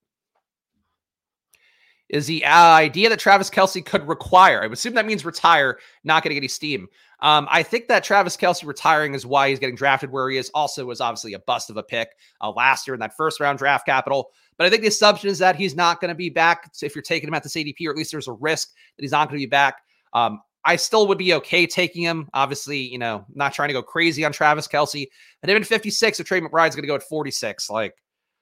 is 2.08 2.26
the 2.26 2.44
uh, 2.44 2.74
idea 2.74 3.08
that 3.08 3.18
Travis 3.18 3.50
Kelce 3.50 3.84
could 3.84 4.06
require. 4.06 4.62
I 4.62 4.66
would 4.66 4.74
assume 4.74 4.94
that 4.94 5.06
means 5.06 5.24
retire, 5.24 5.78
not 6.04 6.22
getting 6.22 6.38
any 6.38 6.48
steam. 6.48 6.88
Um, 7.20 7.48
I 7.50 7.62
think 7.62 7.88
that 7.88 8.04
Travis 8.04 8.36
Kelce 8.36 8.66
retiring 8.66 9.14
is 9.14 9.24
why 9.24 9.48
he's 9.48 9.58
getting 9.58 9.74
drafted 9.74 10.12
where 10.12 10.28
he 10.28 10.36
is. 10.36 10.50
Also, 10.54 10.84
was 10.84 11.00
obviously 11.00 11.32
a 11.32 11.38
bust 11.38 11.70
of 11.70 11.76
a 11.76 11.82
pick 11.82 12.10
uh, 12.40 12.50
last 12.50 12.86
year 12.86 12.94
in 12.94 13.00
that 13.00 13.16
first 13.16 13.40
round 13.40 13.58
draft 13.58 13.86
capital. 13.86 14.30
But 14.58 14.66
I 14.66 14.70
think 14.70 14.82
the 14.82 14.88
assumption 14.88 15.30
is 15.30 15.38
that 15.38 15.56
he's 15.56 15.74
not 15.74 16.00
going 16.00 16.10
to 16.10 16.14
be 16.14 16.30
back 16.30 16.70
if 16.82 16.94
you're 16.94 17.02
taking 17.02 17.28
him 17.28 17.34
at 17.34 17.42
this 17.42 17.54
ADP, 17.54 17.86
or 17.86 17.90
at 17.90 17.96
least 17.96 18.12
there's 18.12 18.28
a 18.28 18.32
risk 18.32 18.68
that 18.96 19.02
he's 19.02 19.12
not 19.12 19.28
going 19.28 19.40
to 19.40 19.46
be 19.46 19.50
back. 19.50 19.82
Um, 20.12 20.40
I 20.64 20.76
still 20.76 21.06
would 21.06 21.18
be 21.18 21.32
okay 21.34 21.66
taking 21.66 22.02
him. 22.02 22.28
Obviously, 22.34 22.78
you 22.78 22.98
know, 22.98 23.24
not 23.34 23.54
trying 23.54 23.68
to 23.68 23.72
go 23.72 23.82
crazy 23.82 24.24
on 24.24 24.32
Travis 24.32 24.66
Kelce. 24.66 25.06
But 25.40 25.50
even 25.50 25.62
56, 25.62 26.20
if 26.20 26.26
Trey 26.26 26.40
McBride's 26.40 26.74
going 26.74 26.82
to 26.82 26.88
go 26.88 26.96
at 26.96 27.02
46, 27.02 27.70
like 27.70 27.94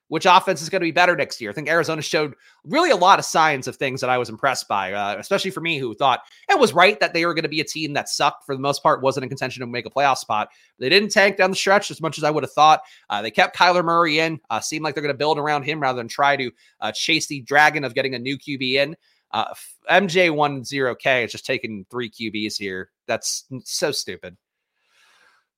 which 0.09 0.27
offense 0.27 0.61
is 0.61 0.69
going 0.69 0.81
to 0.81 0.87
be 0.87 0.93
better 0.93 1.17
next 1.17 1.41
year. 1.41 1.51
I 1.51 1.55
think 1.55 1.69
Arizona 1.69 2.03
showed 2.03 2.35
really 2.65 2.91
a 2.91 2.97
lot 2.97 3.19
of 3.19 3.25
signs 3.25 3.67
of 3.67 3.77
things 3.77 4.01
that 4.01 4.11
I 4.11 4.19
was 4.19 4.29
impressed 4.29 4.69
by, 4.69 4.93
uh, 4.93 5.17
especially 5.19 5.51
for 5.51 5.61
me, 5.61 5.79
who 5.79 5.95
thought 5.95 6.21
it 6.49 6.59
was 6.59 6.73
right 6.73 6.99
that 7.01 7.15
they 7.15 7.25
were 7.25 7.35
going 7.35 7.45
to 7.45 7.49
be 7.49 7.61
a 7.61 7.65
team 7.65 7.95
that 7.95 8.09
sucked 8.09 8.45
for 8.45 8.55
the 8.55 8.61
most 8.61 8.83
part, 8.83 9.03
wasn't 9.03 9.25
in 9.25 9.29
contention 9.29 9.61
to 9.61 9.67
make 9.67 9.87
a 9.87 9.91
playoff 9.91 10.19
spot. 10.19 10.49
They 10.79 10.89
didn't 10.89 11.11
tank 11.11 11.37
down 11.37 11.51
the 11.51 11.57
stretch 11.57 11.91
as 11.91 12.01
much 12.01 12.19
as 12.19 12.25
I 12.25 12.31
would 12.31 12.45
have 12.45 12.53
thought. 12.53 12.83
Uh, 13.09 13.23
they 13.23 13.31
kept 13.31 13.57
Kyler 13.57 13.85
Murray 13.85 14.19
in, 14.19 14.41
uh, 14.51 14.61
seemed 14.61 14.85
like 14.85 14.95
they're 14.95 15.03
going 15.03 15.15
to 15.15 15.19
build 15.19 15.39
around 15.39 15.63
him 15.63 15.81
rather 15.81 15.97
than 15.97 16.09
try 16.09 16.37
to 16.37 16.51
uh, 16.81 16.93
chase 16.93 17.27
the 17.27 17.41
dragon 17.43 17.85
of 17.85 17.95
getting 17.95 18.15
a 18.15 18.19
new 18.19 18.37
QB 18.37 18.75
in. 18.75 18.97
Uh, 19.31 19.53
MJ10K 19.91 21.25
is 21.25 21.33
just 21.33 21.45
taking 21.45 21.85
three 21.91 22.09
QBs 22.09 22.57
here. 22.57 22.91
That's 23.07 23.47
so 23.65 23.91
stupid. 23.91 24.37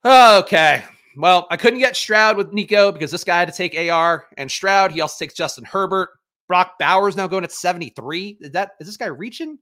Okay. 0.05 0.85
Well, 1.17 1.47
I 1.51 1.57
couldn't 1.57 1.79
get 1.79 1.97
Stroud 1.97 2.37
with 2.37 2.53
Nico 2.53 2.93
because 2.93 3.11
this 3.11 3.25
guy 3.25 3.39
had 3.39 3.49
to 3.49 3.55
take 3.55 3.75
AR 3.91 4.27
and 4.37 4.51
Stroud. 4.51 4.93
He 4.93 5.01
also 5.01 5.25
takes 5.25 5.35
Justin 5.35 5.65
Herbert. 5.65 6.11
Brock 6.47 6.75
Bowers 6.79 7.17
now 7.17 7.27
going 7.27 7.43
at 7.43 7.53
73. 7.53 8.39
Is 8.41 8.51
that 8.53 8.73
is 8.81 8.87
this 8.87 8.97
guy 8.97 9.07
reaching? 9.07 9.59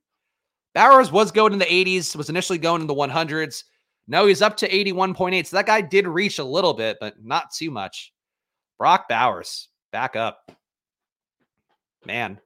Bowers 0.75 1.13
was 1.13 1.31
going 1.31 1.53
in 1.53 1.59
the 1.59 1.65
80s, 1.65 2.17
was 2.17 2.29
initially 2.29 2.59
going 2.59 2.81
in 2.81 2.89
the 2.89 2.95
100s. 2.95 3.63
No, 4.09 4.27
he's 4.27 4.43
up 4.43 4.57
to 4.59 4.69
81.8. 4.69 5.47
So 5.47 5.57
that 5.57 5.67
guy 5.67 5.81
did 5.81 6.07
reach 6.07 6.39
a 6.41 6.45
little 6.45 6.75
bit, 6.75 6.99
but 7.01 7.15
not 7.23 7.53
too 7.53 7.71
much. 7.71 8.13
Brock 8.77 9.09
Bowers, 9.09 9.69
back 9.93 10.17
up. 10.17 10.51
Man, 12.05 12.39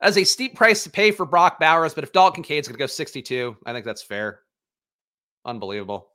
as 0.00 0.18
a 0.18 0.24
steep 0.24 0.54
price 0.54 0.84
to 0.84 0.90
pay 0.90 1.10
for 1.10 1.26
Brock 1.26 1.58
Bowers, 1.58 1.94
but 1.94 2.04
if 2.04 2.12
Dalton 2.12 2.42
Kincaid's 2.42 2.68
going 2.68 2.76
to 2.76 2.78
go 2.78 2.86
62, 2.86 3.56
I 3.64 3.72
think 3.72 3.84
that's 3.84 4.02
fair. 4.02 4.40
Unbelievable. 5.44 6.08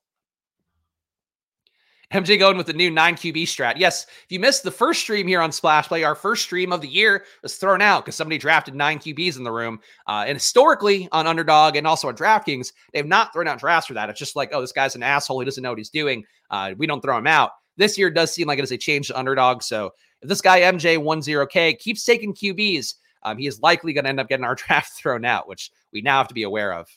MJ 2.12 2.38
going 2.38 2.58
with 2.58 2.68
the 2.68 2.74
new 2.74 2.92
9 2.92 3.16
QB 3.16 3.44
strat. 3.44 3.76
Yes, 3.78 4.06
if 4.06 4.32
you 4.32 4.40
missed 4.40 4.64
the 4.64 4.72
first 4.72 5.00
stream 5.00 5.28
here 5.28 5.40
on 5.40 5.52
Splash 5.52 5.88
Play, 5.88 6.04
our 6.04 6.16
first 6.16 6.44
stream 6.44 6.74
of 6.74 6.82
the 6.82 6.88
year 6.88 7.24
was 7.42 7.56
thrown 7.56 7.82
out 7.82 8.04
because 8.04 8.16
somebody 8.16 8.38
drafted 8.38 8.76
9 8.76 9.00
QBs 9.00 9.38
in 9.38 9.46
the 9.46 9.52
room. 9.52 9.80
Uh, 10.08 10.26
and 10.28 10.36
historically 10.36 11.08
on 11.14 11.26
Underdog 11.26 11.78
and 11.78 11.88
also 11.88 12.10
on 12.10 12.16
DraftKings, 12.16 12.74
they 12.92 13.00
have 13.00 13.08
not 13.08 13.32
thrown 13.32 13.48
out 13.48 13.60
drafts 13.60 13.88
for 13.88 13.94
that. 13.94 14.10
It's 14.10 14.20
just 14.20 14.36
like, 14.36 14.50
oh, 14.52 14.60
this 14.60 14.74
guy's 14.74 14.96
an 14.96 15.04
asshole. 15.04 15.40
He 15.40 15.46
doesn't 15.46 15.64
know 15.64 15.70
what 15.70 15.78
he's 15.78 15.90
doing. 15.90 16.26
Uh, 16.50 16.74
we 16.78 16.86
don't 16.86 17.02
throw 17.02 17.18
him 17.18 17.28
out. 17.28 17.52
This 17.78 17.98
year 17.98 18.10
does 18.10 18.34
seem 18.34 18.48
like 18.48 18.60
it 18.60 18.64
is 18.64 18.74
a 18.74 18.78
change 18.78 19.08
to 19.08 19.18
Underdog. 19.18 19.64
So 19.64 19.92
if 20.22 20.28
this 20.28 20.42
guy 20.42 20.62
MJ10K 20.62 21.80
keeps 21.80 22.04
taking 22.04 22.34
QBs, 22.34 22.96
um, 23.24 23.38
he 23.38 23.48
is 23.48 23.62
likely 23.62 23.94
going 23.94 24.04
to 24.04 24.10
end 24.10 24.20
up 24.20 24.28
getting 24.28 24.46
our 24.46 24.56
draft 24.68 24.94
thrown 24.94 25.24
out, 25.24 25.48
which 25.48 25.72
we 25.94 26.02
now 26.02 26.18
have 26.18 26.28
to 26.28 26.34
be 26.34 26.44
aware 26.44 26.74
of. 26.74 26.90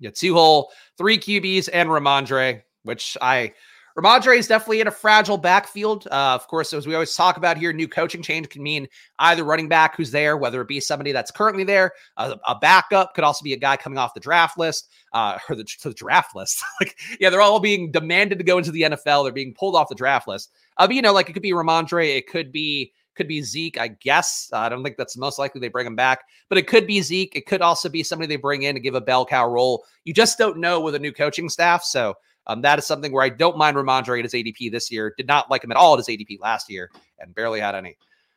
Yeah, 0.00 0.10
two 0.12 0.34
hole, 0.34 0.72
three 0.98 1.18
QBs, 1.18 1.68
and 1.72 1.88
Rhamondre 1.88 2.62
which 2.84 3.16
I 3.20 3.52
Rhamondre 3.96 4.36
is 4.36 4.48
definitely 4.48 4.80
in 4.80 4.88
a 4.88 4.92
fragile 4.92 5.38
backfield. 5.38 6.08
Uh, 6.10 6.34
of 6.34 6.48
course, 6.48 6.72
as 6.72 6.84
we 6.84 6.94
always 6.94 7.14
talk 7.14 7.36
about 7.36 7.56
here, 7.56 7.72
new 7.72 7.86
coaching 7.86 8.22
change 8.22 8.48
can 8.48 8.60
mean 8.60 8.88
either 9.20 9.44
running 9.44 9.68
back 9.68 9.96
who's 9.96 10.10
there, 10.10 10.36
whether 10.36 10.60
it 10.60 10.66
be 10.66 10.80
somebody 10.80 11.12
that's 11.12 11.30
currently 11.30 11.62
there, 11.62 11.92
a, 12.16 12.36
a 12.48 12.58
backup 12.58 13.14
could 13.14 13.22
also 13.22 13.44
be 13.44 13.52
a 13.52 13.56
guy 13.56 13.76
coming 13.76 13.96
off 13.96 14.12
the 14.12 14.18
draft 14.18 14.58
list 14.58 14.88
uh, 15.12 15.38
or 15.48 15.54
the, 15.54 15.64
the 15.84 15.94
draft 15.94 16.34
list. 16.34 16.60
like, 16.80 16.96
yeah, 17.20 17.30
they're 17.30 17.40
all 17.40 17.60
being 17.60 17.92
demanded 17.92 18.38
to 18.38 18.44
go 18.44 18.58
into 18.58 18.72
the 18.72 18.82
NFL. 18.82 19.24
They're 19.24 19.32
being 19.32 19.54
pulled 19.54 19.76
off 19.76 19.88
the 19.88 19.94
draft 19.94 20.26
list. 20.26 20.50
Uh, 20.76 20.88
but 20.88 20.96
you 20.96 21.02
know, 21.02 21.12
like 21.12 21.30
it 21.30 21.34
could 21.34 21.42
be 21.42 21.52
Rhamondre, 21.52 22.16
it 22.16 22.26
could 22.26 22.50
be 22.50 22.92
could 23.14 23.28
be 23.28 23.42
Zeke, 23.42 23.78
I 23.78 23.86
guess. 23.86 24.50
Uh, 24.52 24.58
I 24.58 24.68
don't 24.68 24.82
think 24.82 24.96
that's 24.96 25.16
most 25.16 25.38
likely 25.38 25.60
they 25.60 25.68
bring 25.68 25.86
him 25.86 25.94
back, 25.94 26.24
but 26.48 26.58
it 26.58 26.66
could 26.66 26.84
be 26.84 27.00
Zeke. 27.00 27.36
It 27.36 27.46
could 27.46 27.62
also 27.62 27.88
be 27.88 28.02
somebody 28.02 28.26
they 28.26 28.34
bring 28.34 28.62
in 28.62 28.74
to 28.74 28.80
give 28.80 28.96
a 28.96 29.00
bell 29.00 29.24
cow 29.24 29.48
role. 29.48 29.84
You 30.02 30.12
just 30.12 30.36
don't 30.36 30.58
know 30.58 30.80
with 30.80 30.96
a 30.96 30.98
new 30.98 31.12
coaching 31.12 31.48
staff. 31.48 31.84
So 31.84 32.16
um, 32.46 32.62
that 32.62 32.78
is 32.78 32.86
something 32.86 33.12
where 33.12 33.24
I 33.24 33.28
don't 33.28 33.56
mind 33.56 33.76
Rhamondre 33.76 34.18
at 34.18 34.24
his 34.24 34.34
ADP 34.34 34.70
this 34.70 34.90
year. 34.90 35.14
Did 35.16 35.26
not 35.26 35.50
like 35.50 35.64
him 35.64 35.70
at 35.70 35.76
all 35.76 35.94
at 35.94 35.98
his 35.98 36.08
ADP 36.08 36.40
last 36.40 36.70
year 36.70 36.90
and 37.18 37.34
barely 37.34 37.60
had 37.60 37.74
any. 37.74 37.96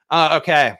Uh, 0.09 0.39
okay. 0.41 0.75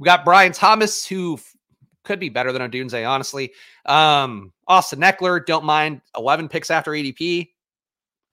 We 0.00 0.04
got 0.04 0.24
Brian 0.24 0.52
Thomas, 0.52 1.06
who 1.06 1.34
f- 1.34 1.56
could 2.02 2.18
be 2.18 2.30
better 2.30 2.50
than 2.50 2.62
Odunze, 2.62 3.08
honestly. 3.08 3.52
Um, 3.84 4.52
Austin 4.66 5.00
Ekeler, 5.00 5.44
don't 5.44 5.64
mind 5.64 6.00
11 6.16 6.48
picks 6.48 6.70
after 6.70 6.92
ADP. 6.92 7.50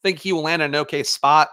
Think 0.03 0.19
he 0.19 0.31
will 0.31 0.43
land 0.43 0.61
in 0.61 0.73
an 0.73 0.81
okay 0.81 1.03
spot. 1.03 1.49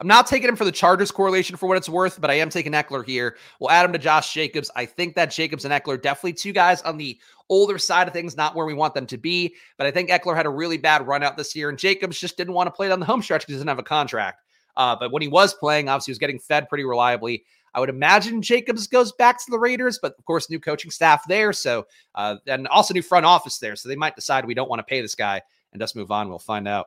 I'm 0.00 0.06
not 0.06 0.26
taking 0.26 0.48
him 0.48 0.56
for 0.56 0.64
the 0.64 0.72
Chargers 0.72 1.10
correlation 1.10 1.56
for 1.56 1.68
what 1.68 1.76
it's 1.76 1.88
worth, 1.88 2.18
but 2.18 2.30
I 2.30 2.34
am 2.34 2.48
taking 2.48 2.72
Ekeler 2.72 3.04
here. 3.04 3.36
We'll 3.60 3.70
add 3.70 3.84
him 3.84 3.92
to 3.92 3.98
Josh 3.98 4.32
Jacobs. 4.32 4.70
I 4.74 4.86
think 4.86 5.14
that 5.14 5.30
Jacobs 5.30 5.66
and 5.66 5.74
Ekeler 5.74 6.00
definitely 6.00 6.32
two 6.32 6.52
guys 6.52 6.80
on 6.82 6.96
the 6.96 7.20
older 7.50 7.76
side 7.76 8.08
of 8.08 8.14
things, 8.14 8.34
not 8.34 8.54
where 8.54 8.64
we 8.64 8.72
want 8.72 8.94
them 8.94 9.04
to 9.08 9.18
be. 9.18 9.54
But 9.76 9.86
I 9.86 9.90
think 9.90 10.08
Ekeler 10.08 10.34
had 10.34 10.46
a 10.46 10.50
really 10.50 10.78
bad 10.78 11.06
run 11.06 11.22
out 11.22 11.36
this 11.36 11.54
year, 11.54 11.68
and 11.68 11.76
Jacobs 11.76 12.18
just 12.18 12.38
didn't 12.38 12.54
want 12.54 12.66
to 12.66 12.70
play 12.70 12.88
down 12.88 12.98
the 12.98 13.04
home 13.04 13.20
stretch 13.20 13.42
because 13.42 13.52
he 13.52 13.56
doesn't 13.56 13.68
have 13.68 13.78
a 13.78 13.82
contract. 13.82 14.42
Uh, 14.74 14.96
but 14.98 15.12
when 15.12 15.20
he 15.20 15.28
was 15.28 15.52
playing, 15.52 15.90
obviously, 15.90 16.12
he 16.12 16.14
was 16.14 16.18
getting 16.18 16.38
fed 16.38 16.66
pretty 16.70 16.84
reliably. 16.84 17.44
I 17.74 17.80
would 17.80 17.90
imagine 17.90 18.40
Jacobs 18.40 18.86
goes 18.86 19.12
back 19.12 19.38
to 19.44 19.50
the 19.50 19.58
Raiders, 19.58 19.98
but 20.00 20.14
of 20.18 20.24
course, 20.24 20.48
new 20.48 20.58
coaching 20.58 20.90
staff 20.90 21.28
there. 21.28 21.52
So, 21.52 21.86
uh, 22.14 22.36
and 22.46 22.66
also 22.68 22.94
new 22.94 23.02
front 23.02 23.26
office 23.26 23.58
there. 23.58 23.76
So 23.76 23.90
they 23.90 23.96
might 23.96 24.16
decide 24.16 24.46
we 24.46 24.54
don't 24.54 24.70
want 24.70 24.80
to 24.80 24.84
pay 24.84 25.02
this 25.02 25.14
guy 25.14 25.42
and 25.72 25.80
just 25.80 25.94
move 25.94 26.10
on. 26.10 26.30
We'll 26.30 26.38
find 26.38 26.66
out. 26.66 26.86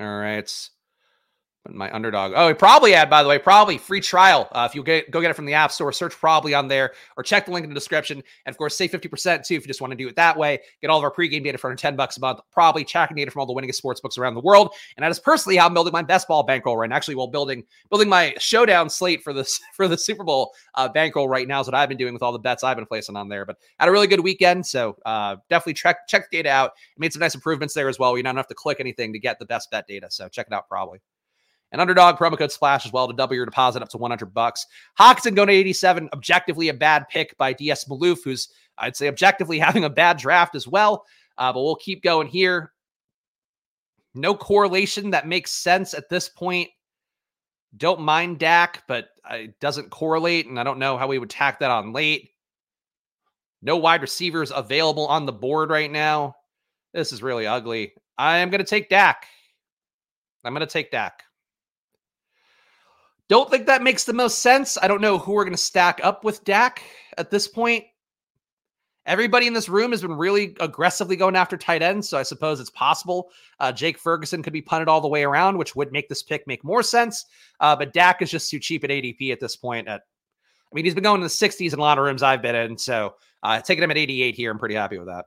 All 0.00 0.18
right 0.18 0.70
my 1.68 1.92
underdog. 1.94 2.32
Oh, 2.34 2.48
it 2.48 2.58
probably 2.58 2.92
had, 2.92 3.10
by 3.10 3.22
the 3.22 3.28
way, 3.28 3.38
Probly 3.38 3.78
free 3.78 4.00
trial. 4.00 4.48
Uh, 4.52 4.66
if 4.68 4.74
you 4.74 4.82
get 4.82 5.10
go 5.10 5.20
get 5.20 5.30
it 5.30 5.34
from 5.34 5.46
the 5.46 5.54
App 5.54 5.72
Store, 5.72 5.92
search 5.92 6.14
Probly 6.14 6.54
on 6.54 6.68
there 6.68 6.92
or 7.16 7.22
check 7.22 7.46
the 7.46 7.52
link 7.52 7.64
in 7.64 7.70
the 7.70 7.74
description. 7.74 8.22
And 8.46 8.52
of 8.52 8.58
course, 8.58 8.76
save 8.76 8.90
50% 8.90 9.46
too 9.46 9.54
if 9.54 9.62
you 9.62 9.66
just 9.66 9.80
want 9.80 9.92
to 9.92 9.96
do 9.96 10.08
it 10.08 10.16
that 10.16 10.36
way. 10.36 10.60
Get 10.80 10.90
all 10.90 10.98
of 10.98 11.04
our 11.04 11.12
pregame 11.12 11.44
data 11.44 11.58
for 11.58 11.68
under 11.70 11.80
10 11.80 11.96
bucks 11.96 12.16
a 12.16 12.20
month, 12.20 12.40
Probly 12.52 12.84
tracking 12.84 13.16
data 13.16 13.30
from 13.30 13.40
all 13.40 13.46
the 13.46 13.54
winningest 13.54 13.76
sports 13.76 14.00
books 14.00 14.18
around 14.18 14.34
the 14.34 14.40
world. 14.40 14.74
And 14.96 15.04
that 15.04 15.10
is 15.10 15.18
personally 15.18 15.56
how 15.56 15.66
I'm 15.66 15.74
building 15.74 15.92
my 15.92 16.02
best 16.02 16.28
ball 16.28 16.42
bankroll 16.42 16.76
right 16.76 16.90
now. 16.90 16.96
Actually, 16.96 17.16
while 17.16 17.28
building 17.28 17.64
building 17.90 18.08
my 18.08 18.34
showdown 18.38 18.90
slate 18.90 19.22
for 19.22 19.32
this 19.32 19.60
for 19.74 19.88
the 19.88 19.98
Super 19.98 20.24
Bowl 20.24 20.52
uh, 20.74 20.88
bankroll 20.88 21.28
right 21.28 21.46
now 21.46 21.60
is 21.60 21.66
what 21.66 21.74
I've 21.74 21.88
been 21.88 21.98
doing 21.98 22.12
with 22.12 22.22
all 22.22 22.32
the 22.32 22.38
bets 22.38 22.64
I've 22.64 22.76
been 22.76 22.86
placing 22.86 23.16
on 23.16 23.28
there. 23.28 23.44
But 23.44 23.56
had 23.78 23.88
a 23.88 23.92
really 23.92 24.06
good 24.06 24.20
weekend. 24.20 24.66
So 24.66 24.96
uh, 25.06 25.36
definitely 25.48 25.74
check 25.74 26.06
check 26.08 26.30
the 26.30 26.38
data 26.38 26.50
out. 26.50 26.72
made 26.98 27.12
some 27.12 27.20
nice 27.20 27.34
improvements 27.34 27.74
there 27.74 27.88
as 27.88 27.98
well. 27.98 28.16
You 28.16 28.22
don't 28.22 28.36
have 28.36 28.48
to 28.48 28.54
click 28.54 28.80
anything 28.80 29.12
to 29.12 29.18
get 29.18 29.38
the 29.38 29.46
best 29.46 29.70
bet 29.70 29.86
data. 29.86 30.08
So 30.10 30.28
check 30.28 30.46
it 30.46 30.52
out 30.52 30.68
Probly. 30.68 31.00
And 31.70 31.80
underdog 31.80 32.16
promo 32.16 32.38
code 32.38 32.50
splash 32.50 32.86
as 32.86 32.92
well 32.92 33.06
to 33.08 33.14
double 33.14 33.34
your 33.34 33.44
deposit 33.44 33.82
up 33.82 33.90
to 33.90 33.98
100 33.98 34.32
bucks. 34.32 34.66
Hockenson 34.98 35.34
going 35.34 35.48
to 35.48 35.54
87, 35.54 36.08
objectively 36.12 36.68
a 36.68 36.74
bad 36.74 37.06
pick 37.08 37.36
by 37.36 37.52
DS 37.52 37.84
Maloof, 37.84 38.18
who's 38.24 38.48
I'd 38.78 38.96
say 38.96 39.08
objectively 39.08 39.58
having 39.58 39.84
a 39.84 39.90
bad 39.90 40.16
draft 40.16 40.54
as 40.54 40.66
well. 40.66 41.04
Uh, 41.36 41.52
but 41.52 41.62
we'll 41.62 41.76
keep 41.76 42.02
going 42.02 42.26
here. 42.26 42.72
No 44.14 44.34
correlation 44.34 45.10
that 45.10 45.28
makes 45.28 45.52
sense 45.52 45.94
at 45.94 46.08
this 46.08 46.28
point. 46.28 46.70
Don't 47.76 48.00
mind 48.00 48.38
Dak, 48.38 48.82
but 48.88 49.10
it 49.30 49.60
doesn't 49.60 49.90
correlate, 49.90 50.46
and 50.46 50.58
I 50.58 50.64
don't 50.64 50.78
know 50.78 50.96
how 50.96 51.06
we 51.06 51.18
would 51.18 51.30
tack 51.30 51.60
that 51.60 51.70
on 51.70 51.92
late. 51.92 52.30
No 53.60 53.76
wide 53.76 54.02
receivers 54.02 54.50
available 54.54 55.06
on 55.06 55.26
the 55.26 55.32
board 55.32 55.70
right 55.70 55.90
now. 55.90 56.34
This 56.94 57.12
is 57.12 57.22
really 57.22 57.46
ugly. 57.46 57.92
I 58.16 58.38
am 58.38 58.50
going 58.50 58.60
to 58.60 58.68
take 58.68 58.88
Dak. 58.88 59.26
I'm 60.44 60.54
going 60.54 60.66
to 60.66 60.72
take 60.72 60.90
Dak. 60.90 61.24
Don't 63.28 63.50
think 63.50 63.66
that 63.66 63.82
makes 63.82 64.04
the 64.04 64.14
most 64.14 64.38
sense. 64.38 64.78
I 64.80 64.88
don't 64.88 65.02
know 65.02 65.18
who 65.18 65.32
we're 65.32 65.44
going 65.44 65.52
to 65.52 65.62
stack 65.62 66.00
up 66.02 66.24
with 66.24 66.44
Dak 66.44 66.82
at 67.18 67.30
this 67.30 67.46
point. 67.46 67.84
Everybody 69.04 69.46
in 69.46 69.54
this 69.54 69.68
room 69.70 69.90
has 69.92 70.02
been 70.02 70.14
really 70.14 70.54
aggressively 70.60 71.16
going 71.16 71.36
after 71.36 71.56
tight 71.56 71.82
ends, 71.82 72.08
so 72.08 72.18
I 72.18 72.22
suppose 72.22 72.60
it's 72.60 72.70
possible. 72.70 73.30
Uh, 73.58 73.72
Jake 73.72 73.98
Ferguson 73.98 74.42
could 74.42 74.52
be 74.52 74.60
punted 74.60 74.88
all 74.88 75.00
the 75.00 75.08
way 75.08 75.24
around, 75.24 75.56
which 75.56 75.74
would 75.74 75.92
make 75.92 76.08
this 76.08 76.22
pick 76.22 76.46
make 76.46 76.62
more 76.62 76.82
sense. 76.82 77.24
Uh, 77.60 77.74
but 77.74 77.94
Dak 77.94 78.20
is 78.20 78.30
just 78.30 78.50
too 78.50 78.58
cheap 78.58 78.84
at 78.84 78.90
ADP 78.90 79.32
at 79.32 79.40
this 79.40 79.56
point. 79.56 79.88
At, 79.88 80.02
I 80.70 80.74
mean, 80.74 80.84
he's 80.84 80.94
been 80.94 81.04
going 81.04 81.20
in 81.20 81.22
the 81.22 81.28
60s 81.28 81.72
in 81.72 81.78
a 81.78 81.82
lot 81.82 81.96
of 81.96 82.04
rooms 82.04 82.22
I've 82.22 82.42
been 82.42 82.54
in, 82.54 82.76
so 82.76 83.14
uh, 83.42 83.60
taking 83.60 83.82
him 83.82 83.90
at 83.90 83.96
88 83.96 84.34
here, 84.34 84.50
I'm 84.50 84.58
pretty 84.58 84.74
happy 84.74 84.98
with 84.98 85.08
that. 85.08 85.24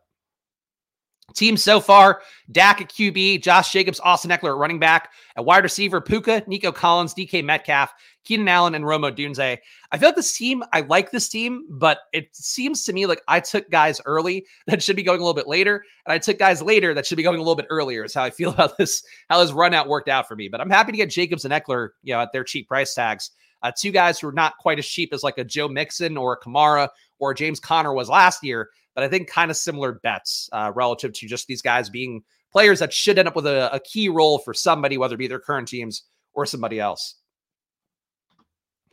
Team 1.33 1.55
so 1.57 1.79
far 1.79 2.21
Dak 2.51 2.81
at 2.81 2.89
QB, 2.89 3.41
Josh 3.41 3.71
Jacobs, 3.71 3.99
Austin 4.01 4.31
Ekeler 4.31 4.51
at 4.51 4.57
running 4.57 4.79
back, 4.79 5.11
at 5.37 5.45
wide 5.45 5.63
receiver, 5.63 6.01
Puka, 6.01 6.43
Nico 6.47 6.71
Collins, 6.71 7.13
DK 7.13 7.43
Metcalf, 7.43 7.93
Keenan 8.23 8.47
Allen, 8.47 8.75
and 8.75 8.83
Romo 8.85 9.11
Odunze. 9.11 9.57
I 9.91 9.97
feel 9.97 10.09
like 10.09 10.15
this 10.15 10.35
team, 10.35 10.63
I 10.73 10.81
like 10.81 11.11
this 11.11 11.29
team, 11.29 11.65
but 11.69 11.99
it 12.11 12.35
seems 12.35 12.83
to 12.85 12.93
me 12.93 13.05
like 13.05 13.21
I 13.27 13.39
took 13.39 13.69
guys 13.69 14.01
early 14.05 14.45
that 14.67 14.83
should 14.83 14.95
be 14.95 15.03
going 15.03 15.19
a 15.19 15.23
little 15.23 15.33
bit 15.33 15.47
later, 15.47 15.83
and 16.05 16.13
I 16.13 16.17
took 16.17 16.37
guys 16.37 16.61
later 16.61 16.93
that 16.93 17.05
should 17.05 17.17
be 17.17 17.23
going 17.23 17.37
a 17.37 17.41
little 17.41 17.55
bit 17.55 17.67
earlier, 17.69 18.03
is 18.03 18.13
how 18.13 18.23
I 18.23 18.29
feel 18.29 18.49
about 18.53 18.77
this, 18.77 19.03
how 19.29 19.41
this 19.41 19.53
run 19.53 19.73
out 19.73 19.87
worked 19.87 20.09
out 20.09 20.27
for 20.27 20.35
me. 20.35 20.49
But 20.49 20.61
I'm 20.61 20.69
happy 20.69 20.91
to 20.91 20.97
get 20.97 21.09
Jacobs 21.09 21.45
and 21.45 21.53
Ekeler, 21.53 21.89
you 22.03 22.13
know, 22.13 22.21
at 22.21 22.31
their 22.33 22.43
cheap 22.43 22.67
price 22.67 22.93
tags. 22.93 23.31
Uh, 23.63 23.71
two 23.77 23.91
guys 23.91 24.19
who 24.19 24.27
are 24.27 24.33
not 24.33 24.57
quite 24.57 24.79
as 24.79 24.87
cheap 24.87 25.13
as 25.13 25.23
like 25.23 25.37
a 25.37 25.43
Joe 25.43 25.67
Mixon 25.67 26.17
or 26.17 26.33
a 26.33 26.39
Kamara 26.39 26.89
or 27.19 27.33
James 27.35 27.59
Conner 27.59 27.93
was 27.93 28.09
last 28.09 28.43
year 28.43 28.69
but 28.95 29.03
I 29.03 29.07
think 29.07 29.29
kind 29.29 29.51
of 29.51 29.57
similar 29.57 29.93
bets 30.03 30.49
uh, 30.51 30.71
relative 30.75 31.13
to 31.13 31.27
just 31.27 31.47
these 31.47 31.61
guys 31.61 31.89
being 31.89 32.23
players 32.51 32.79
that 32.79 32.93
should 32.93 33.17
end 33.17 33.27
up 33.27 33.35
with 33.35 33.47
a, 33.47 33.73
a 33.73 33.79
key 33.79 34.09
role 34.09 34.39
for 34.39 34.53
somebody, 34.53 34.97
whether 34.97 35.15
it 35.15 35.19
be 35.19 35.27
their 35.27 35.39
current 35.39 35.67
teams 35.67 36.03
or 36.33 36.45
somebody 36.45 36.79
else. 36.79 37.15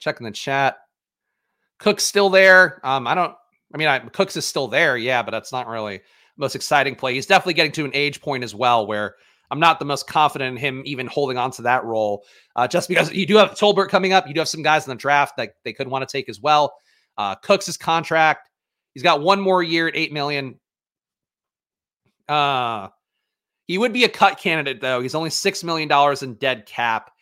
Checking 0.01 0.25
the 0.25 0.31
chat. 0.31 0.79
Cook's 1.79 2.05
still 2.05 2.31
there. 2.31 2.81
Um, 2.85 3.07
I 3.07 3.15
don't. 3.15 3.35
I 3.75 3.77
mean, 3.77 3.89
I, 3.89 3.99
Cooks 3.99 4.37
is 4.37 4.47
still 4.47 4.69
there, 4.69 4.97
yeah, 4.97 5.23
but 5.23 5.33
that's 5.33 5.53
not 5.53 5.69
really 5.69 6.01
most 6.37 6.55
exciting 6.55 6.95
play. 6.95 7.15
He's 7.15 7.27
definitely 7.27 7.55
getting 7.55 7.73
to 7.73 7.85
an 7.85 7.91
age 7.95 8.21
point 8.23 8.45
as 8.45 8.55
well 8.55 8.87
where 8.87 9.17
I'm 9.51 9.61
not 9.61 9.79
the 9.79 9.85
most 9.85 10.07
confident 10.07 10.57
in 10.57 10.61
him 10.61 10.83
even 10.87 11.07
holding 11.07 11.37
on 11.37 11.51
to 11.53 11.63
that 11.63 11.85
role. 11.85 12.25
Uh, 12.55 12.69
just 12.69 12.89
because 12.89 13.13
you 13.13 13.27
do 13.27 13.37
have 13.37 13.51
Tolbert 13.51 13.89
coming 13.89 14.13
up, 14.13 14.27
you 14.27 14.35
do 14.35 14.41
have 14.41 14.49
some 14.49 14.63
guys 14.63 14.87
in 14.87 14.91
the 14.91 14.97
draft 14.97 15.37
that 15.37 15.55
they 15.65 15.73
could 15.73 15.89
want 15.89 16.09
to 16.09 16.13
take 16.13 16.29
as 16.29 16.41
well. 16.41 16.75
Uh, 17.17 17.35
Cooks' 17.35 17.67
his 17.67 17.77
contract 17.77 18.48
He's 18.99 19.05
got 19.05 19.21
one 19.21 19.41
more 19.41 19.63
year 19.63 19.87
at 19.87 19.95
eight 19.95 20.13
million. 20.13 20.59
Uh 22.29 22.89
he 23.69 23.79
would 23.79 23.93
be 23.93 24.03
a 24.03 24.09
cut 24.09 24.41
candidate 24.41 24.81
though. 24.81 25.01
He's 25.01 25.15
only 25.15 25.31
six 25.31 25.63
million 25.63 25.89
dollars 25.89 26.25
in 26.25 26.35
dead 26.35 26.67
cap, 26.67 27.13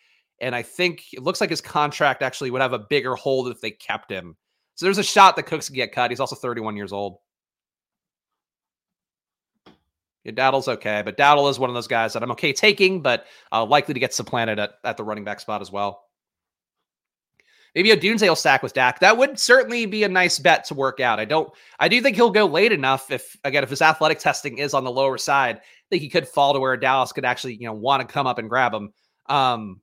and 0.41 0.55
I 0.55 0.63
think 0.63 1.03
it 1.13 1.21
looks 1.21 1.39
like 1.39 1.51
his 1.51 1.61
contract 1.61 2.23
actually 2.23 2.49
would 2.49 2.61
have 2.61 2.73
a 2.73 2.79
bigger 2.79 3.13
hold 3.13 3.49
if 3.49 3.61
they 3.61 3.69
kept 3.69 4.09
him. 4.09 4.35
So 4.73 4.87
there's 4.87 4.97
a 4.97 5.03
shot 5.03 5.35
that 5.35 5.43
Cooks 5.43 5.67
could 5.67 5.75
get 5.75 5.91
cut. 5.91 6.09
He's 6.09 6.19
also 6.19 6.35
31 6.35 6.75
years 6.77 6.93
old. 6.93 7.17
Yeah, 10.23 10.31
Dowdle's 10.31 10.67
okay, 10.67 11.03
but 11.05 11.15
Dowdle 11.15 11.49
is 11.51 11.59
one 11.59 11.69
of 11.69 11.73
those 11.73 11.87
guys 11.87 12.13
that 12.13 12.23
I'm 12.23 12.31
okay 12.31 12.53
taking, 12.53 13.03
but 13.03 13.27
uh, 13.51 13.63
likely 13.63 13.93
to 13.93 13.99
get 13.99 14.15
supplanted 14.15 14.57
at, 14.57 14.71
at 14.83 14.97
the 14.97 15.03
running 15.03 15.25
back 15.25 15.39
spot 15.39 15.61
as 15.61 15.71
well. 15.71 16.06
Maybe 17.75 17.89
Odunze 17.89 18.27
will 18.27 18.35
stack 18.35 18.63
with 18.63 18.73
Dak. 18.73 18.99
That 18.99 19.17
would 19.17 19.39
certainly 19.39 19.85
be 19.85 20.03
a 20.03 20.09
nice 20.09 20.39
bet 20.39 20.65
to 20.65 20.73
work 20.73 20.99
out. 20.99 21.19
I 21.19 21.25
don't. 21.25 21.51
I 21.79 21.87
do 21.87 22.01
think 22.01 22.15
he'll 22.15 22.31
go 22.31 22.45
late 22.45 22.71
enough. 22.71 23.11
If 23.11 23.37
again, 23.43 23.63
if 23.63 23.69
his 23.69 23.81
athletic 23.81 24.19
testing 24.19 24.57
is 24.57 24.73
on 24.73 24.83
the 24.83 24.91
lower 24.91 25.17
side, 25.17 25.57
I 25.57 25.61
think 25.89 26.01
he 26.01 26.09
could 26.09 26.27
fall 26.27 26.53
to 26.53 26.59
where 26.59 26.75
Dallas 26.77 27.11
could 27.11 27.25
actually, 27.25 27.55
you 27.55 27.67
know, 27.67 27.73
want 27.73 28.01
to 28.01 28.11
come 28.11 28.27
up 28.27 28.39
and 28.39 28.49
grab 28.49 28.73
him. 28.73 28.93
Um, 29.27 29.81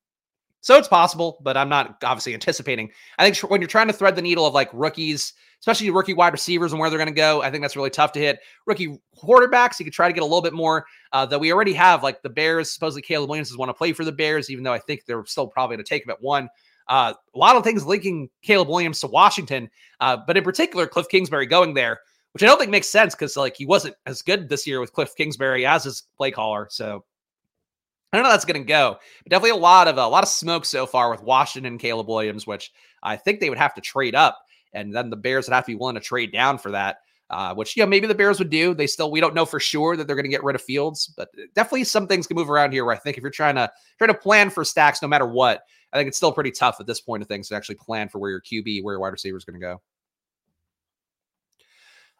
so 0.64 0.78
it's 0.78 0.88
possible, 0.88 1.38
but 1.42 1.58
I'm 1.58 1.68
not 1.68 1.98
obviously 2.02 2.32
anticipating. 2.32 2.90
I 3.18 3.28
think 3.28 3.50
when 3.50 3.60
you're 3.60 3.68
trying 3.68 3.88
to 3.88 3.92
thread 3.92 4.16
the 4.16 4.22
needle 4.22 4.46
of 4.46 4.54
like 4.54 4.70
rookies, 4.72 5.34
especially 5.60 5.90
rookie 5.90 6.14
wide 6.14 6.32
receivers 6.32 6.72
and 6.72 6.80
where 6.80 6.88
they're 6.88 6.98
going 6.98 7.06
to 7.06 7.14
go, 7.14 7.42
I 7.42 7.50
think 7.50 7.62
that's 7.62 7.76
really 7.76 7.90
tough 7.90 8.12
to 8.12 8.18
hit. 8.18 8.38
Rookie 8.66 8.98
quarterbacks, 9.22 9.78
you 9.78 9.84
could 9.84 9.92
try 9.92 10.08
to 10.08 10.14
get 10.14 10.22
a 10.22 10.26
little 10.26 10.40
bit 10.40 10.54
more. 10.54 10.86
Uh, 11.12 11.26
that 11.26 11.38
we 11.38 11.52
already 11.52 11.74
have, 11.74 12.02
like 12.02 12.22
the 12.22 12.30
Bears. 12.30 12.72
Supposedly, 12.72 13.02
Caleb 13.02 13.28
Williams 13.28 13.50
is 13.50 13.58
want 13.58 13.68
to 13.68 13.74
play 13.74 13.92
for 13.92 14.06
the 14.06 14.10
Bears, 14.10 14.48
even 14.48 14.64
though 14.64 14.72
I 14.72 14.78
think 14.78 15.04
they're 15.04 15.26
still 15.26 15.46
probably 15.46 15.76
going 15.76 15.84
to 15.84 15.88
take 15.88 16.02
him 16.02 16.10
at 16.10 16.22
one. 16.22 16.48
Uh, 16.88 17.14
a 17.34 17.38
lot 17.38 17.56
of 17.56 17.64
things 17.64 17.86
linking 17.86 18.28
Caleb 18.42 18.68
Williams 18.68 19.00
to 19.00 19.06
Washington, 19.06 19.70
uh, 20.00 20.18
but 20.26 20.36
in 20.36 20.44
particular, 20.44 20.86
Cliff 20.86 21.08
Kingsbury 21.08 21.46
going 21.46 21.74
there, 21.74 22.00
which 22.32 22.42
I 22.42 22.46
don't 22.46 22.58
think 22.58 22.70
makes 22.70 22.88
sense 22.88 23.14
because 23.14 23.36
like 23.36 23.56
he 23.56 23.66
wasn't 23.66 23.96
as 24.06 24.22
good 24.22 24.48
this 24.48 24.66
year 24.66 24.80
with 24.80 24.92
Cliff 24.92 25.14
Kingsbury 25.16 25.64
as 25.64 25.84
his 25.84 26.04
play 26.16 26.30
caller. 26.30 26.66
So 26.70 27.04
I 28.12 28.16
don't 28.16 28.24
know 28.24 28.28
how 28.28 28.34
that's 28.34 28.44
going 28.44 28.62
to 28.62 28.68
go. 28.68 28.98
But 29.22 29.30
definitely 29.30 29.58
a 29.58 29.62
lot 29.62 29.88
of 29.88 29.96
a 29.96 30.06
lot 30.06 30.22
of 30.22 30.28
smoke 30.28 30.64
so 30.64 30.86
far 30.86 31.10
with 31.10 31.22
Washington 31.22 31.78
Caleb 31.78 32.08
Williams, 32.08 32.46
which 32.46 32.72
I 33.02 33.16
think 33.16 33.40
they 33.40 33.48
would 33.48 33.58
have 33.58 33.74
to 33.74 33.80
trade 33.80 34.14
up, 34.14 34.38
and 34.72 34.94
then 34.94 35.10
the 35.10 35.16
Bears 35.16 35.46
would 35.46 35.54
have 35.54 35.64
to 35.64 35.72
be 35.72 35.76
willing 35.76 35.96
to 35.96 36.00
trade 36.00 36.32
down 36.32 36.58
for 36.58 36.70
that. 36.72 36.98
Uh, 37.30 37.54
which 37.54 37.76
yeah, 37.76 37.86
maybe 37.86 38.06
the 38.06 38.14
Bears 38.14 38.38
would 38.38 38.50
do. 38.50 38.74
They 38.74 38.86
still 38.86 39.10
we 39.10 39.20
don't 39.20 39.34
know 39.34 39.46
for 39.46 39.58
sure 39.58 39.96
that 39.96 40.06
they're 40.06 40.14
going 40.14 40.24
to 40.24 40.30
get 40.30 40.44
rid 40.44 40.54
of 40.54 40.62
Fields, 40.62 41.12
but 41.16 41.30
definitely 41.54 41.84
some 41.84 42.06
things 42.06 42.26
can 42.26 42.36
move 42.36 42.50
around 42.50 42.72
here. 42.72 42.84
Where 42.84 42.94
I 42.94 42.98
think 42.98 43.16
if 43.16 43.22
you're 43.22 43.30
trying 43.30 43.54
to 43.54 43.70
trying 43.98 44.12
to 44.12 44.18
plan 44.18 44.50
for 44.50 44.62
stacks, 44.62 45.00
no 45.00 45.08
matter 45.08 45.26
what, 45.26 45.62
I 45.92 45.96
think 45.96 46.08
it's 46.08 46.18
still 46.18 46.32
pretty 46.32 46.50
tough 46.50 46.76
at 46.80 46.86
this 46.86 47.00
point 47.00 47.22
of 47.22 47.28
things 47.28 47.48
to 47.48 47.56
actually 47.56 47.76
plan 47.76 48.08
for 48.08 48.18
where 48.18 48.30
your 48.30 48.42
QB, 48.42 48.82
where 48.82 48.94
your 48.94 49.00
wide 49.00 49.08
receiver 49.08 49.38
is 49.38 49.44
going 49.44 49.58
to 49.58 49.66
go. 49.66 49.80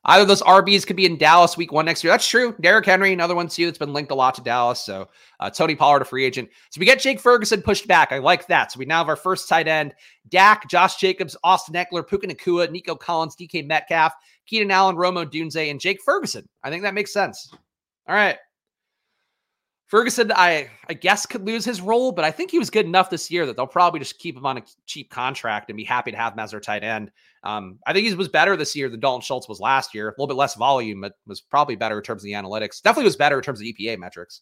Either 0.07 0.27
those 0.27 0.43
RBs 0.43 0.87
could 0.87 0.97
be 0.97 1.07
in 1.07 1.17
Dallas 1.17 1.57
week 1.57 1.73
one 1.73 1.87
next 1.87 2.05
year. 2.05 2.13
That's 2.13 2.29
true. 2.29 2.55
Derrick 2.61 2.85
Henry, 2.85 3.13
another 3.13 3.35
one 3.35 3.49
too, 3.49 3.65
that's 3.65 3.79
been 3.79 3.95
linked 3.95 4.11
a 4.11 4.15
lot 4.15 4.35
to 4.35 4.43
Dallas. 4.43 4.81
So 4.81 5.09
uh, 5.41 5.49
Tony 5.49 5.75
Pollard, 5.75 6.03
a 6.03 6.05
free 6.05 6.25
agent. 6.25 6.51
So 6.71 6.79
we 6.79 6.85
get 6.85 7.01
Jake 7.01 7.19
Ferguson 7.19 7.63
pushed 7.63 7.89
back. 7.89 8.13
I 8.13 8.19
like 8.19 8.47
that. 8.49 8.71
So 8.71 8.79
we 8.79 8.85
now 8.85 8.99
have 8.99 9.09
our 9.09 9.17
first 9.17 9.49
tight 9.49 9.67
end: 9.67 9.95
Dak, 10.29 10.69
Josh 10.69 10.97
Jacobs, 10.97 11.37
Austin 11.43 11.75
Ekeler, 11.75 12.07
Puka 12.07 12.27
Nacua, 12.27 12.71
Nico 12.71 12.95
Collins, 12.95 13.35
DK 13.35 13.67
Metcalf, 13.67 14.13
Keenan 14.47 14.71
Allen, 14.71 14.97
Rome 14.97 15.17
Odunze, 15.17 15.71
and 15.71 15.81
Jake 15.81 16.01
Ferguson. 16.05 16.49
I 16.63 16.71
think 16.71 16.83
that 16.83 16.95
makes 16.95 17.13
sense. 17.13 17.51
All 18.09 18.15
right. 18.15 18.37
Ferguson, 19.87 20.33
I 20.35 20.71
I 20.89 20.95
guess 20.95 21.27
could 21.27 21.47
lose 21.47 21.65
his 21.65 21.81
role, 21.81 22.11
but 22.11 22.25
I 22.25 22.31
think 22.31 22.51
he 22.51 22.59
was 22.59 22.71
good 22.71 22.87
enough 22.87 23.11
this 23.11 23.31
year 23.31 23.47
that 23.47 23.57
they'll 23.57 23.67
probably 23.67 24.01
just 24.01 24.19
keep 24.19 24.37
him 24.37 24.47
on 24.47 24.59
a 24.59 24.63
cheap 24.87 25.11
contract 25.11 25.71
and 25.71 25.77
be 25.77 25.85
happy 25.85 26.11
to 26.11 26.17
have 26.17 26.33
him 26.33 26.41
as 26.41 26.51
their 26.51 26.61
tight 26.61 26.83
end. 26.83 27.11
Um, 27.43 27.79
I 27.87 27.93
think 27.93 28.07
he 28.07 28.15
was 28.15 28.29
better 28.29 28.57
this 28.57 28.75
year 28.75 28.89
than 28.89 29.01
Dalton 29.01 29.21
Schultz 29.21 29.49
was 29.49 29.61
last 29.61 29.95
year. 29.95 30.09
A 30.09 30.11
little 30.13 30.27
bit 30.27 30.37
less 30.37 30.55
volume, 30.55 31.03
but 31.03 31.13
was 31.27 31.43
probably 31.43 31.77
better 31.77 31.99
in 31.99 32.03
terms 32.03 32.23
of 32.23 32.25
the 32.25 32.33
analytics. 32.33 32.83
Definitely 32.83 33.05
was 33.05 33.17
better 33.17 33.37
in 33.37 33.43
terms 33.43 33.61
of 33.61 33.67
EPA 33.67 33.99
metrics. 33.99 34.41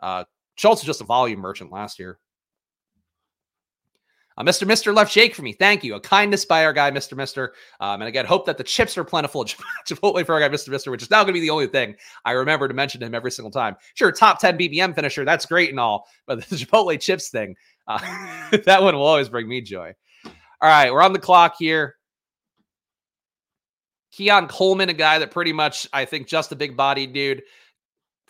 Uh, 0.00 0.24
Schultz 0.56 0.82
was 0.82 0.86
just 0.86 1.00
a 1.00 1.04
volume 1.04 1.40
merchant 1.40 1.72
last 1.72 1.98
year. 1.98 2.18
Uh, 4.36 4.42
Mr. 4.42 4.66
Mister 4.66 4.92
left 4.92 5.12
shake 5.12 5.34
for 5.34 5.42
me. 5.42 5.52
Thank 5.52 5.84
you. 5.84 5.94
A 5.94 6.00
kindness 6.00 6.44
by 6.44 6.64
our 6.64 6.72
guy, 6.72 6.90
Mr. 6.90 7.16
Mister. 7.16 7.54
Um, 7.80 8.02
and 8.02 8.08
again, 8.08 8.26
hope 8.26 8.46
that 8.46 8.58
the 8.58 8.64
chips 8.64 8.98
are 8.98 9.04
plentiful. 9.04 9.44
Chipotle 9.86 10.24
for 10.26 10.34
our 10.34 10.40
guy, 10.40 10.48
Mr. 10.48 10.70
Mister, 10.70 10.90
which 10.90 11.02
is 11.02 11.10
now 11.10 11.22
going 11.22 11.34
to 11.34 11.40
be 11.40 11.40
the 11.40 11.50
only 11.50 11.68
thing 11.68 11.94
I 12.24 12.32
remember 12.32 12.66
to 12.66 12.74
mention 12.74 13.00
to 13.00 13.06
him 13.06 13.14
every 13.14 13.30
single 13.30 13.50
time. 13.50 13.76
Sure, 13.94 14.10
top 14.10 14.40
10 14.40 14.58
BBM 14.58 14.94
finisher. 14.94 15.24
That's 15.24 15.46
great 15.46 15.70
and 15.70 15.78
all. 15.78 16.08
But 16.26 16.44
the 16.48 16.56
Chipotle 16.56 17.00
chips 17.00 17.28
thing, 17.28 17.54
uh, 17.86 17.98
that 18.64 18.82
one 18.82 18.94
will 18.94 19.06
always 19.06 19.28
bring 19.28 19.48
me 19.48 19.60
joy. 19.60 19.94
All 20.24 20.70
right, 20.70 20.92
we're 20.92 21.02
on 21.02 21.12
the 21.12 21.18
clock 21.18 21.56
here. 21.58 21.96
Keon 24.12 24.46
Coleman, 24.46 24.88
a 24.88 24.94
guy 24.94 25.18
that 25.18 25.32
pretty 25.32 25.52
much, 25.52 25.88
I 25.92 26.04
think, 26.04 26.28
just 26.28 26.52
a 26.52 26.56
big 26.56 26.76
body 26.76 27.06
dude. 27.06 27.42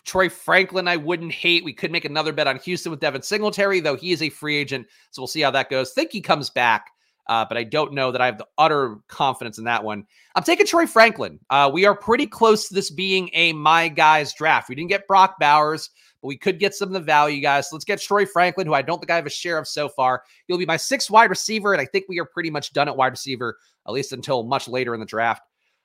Troy 0.05 0.29
Franklin, 0.29 0.87
I 0.87 0.97
wouldn't 0.97 1.31
hate. 1.31 1.65
We 1.65 1.73
could 1.73 1.91
make 1.91 2.05
another 2.05 2.31
bet 2.31 2.47
on 2.47 2.59
Houston 2.59 2.91
with 2.91 2.99
Devin 2.99 3.23
Singletary, 3.23 3.79
though 3.79 3.95
he 3.95 4.11
is 4.11 4.21
a 4.21 4.29
free 4.29 4.55
agent. 4.55 4.87
So 5.11 5.21
we'll 5.21 5.27
see 5.27 5.41
how 5.41 5.51
that 5.51 5.69
goes. 5.69 5.91
Think 5.91 6.11
he 6.11 6.21
comes 6.21 6.49
back, 6.51 6.91
uh, 7.27 7.45
but 7.49 7.57
I 7.57 7.63
don't 7.63 7.93
know 7.93 8.11
that 8.11 8.21
I 8.21 8.27
have 8.27 8.37
the 8.37 8.47
utter 8.57 8.97
confidence 9.07 9.57
in 9.57 9.63
that 9.65 9.83
one. 9.83 10.05
I'm 10.35 10.43
taking 10.43 10.67
Troy 10.67 10.85
Franklin. 10.85 11.39
Uh, 11.49 11.71
we 11.73 11.85
are 11.85 11.95
pretty 11.95 12.27
close 12.27 12.67
to 12.67 12.75
this 12.75 12.91
being 12.91 13.29
a 13.33 13.53
my 13.53 13.87
guys 13.87 14.33
draft. 14.33 14.69
We 14.69 14.75
didn't 14.75 14.89
get 14.89 15.07
Brock 15.07 15.39
Bowers, 15.39 15.89
but 16.21 16.27
we 16.27 16.37
could 16.37 16.59
get 16.59 16.75
some 16.75 16.89
of 16.89 16.93
the 16.93 16.99
value, 16.99 17.41
guys. 17.41 17.69
So 17.69 17.75
let's 17.75 17.85
get 17.85 17.99
Troy 17.99 18.27
Franklin, 18.27 18.67
who 18.67 18.75
I 18.75 18.83
don't 18.83 18.99
think 18.99 19.09
I 19.09 19.15
have 19.15 19.25
a 19.25 19.31
share 19.31 19.57
of 19.57 19.67
so 19.67 19.89
far. 19.89 20.23
He'll 20.47 20.59
be 20.59 20.67
my 20.67 20.77
sixth 20.77 21.09
wide 21.09 21.31
receiver, 21.31 21.73
and 21.73 21.81
I 21.81 21.85
think 21.85 22.05
we 22.07 22.19
are 22.19 22.25
pretty 22.25 22.51
much 22.51 22.73
done 22.73 22.87
at 22.87 22.95
wide 22.95 23.13
receiver, 23.13 23.57
at 23.87 23.93
least 23.93 24.13
until 24.13 24.43
much 24.43 24.67
later 24.67 24.93
in 24.93 24.99
the 24.99 25.05
draft. 25.05 25.41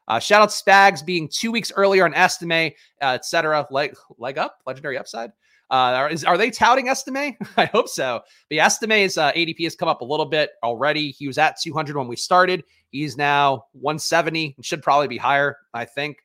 Uh, 0.09 0.19
shout 0.19 0.43
out 0.43 0.49
Spags 0.49 1.05
being 1.05 1.29
two 1.29 1.53
weeks 1.53 1.71
earlier 1.77 2.05
on 2.05 2.15
Estime, 2.15 2.73
uh, 3.01 3.15
etc. 3.15 3.67
Leg 3.71 3.95
leg 4.19 4.39
up, 4.39 4.59
legendary 4.67 4.99
upside. 4.99 5.31
Uh, 5.71 5.95
are, 5.95 6.09
is, 6.11 6.25
are 6.25 6.37
they 6.37 6.51
touting 6.51 6.89
Estime? 6.89 7.37
I 7.57 7.67
hope 7.67 7.89
so. 7.89 8.23
Yeah, 8.51 8.67
Estime's 8.67 9.17
uh, 9.17 9.31
ADP 9.33 9.63
has 9.63 9.77
come 9.77 9.89
up 9.89 10.01
a 10.01 10.05
little 10.05 10.27
bit 10.27 10.51
already. 10.65 11.13
He 11.13 11.29
was 11.29 11.39
at 11.39 11.61
200 11.61 11.97
when 11.97 12.09
we 12.09 12.17
started. 12.17 12.65
He's 12.91 13.17
now 13.17 13.67
170 13.73 14.55
and 14.57 14.67
should 14.67 14.83
probably 14.83 15.07
be 15.07 15.17
higher, 15.17 15.59
I 15.73 15.85
think. 15.85 16.17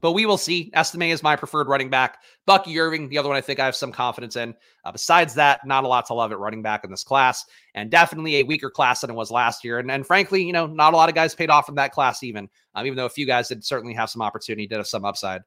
But 0.00 0.12
we 0.12 0.26
will 0.26 0.38
see. 0.38 0.70
Estime 0.74 1.02
is 1.02 1.22
my 1.22 1.34
preferred 1.34 1.68
running 1.68 1.90
back. 1.90 2.18
Bucky 2.46 2.78
Irving, 2.78 3.08
the 3.08 3.18
other 3.18 3.28
one 3.28 3.36
I 3.36 3.40
think 3.40 3.58
I 3.58 3.64
have 3.64 3.74
some 3.74 3.90
confidence 3.90 4.36
in. 4.36 4.54
Uh, 4.84 4.92
besides 4.92 5.34
that, 5.34 5.66
not 5.66 5.84
a 5.84 5.88
lot 5.88 6.06
to 6.06 6.14
love 6.14 6.30
at 6.30 6.38
running 6.38 6.62
back 6.62 6.84
in 6.84 6.90
this 6.90 7.02
class, 7.02 7.44
and 7.74 7.90
definitely 7.90 8.36
a 8.36 8.44
weaker 8.44 8.70
class 8.70 9.00
than 9.00 9.10
it 9.10 9.14
was 9.14 9.30
last 9.30 9.64
year. 9.64 9.78
And, 9.80 9.90
and 9.90 10.06
frankly, 10.06 10.44
you 10.44 10.52
know, 10.52 10.66
not 10.66 10.94
a 10.94 10.96
lot 10.96 11.08
of 11.08 11.14
guys 11.14 11.34
paid 11.34 11.50
off 11.50 11.66
from 11.66 11.74
that 11.76 11.92
class, 11.92 12.22
even, 12.22 12.48
um, 12.74 12.86
even 12.86 12.96
though 12.96 13.06
a 13.06 13.10
few 13.10 13.26
guys 13.26 13.48
did 13.48 13.64
certainly 13.64 13.94
have 13.94 14.10
some 14.10 14.22
opportunity, 14.22 14.66
did 14.66 14.76
have 14.76 14.86
some 14.86 15.04
upside. 15.04 15.42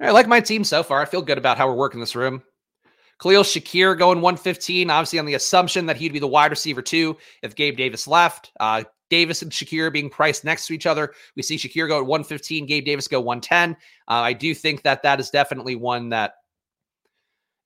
I 0.00 0.10
like 0.10 0.26
my 0.26 0.40
team 0.40 0.64
so 0.64 0.82
far. 0.82 1.00
I 1.00 1.04
feel 1.04 1.22
good 1.22 1.38
about 1.38 1.56
how 1.56 1.68
we're 1.68 1.74
working 1.74 2.00
this 2.00 2.16
room. 2.16 2.42
Khalil 3.22 3.42
Shakir 3.42 3.96
going 3.96 4.20
115, 4.20 4.90
obviously 4.90 5.18
on 5.18 5.24
the 5.24 5.34
assumption 5.34 5.86
that 5.86 5.96
he'd 5.96 6.12
be 6.12 6.18
the 6.18 6.26
wide 6.26 6.50
receiver 6.50 6.82
too 6.82 7.16
if 7.42 7.54
Gabe 7.54 7.76
Davis 7.76 8.06
left. 8.06 8.50
Uh, 8.58 8.84
Davis 9.14 9.42
and 9.42 9.52
Shakir 9.52 9.92
being 9.92 10.10
priced 10.10 10.44
next 10.44 10.66
to 10.66 10.72
each 10.72 10.86
other. 10.86 11.14
We 11.36 11.42
see 11.44 11.56
Shakir 11.56 11.86
go 11.86 11.98
at 11.98 12.06
115, 12.06 12.66
Gabe 12.66 12.84
Davis 12.84 13.06
go 13.06 13.20
110. 13.20 13.72
Uh, 13.72 13.76
I 14.08 14.32
do 14.32 14.52
think 14.54 14.82
that 14.82 15.04
that 15.04 15.20
is 15.20 15.30
definitely 15.30 15.76
one 15.76 16.08
that 16.08 16.34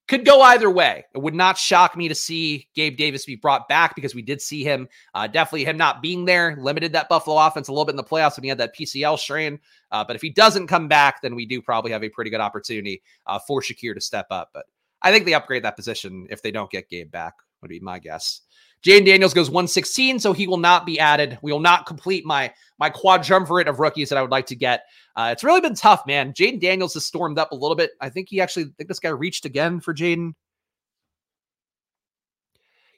could 0.08 0.26
go 0.26 0.42
either 0.42 0.70
way. 0.70 1.06
It 1.14 1.18
would 1.18 1.34
not 1.34 1.56
shock 1.56 1.96
me 1.96 2.08
to 2.08 2.14
see 2.14 2.68
Gabe 2.74 2.98
Davis 2.98 3.24
be 3.24 3.37
brought 3.37 3.66
back 3.66 3.94
because 3.94 4.14
we 4.14 4.20
did 4.20 4.42
see 4.42 4.62
him. 4.62 4.88
Uh, 5.14 5.26
definitely 5.26 5.64
him 5.64 5.78
not 5.78 6.02
being 6.02 6.26
there 6.26 6.54
limited 6.58 6.92
that 6.92 7.08
Buffalo 7.08 7.38
offense 7.38 7.68
a 7.68 7.72
little 7.72 7.87
bit 7.87 7.92
in 7.92 7.96
the 7.96 8.04
playoffs 8.04 8.37
when 8.37 8.42
he 8.44 8.50
had 8.50 8.58
that 8.58 8.76
PCL 8.76 9.18
strain. 9.18 9.58
Uh, 9.90 10.04
but 10.04 10.16
if 10.16 10.22
he 10.22 10.28
doesn't 10.28 10.66
come 10.66 10.87
back, 10.87 11.22
then 11.22 11.34
we 11.34 11.46
do 11.46 11.62
probably 11.62 11.92
have 11.92 12.04
a 12.04 12.11
pretty 12.11 12.30
good 12.30 12.40
opportunity 12.40 13.02
uh, 13.26 13.38
for 13.38 13.62
Shakir 13.62 13.94
to 13.94 14.00
step 14.02 14.26
up. 14.30 14.50
But 14.52 14.66
I 15.00 15.12
think 15.12 15.24
they 15.24 15.34
upgrade 15.34 15.64
that 15.64 15.76
position 15.76 16.26
if 16.28 16.42
they 16.42 16.50
don't 16.50 16.70
get 16.70 16.88
Gabe 16.90 17.11
back, 17.11 17.34
would 17.62 17.68
be 17.68 17.81
my 17.81 17.99
guess. 17.99 18.42
Jayden 18.83 19.07
Daniels 19.07 19.35
goes 19.35 19.51
116, 19.51 20.21
so 20.21 20.33
he 20.33 20.47
will 20.47 20.57
not 20.57 20.87
be 20.87 21.01
added. 21.01 21.38
We 21.42 21.53
will 21.53 21.61
not 21.61 21.87
complete 21.87 22.25
my 22.25 22.53
my 22.79 22.90
quadrumvirate 22.90 23.66
of 23.66 23.81
rookies 23.81 24.09
that 24.09 24.18
I 24.18 24.23
would 24.23 24.31
like 24.31 24.47
to 24.47 24.57
get. 24.57 24.85
Uh, 25.16 25.31
it's 25.33 25.42
really 25.42 25.61
been 25.61 25.75
tough, 25.75 26.07
man. 26.07 26.33
Jayden 26.33 26.61
Daniels 26.61 26.94
has 26.94 27.05
stormed 27.05 27.38
up 27.38 27.51
a 27.51 27.57
little 27.57 27.77
bit. 27.77 27.90
I 28.01 28.09
think 28.09 28.29
he 28.29 28.40
actually 28.40 28.66
I 28.66 28.71
think 28.77 28.88
this 28.88 29.01
guy 29.01 29.09
reached 29.09 29.44
again 29.44 29.81
for 29.81 29.92
Jayden. 29.92 30.35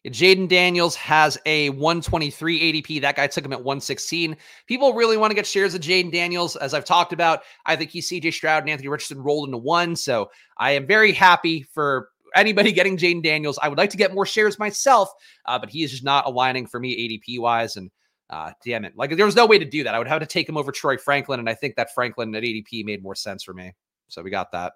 Jayden 0.07 0.49
Daniels 0.49 0.97
has 0.97 1.37
a 1.45 1.69
123 1.71 2.83
ADP. 2.83 3.03
That 3.03 3.17
guy 3.17 3.27
took 3.27 3.45
him 3.45 3.53
at 3.53 3.59
116. 3.59 4.35
People 4.67 4.95
really 4.95 5.19
want 5.19 5.31
to 5.31 5.35
get 5.35 5.47
shares 5.47 5.75
of 5.75 5.83
Jayden 5.83 6.11
Daniels. 6.11 6.57
As 6.57 6.73
I've 6.73 6.87
talked 6.87 7.13
about, 7.13 7.43
I 7.67 7.77
think 7.77 7.91
he's 7.91 8.09
CJ 8.09 8.33
Stroud 8.33 8.63
and 8.63 8.71
Anthony 8.71 8.89
Richardson 8.89 9.23
rolled 9.23 9.49
into 9.49 9.59
one. 9.59 9.95
So 9.95 10.31
I 10.57 10.73
am 10.73 10.87
very 10.87 11.13
happy 11.13 11.65
for 11.65 12.09
anybody 12.35 12.73
getting 12.73 12.97
Jayden 12.97 13.23
Daniels. 13.23 13.59
I 13.63 13.69
would 13.69 13.79
like 13.79 13.91
to 13.91 13.97
get 13.97 14.15
more 14.15 14.27
shares 14.27 14.59
myself, 14.59 15.11
uh, 15.47 15.59
but 15.59 15.71
he 15.71 15.83
is 15.83 15.91
just 15.91 16.05
not 16.05 16.27
aligning 16.27 16.67
for 16.67 16.81
me 16.81 16.97
ADP 16.97 17.41
wise. 17.41 17.77
And 17.77 17.91
uh, 18.29 18.53
damn 18.65 18.85
it, 18.85 18.97
like 18.97 19.17
there 19.17 19.27
was 19.27 19.37
no 19.37 19.47
way 19.47 19.59
to 19.59 19.65
do 19.65 19.85
that. 19.85 19.95
I 19.95 19.99
would 19.99 20.09
have 20.09 20.21
to 20.21 20.27
take 20.27 20.49
him 20.49 20.57
over 20.57 20.73
Troy 20.73 20.97
Franklin, 20.97 21.41
and 21.41 21.49
I 21.49 21.55
think 21.55 21.77
that 21.77 21.95
Franklin 21.95 22.35
at 22.35 22.43
ADP 22.43 22.85
made 22.85 23.03
more 23.03 23.15
sense 23.15 23.43
for 23.43 23.55
me. 23.55 23.75
So 24.09 24.23
we 24.23 24.31
got 24.31 24.53
that. 24.53 24.73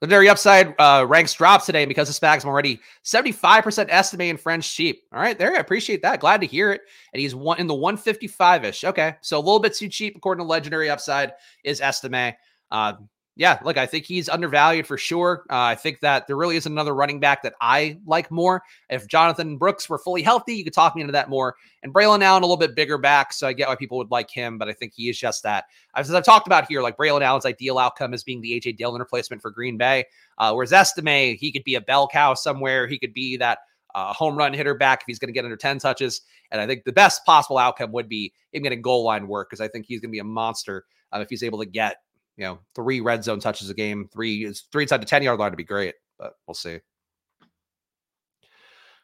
Legendary 0.00 0.28
upside 0.28 0.74
uh, 0.78 1.04
ranks 1.08 1.34
drops 1.34 1.66
today 1.66 1.84
because 1.84 2.08
of 2.08 2.14
Spags. 2.14 2.44
I'm 2.44 2.50
already 2.50 2.78
75% 3.04 3.90
Estime 3.90 4.20
in 4.20 4.36
French 4.36 4.72
cheap. 4.72 5.02
All 5.12 5.20
right, 5.20 5.36
there. 5.36 5.56
I 5.56 5.58
appreciate 5.58 6.02
that. 6.02 6.20
Glad 6.20 6.40
to 6.40 6.46
hear 6.46 6.70
it. 6.70 6.82
And 7.12 7.20
he's 7.20 7.34
one 7.34 7.58
in 7.58 7.66
the 7.66 7.74
155 7.74 8.64
ish. 8.64 8.84
Okay, 8.84 9.16
so 9.22 9.36
a 9.36 9.40
little 9.40 9.58
bit 9.58 9.74
too 9.74 9.88
cheap 9.88 10.14
according 10.16 10.44
to 10.44 10.48
Legendary 10.48 10.88
upside 10.88 11.32
is 11.64 11.80
Estime. 11.80 12.34
Uh, 12.70 12.92
yeah, 13.38 13.60
look, 13.64 13.76
I 13.76 13.86
think 13.86 14.04
he's 14.04 14.28
undervalued 14.28 14.84
for 14.84 14.98
sure. 14.98 15.44
Uh, 15.48 15.70
I 15.70 15.76
think 15.76 16.00
that 16.00 16.26
there 16.26 16.34
really 16.34 16.56
is 16.56 16.66
another 16.66 16.92
running 16.92 17.20
back 17.20 17.44
that 17.44 17.54
I 17.60 18.00
like 18.04 18.32
more. 18.32 18.64
If 18.90 19.06
Jonathan 19.06 19.56
Brooks 19.56 19.88
were 19.88 19.96
fully 19.96 20.22
healthy, 20.22 20.56
you 20.56 20.64
could 20.64 20.72
talk 20.72 20.96
me 20.96 21.02
into 21.02 21.12
that 21.12 21.30
more. 21.30 21.54
And 21.84 21.94
Braylon 21.94 22.20
Allen, 22.20 22.42
a 22.42 22.46
little 22.46 22.56
bit 22.56 22.74
bigger 22.74 22.98
back, 22.98 23.32
so 23.32 23.46
I 23.46 23.52
get 23.52 23.68
why 23.68 23.76
people 23.76 23.96
would 23.98 24.10
like 24.10 24.28
him, 24.28 24.58
but 24.58 24.68
I 24.68 24.72
think 24.72 24.92
he 24.92 25.08
is 25.08 25.16
just 25.16 25.44
that. 25.44 25.66
As 25.94 26.12
I've 26.12 26.24
talked 26.24 26.48
about 26.48 26.66
here, 26.66 26.82
like 26.82 26.96
Braylon 26.96 27.22
Allen's 27.22 27.46
ideal 27.46 27.78
outcome 27.78 28.12
is 28.12 28.24
being 28.24 28.40
the 28.40 28.60
AJ 28.60 28.76
Dillon 28.76 28.98
replacement 28.98 29.40
for 29.40 29.52
Green 29.52 29.78
Bay. 29.78 30.06
Uh, 30.38 30.52
whereas 30.52 30.72
Estime, 30.72 31.36
he 31.36 31.52
could 31.52 31.62
be 31.62 31.76
a 31.76 31.80
bell 31.80 32.08
cow 32.08 32.34
somewhere. 32.34 32.88
He 32.88 32.98
could 32.98 33.14
be 33.14 33.36
that 33.36 33.58
uh, 33.94 34.12
home 34.12 34.36
run 34.36 34.52
hitter 34.52 34.74
back 34.74 35.02
if 35.02 35.06
he's 35.06 35.20
going 35.20 35.28
to 35.28 35.32
get 35.32 35.44
under 35.44 35.56
10 35.56 35.78
touches. 35.78 36.22
And 36.50 36.60
I 36.60 36.66
think 36.66 36.82
the 36.82 36.92
best 36.92 37.24
possible 37.24 37.58
outcome 37.58 37.92
would 37.92 38.08
be 38.08 38.32
him 38.52 38.64
getting 38.64 38.82
goal 38.82 39.04
line 39.04 39.28
work 39.28 39.48
because 39.48 39.60
I 39.60 39.68
think 39.68 39.86
he's 39.86 40.00
going 40.00 40.10
to 40.10 40.12
be 40.12 40.18
a 40.18 40.24
monster 40.24 40.86
um, 41.12 41.22
if 41.22 41.30
he's 41.30 41.44
able 41.44 41.60
to 41.60 41.66
get 41.66 41.98
you 42.38 42.44
know, 42.44 42.60
three 42.74 43.00
red 43.00 43.24
zone 43.24 43.40
touches 43.40 43.68
a 43.68 43.74
game, 43.74 44.08
three 44.10 44.50
three 44.72 44.84
inside 44.84 45.02
the 45.02 45.06
10 45.06 45.24
yard 45.24 45.38
line 45.38 45.50
to 45.50 45.56
be 45.56 45.64
great, 45.64 45.96
but 46.18 46.34
we'll 46.46 46.54
see. 46.54 46.78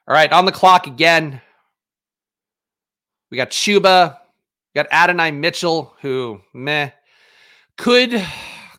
All 0.06 0.14
right, 0.14 0.32
on 0.32 0.44
the 0.44 0.52
clock 0.52 0.86
again. 0.86 1.40
We 3.30 3.36
got 3.36 3.50
Chuba, 3.50 4.16
we 4.72 4.78
got 4.78 4.86
Adonai 4.92 5.32
Mitchell, 5.32 5.94
who 6.00 6.40
meh 6.54 6.90
could 7.76 8.24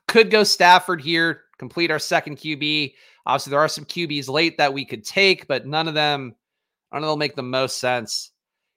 could 0.08 0.32
go 0.32 0.46
Stafford 0.46 1.02
here, 1.02 1.42
complete 1.58 1.92
our 1.92 2.00
second 2.00 2.38
QB. 2.38 2.94
Obviously, 3.26 3.52
there 3.52 3.60
are 3.60 3.68
some 3.68 3.84
QBs 3.84 4.30
late 4.30 4.58
that 4.58 4.74
we 4.74 4.86
could 4.86 5.04
take, 5.04 5.48
but 5.48 5.66
none 5.66 5.90
of 5.90 5.94
them, 5.94 6.36
I 6.92 6.96
don't 6.96 7.02
them 7.02 7.18
make 7.18 7.36
the 7.36 7.44
most 7.44 7.80
sense. 7.80 8.32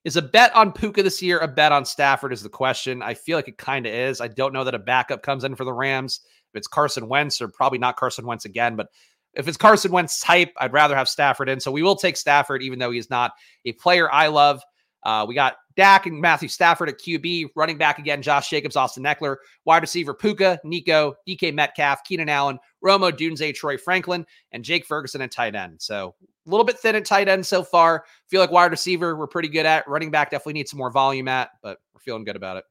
Is 0.09 0.17
a 0.17 0.23
bet 0.23 0.57
on 0.57 0.73
Puka 0.73 1.03
this 1.03 1.21
year 1.21 1.39
a 1.41 1.47
bet 1.47 1.71
on 1.71 1.85
Stafford? 1.85 2.33
Is 2.33 2.43
the 2.43 2.49
question. 2.49 3.03
I 3.03 3.13
feel 3.13 3.37
like 3.37 3.47
it 3.47 3.59
kind 3.59 3.85
of 3.85 3.93
is. 3.93 4.23
I 4.23 4.29
don't 4.29 4.55
know 4.55 4.65
that 4.65 4.75
a 4.75 4.79
backup 4.79 5.23
comes 5.23 5.45
in 5.45 5.55
for 5.55 5.65
the 5.65 5.73
Rams. 5.75 6.21
If 6.25 6.57
it's 6.57 6.67
Carson 6.67 7.09
Wentz, 7.09 7.43
or 7.43 7.49
probably 7.49 7.79
not 7.79 7.99
Carson 7.99 8.25
Wentz 8.25 8.47
again, 8.47 8.75
but 8.75 8.89
if 9.35 9.49
it's 9.49 9.59
Carson 9.59 9.93
Wentz 9.93 10.23
type, 10.23 10.51
I'd 10.57 10.73
rather 10.73 10.97
have 10.97 11.11
Stafford 11.11 11.51
in. 11.51 11.61
So 11.61 11.71
we 11.71 11.83
will 11.83 11.95
take 11.95 12.17
Stafford, 12.17 12.63
even 12.63 12.79
though 12.79 12.91
he's 12.91 13.11
not 13.11 13.33
a 13.67 13.73
player 13.73 14.11
I 14.11 14.29
love. 14.29 14.63
Uh, 15.03 15.27
we 15.29 15.35
got 15.35 15.57
Dak 15.77 16.07
and 16.07 16.19
Matthew 16.19 16.49
Stafford 16.49 16.89
at 16.89 16.99
QB, 16.99 17.51
running 17.55 17.77
back 17.77 17.99
again, 17.99 18.23
Josh 18.23 18.49
Jacobs, 18.49 18.77
Austin 18.77 19.05
Ekeler, 19.05 19.37
wide 19.67 19.83
receiver 19.83 20.15
Puka, 20.15 20.59
Nico, 20.65 21.17
DK 21.29 21.53
Metcalf, 21.53 22.03
Keenan 22.05 22.31
Allen, 22.31 22.59
Romo 22.85 23.17
Dunes, 23.17 23.41
Dunze, 23.41 23.55
Troy 23.55 23.77
Franklin, 23.77 24.27
and 24.53 24.65
Jake 24.65 24.87
Ferguson 24.87 25.21
at 25.21 25.31
tight 25.31 25.55
end. 25.55 25.81
So 25.81 26.15
a 26.47 26.51
little 26.51 26.65
bit 26.65 26.79
thin 26.79 26.97
at 26.97 27.05
tight 27.05 27.29
end 27.29 27.45
so 27.45 27.63
far. 27.63 28.05
Feel 28.27 28.41
like 28.41 28.51
wide 28.51 28.71
receiver 28.71 29.17
we're 29.17 29.27
pretty 29.27 29.49
good 29.49 29.67
at. 29.67 29.89
Running 29.89 30.11
back 30.11 30.31
definitely 30.31 30.55
needs 30.55 30.71
some 30.71 30.79
more 30.79 30.91
volume 30.91 31.29
at, 31.29 31.51
but 31.63 31.79
we're 31.93 32.01
feeling 32.01 32.25
good 32.25 32.37
about 32.37 32.57
it. 32.57 32.65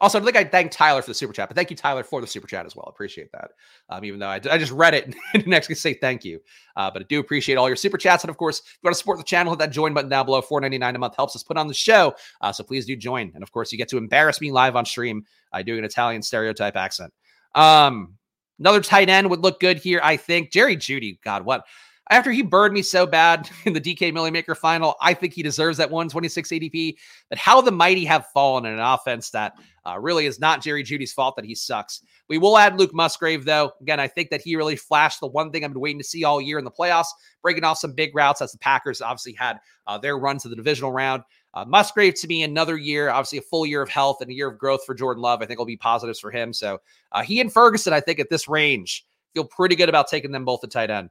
Also, 0.00 0.18
I 0.18 0.24
think 0.24 0.36
I 0.36 0.44
thank 0.44 0.70
Tyler 0.70 1.02
for 1.02 1.10
the 1.10 1.14
super 1.14 1.32
chat, 1.32 1.48
but 1.48 1.56
thank 1.56 1.70
you, 1.70 1.76
Tyler, 1.76 2.02
for 2.02 2.22
the 2.22 2.26
super 2.26 2.46
chat 2.46 2.64
as 2.64 2.74
well. 2.74 2.86
Appreciate 2.88 3.30
that. 3.32 3.50
Um, 3.90 4.02
even 4.02 4.18
though 4.18 4.28
I, 4.28 4.40
I, 4.50 4.56
just 4.56 4.72
read 4.72 4.94
it 4.94 5.04
and 5.04 5.14
didn't 5.34 5.52
actually 5.52 5.74
say 5.74 5.92
thank 5.92 6.24
you, 6.24 6.40
uh, 6.76 6.90
but 6.90 7.02
I 7.02 7.04
do 7.06 7.20
appreciate 7.20 7.56
all 7.56 7.68
your 7.68 7.76
super 7.76 7.98
chats. 7.98 8.24
And 8.24 8.30
of 8.30 8.38
course, 8.38 8.60
if 8.60 8.78
you 8.82 8.86
want 8.86 8.94
to 8.94 8.98
support 8.98 9.18
the 9.18 9.24
channel, 9.24 9.52
hit 9.52 9.58
that 9.58 9.72
join 9.72 9.92
button 9.92 10.08
down 10.08 10.24
below. 10.24 10.40
Four 10.40 10.62
ninety 10.62 10.78
nine 10.78 10.96
a 10.96 10.98
month 10.98 11.16
helps 11.16 11.36
us 11.36 11.42
put 11.42 11.58
on 11.58 11.68
the 11.68 11.74
show. 11.74 12.14
Uh, 12.40 12.50
so 12.50 12.64
please 12.64 12.86
do 12.86 12.96
join. 12.96 13.30
And 13.34 13.42
of 13.42 13.52
course, 13.52 13.72
you 13.72 13.78
get 13.78 13.88
to 13.90 13.98
embarrass 13.98 14.40
me 14.40 14.50
live 14.50 14.74
on 14.74 14.86
stream 14.86 15.24
uh, 15.52 15.62
do 15.62 15.76
an 15.76 15.84
Italian 15.84 16.22
stereotype 16.22 16.76
accent. 16.76 17.12
Um, 17.54 18.16
another 18.58 18.80
tight 18.80 19.08
end 19.08 19.30
would 19.30 19.40
look 19.40 19.60
good 19.60 19.78
here, 19.78 20.00
I 20.02 20.16
think. 20.16 20.50
Jerry 20.50 20.76
Jeudy, 20.76 21.18
God, 21.22 21.44
what? 21.44 21.64
after 22.10 22.32
he 22.32 22.42
burned 22.42 22.74
me 22.74 22.82
so 22.82 23.06
bad 23.06 23.48
in 23.64 23.72
the 23.72 23.80
DK 23.80 24.12
Milly 24.12 24.30
Maker 24.30 24.54
final, 24.54 24.96
I 25.00 25.14
think 25.14 25.32
he 25.32 25.42
deserves 25.42 25.78
that 25.78 25.90
126 25.90 26.50
ADP. 26.50 26.96
But 27.30 27.38
how 27.38 27.60
the 27.60 27.70
mighty 27.70 28.04
have 28.04 28.26
fallen 28.34 28.66
in 28.66 28.74
an 28.74 28.80
offense 28.80 29.30
that 29.30 29.54
uh, 29.86 29.98
really 29.98 30.26
is 30.26 30.38
not 30.38 30.60
Jerry 30.60 30.82
Jeudy's 30.82 31.12
fault 31.12 31.36
that 31.36 31.44
he 31.44 31.54
sucks. 31.54 32.02
We 32.30 32.38
will 32.38 32.56
add 32.56 32.78
Luke 32.78 32.94
Musgrave, 32.94 33.44
though. 33.44 33.72
Again, 33.80 33.98
I 33.98 34.06
think 34.06 34.30
that 34.30 34.40
he 34.40 34.54
really 34.54 34.76
flashed 34.76 35.18
the 35.18 35.26
one 35.26 35.50
thing 35.50 35.64
I've 35.64 35.72
been 35.72 35.80
waiting 35.80 35.98
to 35.98 36.04
see 36.04 36.22
all 36.22 36.40
year 36.40 36.58
in 36.58 36.64
the 36.64 36.70
playoffs, 36.70 37.08
breaking 37.42 37.64
off 37.64 37.78
some 37.78 37.92
big 37.92 38.14
routes 38.14 38.40
as 38.40 38.52
the 38.52 38.58
Packers 38.58 39.02
obviously 39.02 39.32
had 39.32 39.58
uh, 39.88 39.98
their 39.98 40.16
run 40.16 40.38
to 40.38 40.48
the 40.48 40.54
divisional 40.54 40.92
round. 40.92 41.24
Uh, 41.54 41.64
Musgrave 41.64 42.14
to 42.14 42.28
me 42.28 42.44
another 42.44 42.76
year, 42.76 43.10
obviously 43.10 43.38
a 43.38 43.42
full 43.42 43.66
year 43.66 43.82
of 43.82 43.88
health 43.88 44.18
and 44.20 44.30
a 44.30 44.34
year 44.34 44.48
of 44.48 44.58
growth 44.58 44.84
for 44.86 44.94
Jordan 44.94 45.20
Love. 45.20 45.42
I 45.42 45.46
think 45.46 45.58
will 45.58 45.66
be 45.66 45.76
positives 45.76 46.20
for 46.20 46.30
him. 46.30 46.52
So 46.52 46.80
uh, 47.10 47.22
he 47.22 47.40
and 47.40 47.52
Ferguson, 47.52 47.92
I 47.92 47.98
think 47.98 48.20
at 48.20 48.30
this 48.30 48.46
range, 48.46 49.04
feel 49.34 49.44
pretty 49.44 49.74
good 49.74 49.88
about 49.88 50.06
taking 50.06 50.30
them 50.30 50.44
both 50.44 50.62
at 50.62 50.70
tight 50.70 50.90
end. 50.90 51.10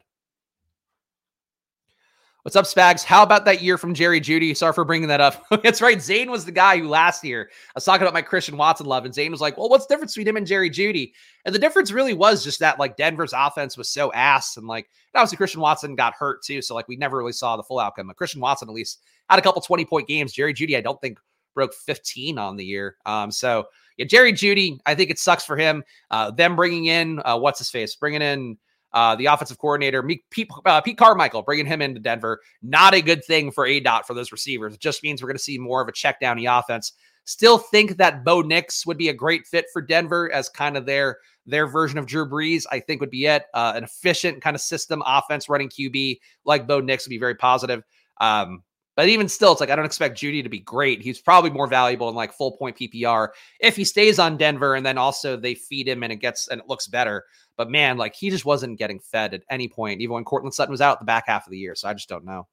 What's 2.43 2.55
up, 2.55 2.63
Spags? 2.63 3.03
How 3.03 3.21
about 3.21 3.43
that 3.45 3.61
year 3.61 3.77
from 3.77 3.93
Jerry 3.93 4.21
Jeudy? 4.21 4.55
Sorry 4.55 4.71
for 4.71 4.85
bringing 4.85 5.09
that 5.09 5.19
up. 5.19 5.45
That's 5.61 5.81
right. 5.81 6.01
Zane 6.01 6.31
was 6.31 6.45
the 6.45 6.53
guy 6.53 6.77
who 6.79 6.87
last 6.87 7.21
year 7.21 7.49
I 7.51 7.71
was 7.75 7.83
talking 7.83 8.03
about 8.03 8.13
my 8.13 8.21
Christian 8.21 8.55
Watson 8.55 8.85
love, 8.85 9.03
and 9.03 9.13
Zane 9.13 9.29
was 9.29 9.41
like, 9.41 9.57
"Well, 9.57 9.67
what's 9.67 9.85
the 9.87 9.93
difference 9.93 10.13
between 10.13 10.29
him 10.29 10.37
and 10.37 10.47
Jerry 10.47 10.69
Jeudy?" 10.69 11.11
And 11.43 11.53
the 11.53 11.59
difference 11.59 11.91
really 11.91 12.13
was 12.13 12.41
just 12.41 12.61
that 12.61 12.79
like 12.79 12.95
Denver's 12.95 13.33
offense 13.35 13.75
was 13.75 13.89
so 13.89 14.09
ass, 14.13 14.55
and 14.55 14.67
like 14.67 14.89
obviously 15.13 15.35
Christian 15.35 15.59
Watson 15.59 15.95
got 15.95 16.13
hurt 16.13 16.41
too, 16.41 16.61
so 16.61 16.75
like 16.75 16.87
we 16.87 16.95
never 16.95 17.17
really 17.17 17.33
saw 17.33 17.57
the 17.57 17.63
full 17.63 17.77
outcome. 17.77 18.07
But 18.07 18.15
Christian 18.15 18.39
Watson 18.39 18.69
at 18.69 18.73
least 18.73 19.01
had 19.29 19.37
a 19.37 19.41
couple 19.41 19.61
twenty 19.61 19.83
point 19.83 20.07
games. 20.07 20.31
Jerry 20.31 20.53
Jeudy, 20.53 20.77
I 20.77 20.81
don't 20.81 20.99
think 21.01 21.19
broke 21.53 21.73
fifteen 21.73 22.37
on 22.37 22.55
the 22.55 22.63
year. 22.63 22.95
Um, 23.05 23.31
so 23.31 23.65
yeah, 23.97 24.05
Jerry 24.05 24.31
Jeudy, 24.31 24.79
I 24.85 24.95
think 24.95 25.09
it 25.09 25.19
sucks 25.19 25.43
for 25.43 25.57
him. 25.57 25.83
Uh, 26.09 26.31
them 26.31 26.55
bringing 26.55 26.85
in 26.85 27.21
uh, 27.25 27.37
what's 27.37 27.59
his 27.59 27.69
face, 27.69 27.95
bringing 27.95 28.21
in 28.21 28.57
uh, 28.93 29.15
the 29.15 29.27
offensive 29.27 29.57
coordinator, 29.57 30.03
Pete, 30.29 30.49
uh, 30.65 30.81
Pete, 30.81 30.97
Carmichael, 30.97 31.41
bringing 31.41 31.65
him 31.65 31.81
into 31.81 31.99
Denver. 31.99 32.41
Not 32.61 32.93
a 32.93 33.01
good 33.01 33.23
thing 33.23 33.51
for 33.51 33.67
ADOT 33.67 34.05
for 34.05 34.13
those 34.13 34.31
receivers. 34.31 34.73
It 34.73 34.79
just 34.79 35.03
means 35.03 35.21
we're 35.21 35.27
going 35.27 35.37
to 35.37 35.43
see 35.43 35.57
more 35.57 35.81
of 35.81 35.87
a 35.87 35.91
check 35.91 36.19
down 36.19 36.37
the 36.37 36.47
offense. 36.47 36.93
Still 37.25 37.59
think 37.59 37.97
that 37.97 38.23
Bo 38.23 38.41
Nix 38.41 38.85
would 38.87 38.97
be 38.97 39.09
a 39.09 39.13
great 39.13 39.45
fit 39.45 39.65
for 39.71 39.81
Denver 39.81 40.31
as 40.31 40.49
kind 40.49 40.75
of 40.75 40.85
their 40.85 41.17
their 41.45 41.67
version 41.67 41.97
of 41.97 42.05
Drew 42.05 42.27
Brees. 42.27 42.65
I 42.71 42.79
think 42.79 43.01
would 43.01 43.11
be 43.11 43.25
it. 43.25 43.43
Uh, 43.53 43.73
an 43.75 43.83
efficient 43.83 44.41
kind 44.41 44.55
of 44.55 44.61
system 44.61 45.03
offense 45.05 45.47
running 45.47 45.69
QB 45.69 46.19
like 46.45 46.67
Bo 46.67 46.79
Nix 46.79 47.05
would 47.05 47.11
be 47.11 47.19
very 47.19 47.35
positive. 47.35 47.83
Um, 48.19 48.63
but 48.99 49.07
even 49.07 49.29
still, 49.29 49.53
it's 49.53 49.61
like 49.61 49.69
I 49.69 49.77
don't 49.77 49.85
expect 49.85 50.19
Jeudy 50.19 50.43
to 50.43 50.49
be 50.49 50.59
great. 50.59 51.01
He's 51.01 51.21
probably 51.21 51.51
more 51.51 51.67
valuable 51.67 52.09
in 52.09 52.15
like 52.15 52.33
full 52.33 52.51
point 52.51 52.75
PPR 52.75 53.29
if 53.61 53.77
he 53.77 53.85
stays 53.85 54.19
on 54.19 54.35
Denver 54.35 54.75
and 54.75 54.85
then 54.85 54.97
also 54.97 55.37
they 55.37 55.55
feed 55.55 55.87
him 55.87 56.03
and 56.03 56.11
it 56.11 56.17
gets 56.17 56.49
and 56.49 56.59
it 56.59 56.67
looks 56.67 56.85
better. 56.85 57.23
But 57.55 57.71
man, 57.71 57.95
like 57.95 58.13
he 58.13 58.29
just 58.29 58.43
wasn't 58.43 58.77
getting 58.77 58.99
fed 58.99 59.33
at 59.33 59.43
any 59.49 59.69
point, 59.69 60.01
even 60.01 60.15
when 60.15 60.25
Courtland 60.25 60.53
Sutton 60.53 60.73
was 60.73 60.81
out 60.81 60.99
the 60.99 61.05
back 61.05 61.27
half 61.27 61.47
of 61.47 61.51
the 61.51 61.57
year. 61.57 61.75
So 61.75 61.87
I 61.87 61.93
just 61.93 62.09
don't 62.09 62.25
know. 62.25 62.45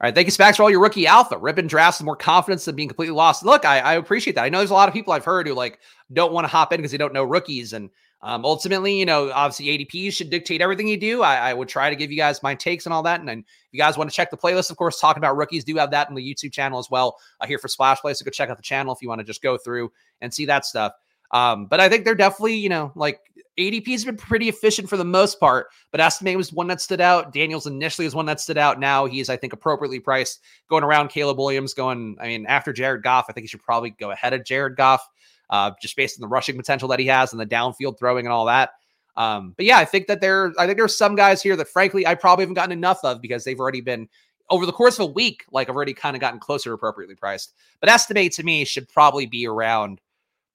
All 0.00 0.06
right. 0.06 0.14
Thank 0.14 0.28
you, 0.28 0.32
Spags, 0.32 0.56
for 0.56 0.62
all 0.62 0.70
your 0.70 0.80
rookie 0.80 1.06
alpha. 1.06 1.36
Ripping 1.36 1.66
drafts 1.66 2.00
with 2.00 2.06
more 2.06 2.16
confidence 2.16 2.64
than 2.64 2.74
being 2.74 2.88
completely 2.88 3.14
lost. 3.14 3.44
Look, 3.44 3.66
I, 3.66 3.80
I 3.80 3.94
appreciate 3.96 4.32
that. 4.36 4.44
I 4.44 4.48
know 4.48 4.58
there's 4.58 4.70
a 4.70 4.74
lot 4.74 4.88
of 4.88 4.94
people 4.94 5.12
I've 5.12 5.26
heard 5.26 5.46
who 5.46 5.52
like 5.52 5.78
don't 6.10 6.32
want 6.32 6.44
to 6.44 6.48
hop 6.48 6.72
in 6.72 6.78
because 6.78 6.90
they 6.90 6.96
don't 6.96 7.12
know 7.12 7.22
rookies. 7.22 7.74
And 7.74 7.90
um, 8.22 8.46
ultimately, 8.46 8.98
you 8.98 9.04
know, 9.04 9.30
obviously 9.30 9.66
ADPs 9.66 10.14
should 10.14 10.30
dictate 10.30 10.62
everything 10.62 10.88
you 10.88 10.96
do. 10.96 11.22
I, 11.22 11.50
I, 11.50 11.54
would 11.54 11.68
try 11.68 11.90
to 11.90 11.96
give 11.96 12.10
you 12.10 12.16
guys 12.16 12.42
my 12.42 12.54
takes 12.54 12.86
and 12.86 12.94
all 12.94 13.02
that. 13.02 13.20
And 13.20 13.28
then 13.28 13.40
if 13.40 13.68
you 13.72 13.78
guys 13.78 13.98
want 13.98 14.08
to 14.08 14.16
check 14.16 14.30
the 14.30 14.38
playlist, 14.38 14.70
of 14.70 14.78
course, 14.78 14.98
talking 14.98 15.20
about 15.20 15.36
rookies, 15.36 15.64
do 15.64 15.76
have 15.76 15.90
that 15.90 16.08
on 16.08 16.14
the 16.14 16.22
YouTube 16.22 16.52
channel 16.52 16.78
as 16.78 16.88
well 16.90 17.18
uh, 17.40 17.46
here 17.46 17.58
for 17.58 17.68
Splash 17.68 18.00
Play. 18.00 18.14
So 18.14 18.24
go 18.24 18.30
check 18.30 18.48
out 18.48 18.56
the 18.56 18.62
channel 18.62 18.94
if 18.94 19.02
you 19.02 19.08
want 19.08 19.20
to 19.20 19.24
just 19.24 19.42
go 19.42 19.58
through 19.58 19.92
and 20.22 20.32
see 20.32 20.46
that 20.46 20.64
stuff. 20.64 20.94
Um, 21.30 21.66
but 21.66 21.78
I 21.78 21.88
think 21.88 22.04
they're 22.04 22.14
definitely, 22.14 22.56
you 22.56 22.68
know, 22.68 22.90
like 22.94 23.20
ADP 23.60 23.88
has 23.88 24.04
been 24.04 24.16
pretty 24.16 24.48
efficient 24.48 24.88
for 24.88 24.96
the 24.96 25.04
most 25.04 25.38
part, 25.38 25.68
but 25.90 26.00
Estime 26.00 26.36
was 26.36 26.52
one 26.52 26.66
that 26.68 26.80
stood 26.80 27.00
out. 27.00 27.32
Daniels 27.32 27.66
initially 27.66 28.06
is 28.06 28.14
one 28.14 28.26
that 28.26 28.40
stood 28.40 28.58
out. 28.58 28.80
Now 28.80 29.06
he's, 29.06 29.28
I 29.28 29.36
think, 29.36 29.52
appropriately 29.52 30.00
priced 30.00 30.40
going 30.68 30.84
around 30.84 31.08
Caleb 31.08 31.38
Williams, 31.38 31.74
going, 31.74 32.16
I 32.20 32.26
mean, 32.26 32.46
after 32.46 32.72
Jared 32.72 33.02
Goff, 33.02 33.26
I 33.28 33.32
think 33.32 33.44
he 33.44 33.48
should 33.48 33.62
probably 33.62 33.90
go 33.90 34.10
ahead 34.10 34.32
of 34.32 34.44
Jared 34.44 34.76
Goff 34.76 35.06
uh, 35.50 35.72
just 35.80 35.96
based 35.96 36.18
on 36.18 36.22
the 36.22 36.28
rushing 36.28 36.56
potential 36.56 36.88
that 36.88 36.98
he 36.98 37.06
has 37.06 37.32
and 37.32 37.40
the 37.40 37.46
downfield 37.46 37.98
throwing 37.98 38.26
and 38.26 38.32
all 38.32 38.46
that. 38.46 38.70
Um, 39.16 39.52
but 39.56 39.66
yeah, 39.66 39.78
I 39.78 39.84
think 39.84 40.06
that 40.06 40.20
there, 40.20 40.52
I 40.58 40.66
think 40.66 40.78
there's 40.78 40.96
some 40.96 41.16
guys 41.16 41.42
here 41.42 41.56
that 41.56 41.68
frankly 41.68 42.06
I 42.06 42.14
probably 42.14 42.44
haven't 42.44 42.54
gotten 42.54 42.72
enough 42.72 43.00
of 43.04 43.20
because 43.20 43.44
they've 43.44 43.58
already 43.58 43.80
been 43.80 44.08
over 44.48 44.66
the 44.66 44.72
course 44.72 44.98
of 44.98 45.08
a 45.08 45.12
week, 45.12 45.44
like 45.52 45.68
I've 45.68 45.76
already 45.76 45.94
kind 45.94 46.16
of 46.16 46.20
gotten 46.20 46.40
closer 46.40 46.72
appropriately 46.72 47.14
priced. 47.14 47.54
But 47.80 47.88
Estime 47.88 48.30
to 48.30 48.42
me 48.42 48.64
should 48.64 48.88
probably 48.88 49.26
be 49.26 49.46
around 49.46 50.00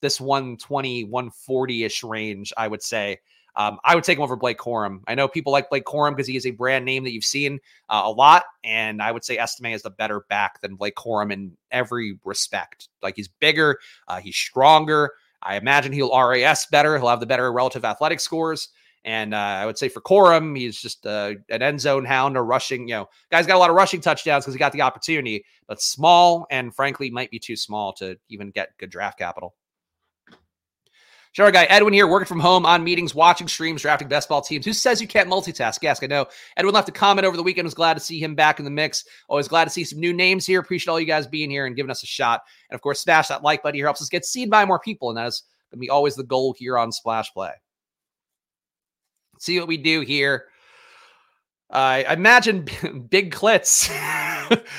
this 0.02 0.20
120, 0.20 1.06
140 1.06 1.84
ish 1.84 2.04
range, 2.04 2.54
I 2.58 2.68
would 2.68 2.84
say. 2.84 3.20
Um, 3.58 3.80
I 3.86 3.96
would 3.96 4.04
take 4.04 4.18
him 4.18 4.24
over 4.24 4.36
Blake 4.36 4.58
Corum. 4.58 5.00
I 5.08 5.16
know 5.16 5.28
people 5.28 5.54
like 5.54 5.70
Blake 5.70 5.86
Corum 5.86 6.12
because 6.12 6.28
he 6.28 6.36
is 6.36 6.46
a 6.46 6.52
brand 6.52 6.84
name 6.84 7.04
that 7.06 7.12
you've 7.12 7.24
seen 7.24 7.60
uh, 7.90 8.02
a 8.04 8.12
lot, 8.12 8.44
and 8.64 9.02
I 9.02 9.12
would 9.12 9.24
say 9.24 9.38
Estime 9.38 9.74
is 9.74 9.82
the 9.82 9.90
better 9.90 10.26
back 10.30 10.60
than 10.60 10.76
Blake 10.76 10.96
Corum 10.96 11.32
in 11.32 11.56
every 11.72 12.20
respect. 12.26 12.90
Like 13.02 13.16
he's 13.16 13.30
bigger, 13.30 13.80
uh, 14.08 14.20
he's 14.20 14.36
stronger. 14.36 15.12
I 15.42 15.56
imagine 15.56 15.94
he'll 15.94 16.12
RAS 16.12 16.66
better. 16.66 16.98
He'll 16.98 17.08
have 17.08 17.20
the 17.20 17.26
better 17.26 17.52
relative 17.52 17.86
athletic 17.86 18.20
scores. 18.20 18.70
And 19.06 19.36
uh, 19.36 19.38
I 19.38 19.68
would 19.68 19.78
say 19.78 19.88
for 19.88 20.02
Corum, 20.02 20.58
he's 20.58 20.82
just 20.82 21.06
uh, 21.06 21.36
an 21.50 21.62
end 21.62 21.80
zone 21.80 22.06
hound 22.06 22.36
or 22.36 22.44
rushing. 22.44 22.88
You 22.88 22.96
know, 22.96 23.10
guys 23.30 23.46
got 23.46 23.56
a 23.56 23.60
lot 23.60 23.70
of 23.70 23.76
rushing 23.76 24.02
touchdowns 24.02 24.44
because 24.44 24.56
he 24.56 24.60
got 24.60 24.72
the 24.72 24.82
opportunity, 24.82 25.46
but 25.68 25.80
small 25.80 26.48
and 26.50 26.76
frankly 26.76 27.12
might 27.12 27.30
be 27.30 27.38
too 27.38 27.56
small 27.56 27.94
to 27.94 28.18
even 28.30 28.50
get 28.50 28.76
good 28.80 28.90
draft 28.90 29.20
capital. 29.20 29.54
Shout 31.36 31.52
guy 31.52 31.66
Edwin 31.66 31.94
here, 31.94 32.08
working 32.08 32.28
from 32.28 32.40
home 32.40 32.66
on 32.66 32.84
meetings, 32.84 33.14
watching 33.14 33.48
streams, 33.48 33.82
drafting 33.82 34.08
best 34.08 34.30
ball 34.30 34.42
teams. 34.42 34.66
Who 34.66 34.72
says 34.72 35.02
you 35.02 35.08
can't 35.08 35.30
multitask? 35.30 35.84
Ask. 35.84 36.02
I 36.02 36.08
know 36.08 36.28
Edwin 36.56 36.74
left 36.74 36.88
a 36.88 36.94
comment 36.94 37.26
over 37.26 37.36
the 37.36 37.44
weekend. 37.44 37.66
Was 37.66 37.74
glad 37.74 37.96
to 37.96 38.00
see 38.00 38.20
him 38.20 38.36
back 38.36 38.60
in 38.60 38.66
the 38.66 38.72
mix. 38.72 39.04
Always 39.28 39.50
glad 39.50 39.66
to 39.66 39.70
see 39.70 39.84
some 39.84 40.00
new 40.00 40.14
names 40.14 40.46
here. 40.46 40.62
Appreciate 40.62 40.92
all 40.92 41.00
you 41.00 41.06
guys 41.06 41.28
being 41.28 41.50
here 41.50 41.66
and 41.66 41.76
giving 41.76 41.92
us 41.92 42.04
a 42.04 42.08
shot. 42.08 42.44
And 42.70 42.76
of 42.76 42.82
course, 42.82 43.02
smash 43.02 43.28
that 43.28 43.44
like 43.44 43.64
button 43.64 43.76
here 43.76 43.86
helps 43.86 44.02
us 44.02 44.08
get 44.08 44.24
seen 44.24 44.50
by 44.50 44.64
more 44.64 44.80
people, 44.80 45.10
and 45.10 45.18
that 45.18 45.28
is 45.28 45.44
Gonna 45.72 45.82
be 45.82 45.90
always 45.90 46.16
the 46.16 46.24
goal 46.24 46.56
here 46.58 46.78
on 46.78 46.92
Splash 46.92 47.34
Play. 47.34 47.52
see 49.40 49.60
what 49.60 49.68
we 49.68 49.78
do 49.78 50.02
here. 50.02 50.46
Uh, 51.70 52.04
I 52.08 52.14
imagine 52.14 52.62
Big 53.10 53.34
Klitz. 53.34 53.90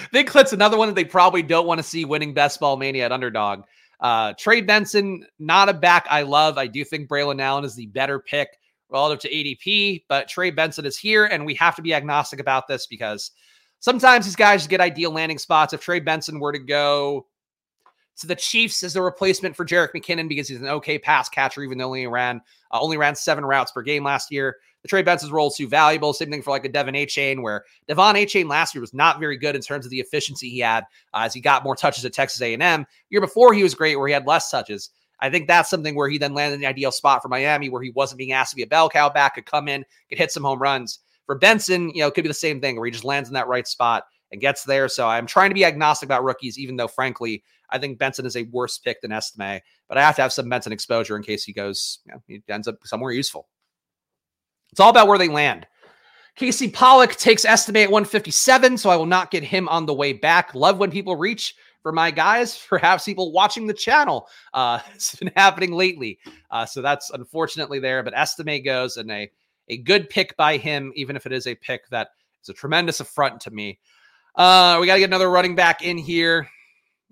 Big 0.12 0.28
Klitz, 0.28 0.52
another 0.52 0.78
one 0.78 0.88
that 0.88 0.94
they 0.94 1.04
probably 1.04 1.42
don't 1.42 1.66
want 1.66 1.78
to 1.78 1.82
see 1.82 2.04
winning 2.04 2.32
Best 2.32 2.60
Ball 2.60 2.76
Mania 2.76 3.04
at 3.04 3.12
underdog. 3.12 3.64
Uh, 4.00 4.32
Trey 4.38 4.60
Benson, 4.60 5.26
not 5.38 5.68
a 5.68 5.72
back 5.72 6.06
I 6.10 6.22
love. 6.22 6.58
I 6.58 6.66
do 6.66 6.84
think 6.84 7.08
Braylon 7.08 7.40
Allen 7.40 7.64
is 7.64 7.74
the 7.74 7.86
better 7.86 8.18
pick 8.18 8.58
relative 8.90 9.20
to 9.20 9.34
ADP, 9.34 10.04
but 10.08 10.28
Trey 10.28 10.50
Benson 10.50 10.84
is 10.84 10.96
here, 10.96 11.26
and 11.26 11.44
we 11.44 11.54
have 11.54 11.76
to 11.76 11.82
be 11.82 11.94
agnostic 11.94 12.40
about 12.40 12.68
this 12.68 12.86
because 12.86 13.32
sometimes 13.80 14.24
these 14.24 14.36
guys 14.36 14.66
get 14.66 14.80
ideal 14.80 15.10
landing 15.10 15.38
spots. 15.38 15.72
If 15.72 15.80
Trey 15.80 16.00
Benson 16.00 16.38
were 16.38 16.52
to 16.52 16.58
go 16.58 17.26
to 18.18 18.26
the 18.26 18.36
Chiefs 18.36 18.82
as 18.82 18.96
a 18.96 19.02
replacement 19.02 19.56
for 19.56 19.64
Jerick 19.64 19.92
McKinnon 19.94 20.28
because 20.28 20.48
he's 20.48 20.60
an 20.60 20.68
okay 20.68 20.98
pass 20.98 21.28
catcher, 21.28 21.62
even 21.62 21.78
though 21.78 21.92
he 21.92 22.04
only 22.04 22.06
ran 22.06 22.40
uh, 22.70 22.80
only 22.80 22.96
ran 22.96 23.14
seven 23.14 23.44
routes 23.44 23.72
per 23.72 23.82
game 23.82 24.04
last 24.04 24.30
year. 24.30 24.56
Trey 24.86 25.02
Benson's 25.02 25.32
role 25.32 25.48
is 25.48 25.56
too 25.56 25.68
valuable. 25.68 26.12
Same 26.12 26.30
thing 26.30 26.42
for 26.42 26.50
like 26.50 26.64
a 26.64 26.68
De'Von 26.68 26.96
Achane, 26.96 27.42
where 27.42 27.64
De'Von 27.88 28.14
Achane 28.14 28.48
last 28.48 28.74
year 28.74 28.80
was 28.80 28.94
not 28.94 29.20
very 29.20 29.36
good 29.36 29.54
in 29.56 29.62
terms 29.62 29.84
of 29.84 29.90
the 29.90 30.00
efficiency 30.00 30.48
he 30.48 30.60
had 30.60 30.84
uh, 31.14 31.20
as 31.20 31.34
he 31.34 31.40
got 31.40 31.64
more 31.64 31.76
touches 31.76 32.04
at 32.04 32.12
Texas 32.12 32.40
A&M. 32.40 32.86
Year 33.10 33.20
before 33.20 33.54
he 33.54 33.62
was 33.62 33.74
great, 33.74 33.96
where 33.96 34.08
he 34.08 34.14
had 34.14 34.26
less 34.26 34.50
touches. 34.50 34.90
I 35.20 35.30
think 35.30 35.48
that's 35.48 35.70
something 35.70 35.94
where 35.94 36.08
he 36.08 36.18
then 36.18 36.34
landed 36.34 36.56
in 36.56 36.60
the 36.60 36.66
ideal 36.66 36.92
spot 36.92 37.22
for 37.22 37.28
Miami, 37.28 37.68
where 37.68 37.82
he 37.82 37.90
wasn't 37.90 38.18
being 38.18 38.32
asked 38.32 38.50
to 38.50 38.56
be 38.56 38.62
a 38.62 38.66
bell 38.66 38.88
cow 38.88 39.08
back, 39.08 39.34
could 39.34 39.46
come 39.46 39.68
in, 39.68 39.84
could 40.08 40.18
hit 40.18 40.30
some 40.30 40.44
home 40.44 40.60
runs. 40.60 40.98
For 41.24 41.34
Benson, 41.34 41.90
you 41.90 42.00
know, 42.00 42.08
it 42.08 42.14
could 42.14 42.24
be 42.24 42.28
the 42.28 42.34
same 42.34 42.60
thing 42.60 42.76
where 42.76 42.86
he 42.86 42.92
just 42.92 43.04
lands 43.04 43.28
in 43.28 43.34
that 43.34 43.48
right 43.48 43.66
spot 43.66 44.04
and 44.30 44.40
gets 44.40 44.64
there. 44.64 44.88
So 44.88 45.06
I'm 45.08 45.26
trying 45.26 45.50
to 45.50 45.54
be 45.54 45.64
agnostic 45.64 46.06
about 46.06 46.24
rookies, 46.24 46.58
even 46.58 46.76
though, 46.76 46.88
frankly, 46.88 47.42
I 47.70 47.78
think 47.78 47.98
Benson 47.98 48.26
is 48.26 48.36
a 48.36 48.44
worse 48.44 48.78
pick 48.78 49.00
than 49.00 49.12
Estime. 49.12 49.60
But 49.88 49.98
I 49.98 50.02
have 50.02 50.16
to 50.16 50.22
have 50.22 50.32
some 50.32 50.48
Benson 50.48 50.72
exposure 50.72 51.16
in 51.16 51.22
case 51.22 51.44
he 51.44 51.52
goes, 51.52 52.00
you 52.06 52.12
know, 52.12 52.22
he 52.26 52.42
ends 52.48 52.68
up 52.68 52.76
somewhere 52.84 53.12
useful. 53.12 53.48
It's 54.72 54.80
all 54.80 54.90
about 54.90 55.08
where 55.08 55.18
they 55.18 55.28
land. 55.28 55.66
Casey 56.36 56.68
Pollock 56.68 57.16
takes 57.16 57.46
Estime 57.46 57.76
at 57.76 57.90
157, 57.90 58.76
so 58.76 58.90
I 58.90 58.96
will 58.96 59.06
not 59.06 59.30
get 59.30 59.42
him 59.42 59.68
on 59.68 59.86
the 59.86 59.94
way 59.94 60.12
back. 60.12 60.54
Love 60.54 60.78
when 60.78 60.90
people 60.90 61.16
reach 61.16 61.54
for 61.82 61.92
my 61.92 62.10
guys, 62.10 62.62
perhaps 62.68 63.04
people 63.04 63.32
watching 63.32 63.66
the 63.66 63.74
channel. 63.74 64.28
Uh, 64.52 64.80
it's 64.94 65.14
been 65.14 65.32
happening 65.36 65.72
lately. 65.72 66.18
Uh, 66.50 66.66
so 66.66 66.82
that's 66.82 67.10
unfortunately 67.10 67.78
there, 67.78 68.02
but 68.02 68.12
Estime 68.14 68.62
goes 68.62 68.96
and 68.98 69.10
a, 69.10 69.30
a 69.68 69.78
good 69.78 70.10
pick 70.10 70.36
by 70.36 70.58
him, 70.58 70.92
even 70.94 71.16
if 71.16 71.26
it 71.26 71.32
is 71.32 71.46
a 71.46 71.54
pick 71.54 71.88
that 71.88 72.08
is 72.42 72.50
a 72.50 72.54
tremendous 72.54 73.00
affront 73.00 73.40
to 73.40 73.50
me. 73.50 73.78
Uh, 74.34 74.76
we 74.80 74.86
got 74.86 74.94
to 74.94 75.00
get 75.00 75.08
another 75.08 75.30
running 75.30 75.54
back 75.54 75.82
in 75.82 75.96
here. 75.96 76.48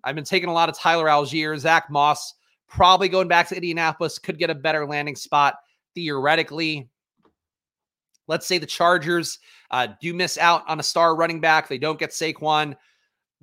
I've 0.04 0.14
been 0.14 0.24
taking 0.24 0.50
a 0.50 0.52
lot 0.52 0.68
of 0.68 0.78
Tyler 0.78 1.06
Allgeier, 1.06 1.58
Zach 1.58 1.90
Moss, 1.90 2.34
probably 2.68 3.08
going 3.08 3.28
back 3.28 3.48
to 3.48 3.54
Indianapolis, 3.54 4.18
could 4.18 4.38
get 4.38 4.50
a 4.50 4.54
better 4.54 4.86
landing 4.86 5.16
spot 5.16 5.54
theoretically. 5.94 6.90
Let's 8.26 8.46
say 8.46 8.58
the 8.58 8.66
Chargers 8.66 9.38
uh, 9.70 9.88
do 10.00 10.14
miss 10.14 10.38
out 10.38 10.62
on 10.66 10.80
a 10.80 10.82
star 10.82 11.14
running 11.14 11.40
back. 11.40 11.68
They 11.68 11.78
don't 11.78 11.98
get 11.98 12.10
Saquon. 12.10 12.76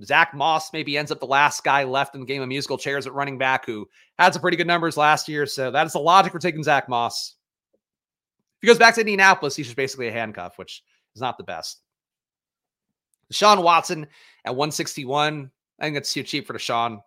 Zach 0.04 0.34
Moss 0.34 0.74
maybe 0.74 0.98
ends 0.98 1.12
up 1.12 1.20
the 1.20 1.28
last 1.28 1.64
guy 1.64 1.84
left 1.84 2.16
in 2.16 2.22
the 2.22 2.28
game 2.28 2.42
of 2.42 2.48
musical 2.48 2.78
chairs 2.78 3.06
at 3.06 3.14
running 3.14 3.38
back 3.38 3.66
who 3.66 3.88
had 4.18 4.34
some 4.34 4.42
pretty 4.42 4.58
good 4.58 4.68
numbers 4.68 4.98
last 4.98 5.28
year. 5.28 5.46
So 5.46 5.70
that 5.70 5.86
is 5.86 5.94
the 5.94 6.00
logic 6.00 6.32
for 6.32 6.40
taking 6.40 6.64
Zach 6.64 6.90
Moss. 6.90 7.36
If 8.58 8.62
he 8.62 8.68
goes 8.68 8.80
back 8.80 8.96
to 8.96 9.02
Indianapolis, 9.02 9.56
he's 9.56 9.68
just 9.68 9.78
basically 9.78 10.08
a 10.08 10.12
handcuff, 10.12 10.58
which 10.58 10.84
is 11.16 11.22
not 11.22 11.38
the 11.38 11.44
best. 11.44 11.82
Deshaun 13.32 13.64
Watson 13.64 14.08
at 14.46 14.56
161. 14.56 15.52
I 15.80 15.84
think 15.84 15.96
that's 15.96 16.14
too 16.14 16.24
cheap 16.24 16.48
for 16.48 16.54
Deshaun. 16.54 17.02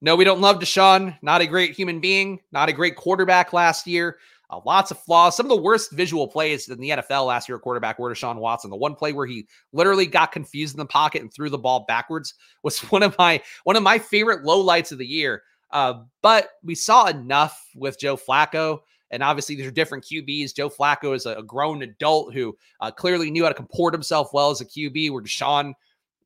No, 0.00 0.16
we 0.16 0.24
don't 0.24 0.40
love 0.40 0.58
Deshaun. 0.58 1.16
Not 1.22 1.40
a 1.40 1.46
great 1.46 1.72
human 1.72 2.00
being, 2.00 2.40
not 2.52 2.68
a 2.68 2.72
great 2.72 2.96
quarterback 2.96 3.52
last 3.52 3.86
year. 3.86 4.18
Uh, 4.54 4.60
lots 4.64 4.90
of 4.90 4.98
flaws. 4.98 5.36
Some 5.36 5.46
of 5.46 5.50
the 5.50 5.62
worst 5.62 5.90
visual 5.90 6.28
plays 6.28 6.68
in 6.68 6.78
the 6.78 6.90
NFL 6.90 7.26
last 7.26 7.48
year, 7.48 7.58
quarterback 7.58 7.98
were 7.98 8.12
Deshaun 8.14 8.36
Watson. 8.36 8.70
The 8.70 8.76
one 8.76 8.94
play 8.94 9.12
where 9.12 9.26
he 9.26 9.48
literally 9.72 10.06
got 10.06 10.30
confused 10.30 10.74
in 10.74 10.78
the 10.78 10.86
pocket 10.86 11.22
and 11.22 11.32
threw 11.32 11.50
the 11.50 11.58
ball 11.58 11.84
backwards 11.88 12.34
was 12.62 12.78
one 12.90 13.02
of 13.02 13.16
my 13.18 13.42
one 13.64 13.76
of 13.76 13.82
my 13.82 13.98
favorite 13.98 14.44
low 14.44 14.60
lights 14.60 14.92
of 14.92 14.98
the 14.98 15.06
year. 15.06 15.42
Uh, 15.70 16.02
but 16.22 16.50
we 16.62 16.74
saw 16.74 17.06
enough 17.06 17.60
with 17.74 17.98
Joe 17.98 18.16
Flacco. 18.16 18.80
And 19.10 19.22
obviously, 19.22 19.56
these 19.56 19.66
are 19.66 19.72
different 19.72 20.04
QBs. 20.04 20.54
Joe 20.54 20.70
Flacco 20.70 21.14
is 21.14 21.26
a, 21.26 21.42
grown 21.42 21.82
adult 21.82 22.32
who 22.32 22.56
uh, 22.80 22.90
clearly 22.90 23.30
knew 23.30 23.42
how 23.42 23.48
to 23.48 23.54
comport 23.54 23.92
himself 23.92 24.30
well 24.32 24.50
as 24.50 24.60
a 24.60 24.64
QB, 24.64 25.10
where 25.10 25.22
Deshaun, 25.22 25.72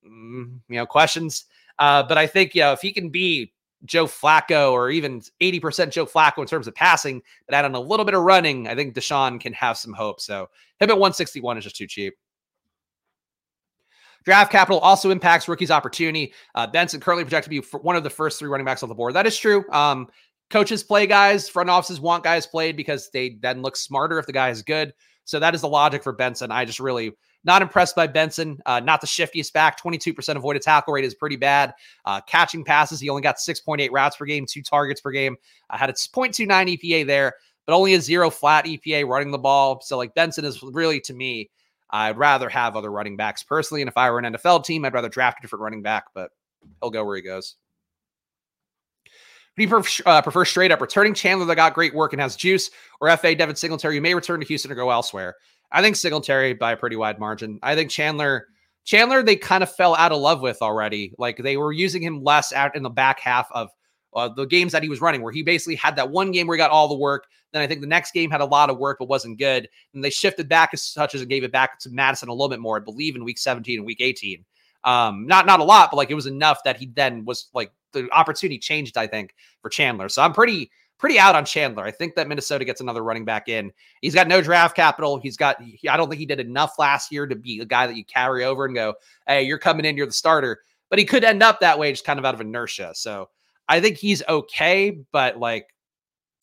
mm, 0.07 0.59
you 0.69 0.77
know, 0.77 0.87
questions. 0.87 1.47
Uh, 1.79 2.03
but 2.03 2.19
I 2.19 2.27
think, 2.27 2.55
you 2.55 2.63
know, 2.63 2.73
if 2.73 2.81
he 2.81 2.93
can 2.93 3.11
be 3.11 3.53
Joe 3.85 4.07
Flacco 4.07 4.73
or 4.73 4.91
even 4.91 5.21
80% 5.41 5.91
Joe 5.91 6.07
Flacco 6.07 6.39
in 6.39 6.47
terms 6.47 6.67
of 6.67 6.75
passing, 6.75 7.23
but 7.47 7.55
add 7.55 7.65
on 7.65 7.75
a 7.75 7.81
little 7.81 8.05
bit 8.05 8.15
of 8.15 8.23
running, 8.23 8.69
I 8.69 8.75
think 8.75 8.95
Deshaun 8.95 9.41
can 9.41 9.53
have 9.53 9.77
some 9.77 9.93
hope. 9.93 10.21
So 10.21 10.49
him 10.81 10.91
at 10.91 10.99
161 10.99 11.59
is 11.59 11.65
just 11.65 11.77
too 11.77 11.87
cheap. 11.87 12.15
Draft 14.25 14.51
capital 14.53 14.81
also 14.81 15.11
impacts 15.11 15.49
rookies' 15.49 15.71
opportunity. 15.71 16.33
Uh, 16.55 16.67
Benson 16.67 17.01
currently 17.01 17.25
projected 17.25 17.53
to 17.53 17.63
be 17.63 17.79
one 17.79 17.97
of 17.97 18.03
the 18.03 18.11
first 18.11 18.39
three 18.39 18.49
running 18.49 18.67
backs 18.67 18.83
on 18.83 18.89
the 18.89 18.95
board. 18.95 19.15
That 19.15 19.27
is 19.27 19.39
true. 19.39 19.65
Um, 19.71 20.09
coaches 20.51 20.83
play 20.83 21.07
guys, 21.07 21.49
front 21.49 21.71
offices 21.71 22.01
want 22.01 22.25
guys 22.25 22.47
played 22.47 22.77
because 22.77 23.11
they 23.11 23.39
then 23.41 23.63
look 23.63 23.77
smarter 23.77 24.19
if 24.19 24.27
the 24.27 24.33
guy 24.33 24.51
is 24.51 24.63
good. 24.63 24.93
So 25.25 25.39
that 25.39 25.55
is 25.55 25.61
the 25.61 25.69
logic 25.69 26.03
for 26.03 26.13
Benson. 26.13 26.51
I 26.51 26.65
just 26.65 26.81
really 26.81 27.13
not 27.45 27.63
impressed 27.63 27.97
by 27.97 28.07
Benson. 28.07 28.61
Uh, 28.67 28.81
not 28.81 29.01
the 29.01 29.07
shiftiest 29.07 29.53
back. 29.53 29.83
22% 29.83 30.37
avoided 30.37 30.63
tackle 30.63 30.95
rate 30.95 31.05
is 31.05 31.15
pretty 31.15 31.37
bad. 31.37 31.75
Uh, 32.05 32.21
catching 32.23 32.65
passes, 32.65 33.01
he 33.01 33.09
only 33.09 33.23
got 33.23 33.37
6.8 33.37 33.89
routes 33.91 34.17
per 34.17 34.25
game, 34.25 34.47
two 34.47 34.63
targets 34.63 35.01
per 35.01 35.11
game. 35.11 35.37
I 35.71 35.75
uh, 35.75 35.79
had 35.79 35.91
a 35.91 35.95
0.29 35.95 36.47
EPA 36.49 37.07
there, 37.07 37.35
but 37.67 37.75
only 37.75 37.95
a 37.95 38.01
zero 38.01 38.31
flat 38.31 38.65
EPA 38.65 39.07
running 39.07 39.31
the 39.31 39.39
ball. 39.39 39.81
So, 39.81 39.97
like, 39.97 40.15
Benson 40.15 40.45
is 40.45 40.63
really, 40.63 41.01
to 41.01 41.15
me, 41.15 41.51
I'd 41.91 42.19
rather 42.19 42.49
have 42.49 42.77
other 42.77 42.91
running 42.91 43.17
backs 43.17 43.43
personally. 43.43 43.83
And 43.83 43.89
if 43.89 43.97
I 43.97 44.11
were 44.11 44.19
an 44.19 44.35
NFL 44.35 44.65
team, 44.65 44.85
I'd 44.85 44.95
rather 44.95 45.09
draft 45.09 45.39
a 45.39 45.43
different 45.43 45.63
running 45.63 45.83
back, 45.83 46.07
but 46.15 46.31
he'll 46.83 46.91
go 46.91 47.05
where 47.05 47.17
he 47.17 47.23
goes. 47.23 47.57
Do 49.57 49.65
you 49.65 49.69
prefer, 49.69 50.03
uh, 50.07 50.23
prefer 50.23 50.45
straight 50.45 50.71
up 50.71 50.81
returning 50.81 51.15
Chandler 51.15 51.47
that 51.47 51.57
got 51.57 51.75
great 51.75 51.93
work 51.93 52.13
and 52.13 52.23
has 52.23 52.37
juice, 52.37 52.71
or 53.01 53.15
FA 53.17 53.35
Devin 53.35 53.57
Singletary? 53.57 53.97
You 53.97 54.01
may 54.01 54.15
return 54.15 54.39
to 54.39 54.47
Houston 54.47 54.71
or 54.71 54.77
go 54.77 54.91
elsewhere. 54.91 55.35
I 55.71 55.83
think 55.83 55.97
Singletary 55.97 56.55
by 56.55 56.73
a 56.73 56.77
pretty 56.77 56.97
wide 56.97 57.19
margin. 57.19 57.59
I 57.63 57.75
think 57.75 57.91
Chandler, 57.91 58.47
Chandler, 58.85 59.23
they 59.23 59.37
kind 59.37 59.63
of 59.63 59.75
fell 59.75 59.95
out 59.95 60.13
of 60.13 60.21
love 60.21 60.41
with 60.41 60.63
already. 60.63 61.13
Like 61.19 61.37
they 61.39 61.57
were 61.57 61.73
using 61.73 62.03
him 62.03 62.23
less 62.23 62.53
out 62.53 62.75
in 62.75 62.83
the 62.83 62.91
back 62.91 63.21
half 63.21 63.49
of 63.53 63.69
uh, 64.15 64.29
the 64.29 64.47
games 64.47 64.73
that 64.73 64.83
he 64.83 64.89
was 64.89 65.01
running, 65.01 65.23
where 65.23 65.33
he 65.33 65.43
basically 65.43 65.77
had 65.77 65.97
that 65.97 66.11
one 66.11 66.31
game 66.31 66.47
where 66.47 66.57
he 66.57 66.59
got 66.59 66.71
all 66.71 66.89
the 66.89 66.97
work. 66.97 67.27
Then 67.53 67.63
I 67.63 67.67
think 67.67 67.81
the 67.81 67.87
next 67.87 68.13
game 68.13 68.31
had 68.31 68.41
a 68.41 68.47
lot 68.47 68.71
of 68.71 68.79
work 68.79 68.99
but 68.99 69.09
wasn't 69.09 69.39
good. 69.39 69.69
And 69.95 70.03
they 70.03 70.11
shifted 70.11 70.49
back 70.49 70.71
as 70.73 70.93
touches 70.93 71.21
and 71.21 71.31
gave 71.31 71.45
it 71.45 71.53
back 71.53 71.79
to 71.81 71.91
Mattison 71.91 72.29
a 72.29 72.33
little 72.33 72.49
bit 72.49 72.61
more, 72.61 72.77
I 72.77 72.81
believe, 72.81 73.17
in 73.17 73.25
week 73.25 73.39
17 73.39 73.79
and 73.79 73.87
week 73.87 74.01
18. 74.01 74.45
Um, 74.85 75.27
not 75.27 75.45
not 75.45 75.61
a 75.61 75.65
lot, 75.65 75.91
but 75.91 75.97
like 75.97 76.11
it 76.11 76.15
was 76.15 76.27
enough 76.27 76.61
that 76.65 76.77
he 76.77 76.87
then 76.87 77.25
was 77.25 77.49
like 77.53 77.73
the 77.93 78.09
opportunity 78.13 78.59
changed, 78.59 78.97
I 78.97 79.07
think, 79.07 79.35
for 79.61 79.69
Chandler. 79.69 80.09
So 80.09 80.23
I'm 80.23 80.33
pretty 80.33 80.71
pretty 80.99 81.19
out 81.19 81.35
on 81.35 81.45
Chandler. 81.45 81.85
I 81.85 81.91
think 81.91 82.15
that 82.17 82.29
Minnesota 82.29 82.65
gets 82.65 82.81
another 82.81 83.03
running 83.03 83.25
back 83.25 83.49
in. 83.49 83.73
He's 84.03 84.15
got 84.15 84.29
no 84.29 84.43
draft 84.43 84.77
capital. 84.77 85.19
He's 85.19 85.37
got, 85.37 85.63
I 85.89 85.97
don't 85.97 86.09
think 86.09 86.19
he 86.19 86.27
did 86.27 86.41
enough 86.41 86.79
last 86.79 87.13
year 87.13 87.27
to 87.27 87.37
be 87.37 87.61
a 87.61 87.65
guy 87.65 87.87
that 87.87 87.97
you 87.97 88.05
carry 88.05 88.45
over 88.45 88.65
and 88.65 88.75
go, 88.75 88.95
hey, 89.27 89.43
you're 89.43 89.59
coming 89.59 89.85
in, 89.85 89.97
you're 89.97 90.07
the 90.07 90.13
starter. 90.13 90.61
But 90.91 90.99
he 90.99 91.05
could 91.05 91.25
end 91.25 91.43
up 91.43 91.61
that 91.61 91.79
way, 91.79 91.93
just 91.93 92.05
kind 92.05 92.19
of 92.19 92.25
out 92.25 92.35
of 92.35 92.41
inertia. 92.41 92.93
So 92.95 93.29
I 93.69 93.81
think 93.81 93.97
he's 93.97 94.23
okay, 94.29 94.99
but 95.13 95.39
like 95.39 95.69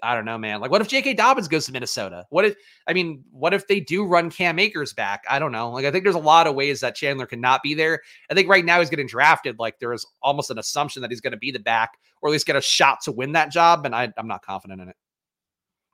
I 0.06 0.14
don't 0.14 0.26
know, 0.26 0.38
man. 0.38 0.62
Like, 0.62 0.70
what 0.70 0.82
if 0.82 0.88
J.K. 0.88 1.16
Dobbins 1.16 1.48
goes 1.48 1.66
to 1.66 1.72
Minnesota? 1.72 2.26
What 2.30 2.46
if, 2.46 2.56
I 2.88 2.94
mean, 2.94 3.24
what 3.32 3.56
if 3.56 3.68
they 3.68 3.80
do 3.80 4.06
run 4.06 4.30
Cam 4.30 4.60
Akers 4.60 4.94
back? 4.94 5.24
I 5.28 5.40
don't 5.40 5.52
know. 5.52 5.72
Like, 5.72 5.86
I 5.86 5.92
think 5.92 6.04
there's 6.04 6.16
a 6.16 6.20
lot 6.20 6.46
of 6.46 6.54
ways 6.54 6.80
that 6.82 6.96
Chandler 6.96 7.26
cannot 7.26 7.64
be 7.64 7.74
there. 7.74 8.02
I 8.30 8.36
think 8.36 8.48
right 8.48 8.64
now 8.64 8.80
he's 8.80 8.92
getting 8.92 9.08
drafted. 9.08 9.58
Like, 9.58 9.80
there 9.80 9.94
is 9.94 10.06
almost 10.22 10.52
an 10.52 10.60
assumption 10.60 11.02
that 11.02 11.10
he's 11.10 11.22
going 11.22 11.32
to 11.32 11.38
be 11.38 11.50
the 11.50 11.60
back 11.60 11.98
or 12.22 12.30
at 12.30 12.32
least 12.32 12.46
get 12.46 12.56
a 12.56 12.62
shot 12.62 13.02
to 13.02 13.12
win 13.12 13.32
that 13.32 13.52
job. 13.52 13.86
And 13.86 13.96
I, 13.96 14.14
I'm 14.16 14.28
not 14.28 14.46
confident 14.46 14.80
in 14.80 14.90
it. 14.90 14.96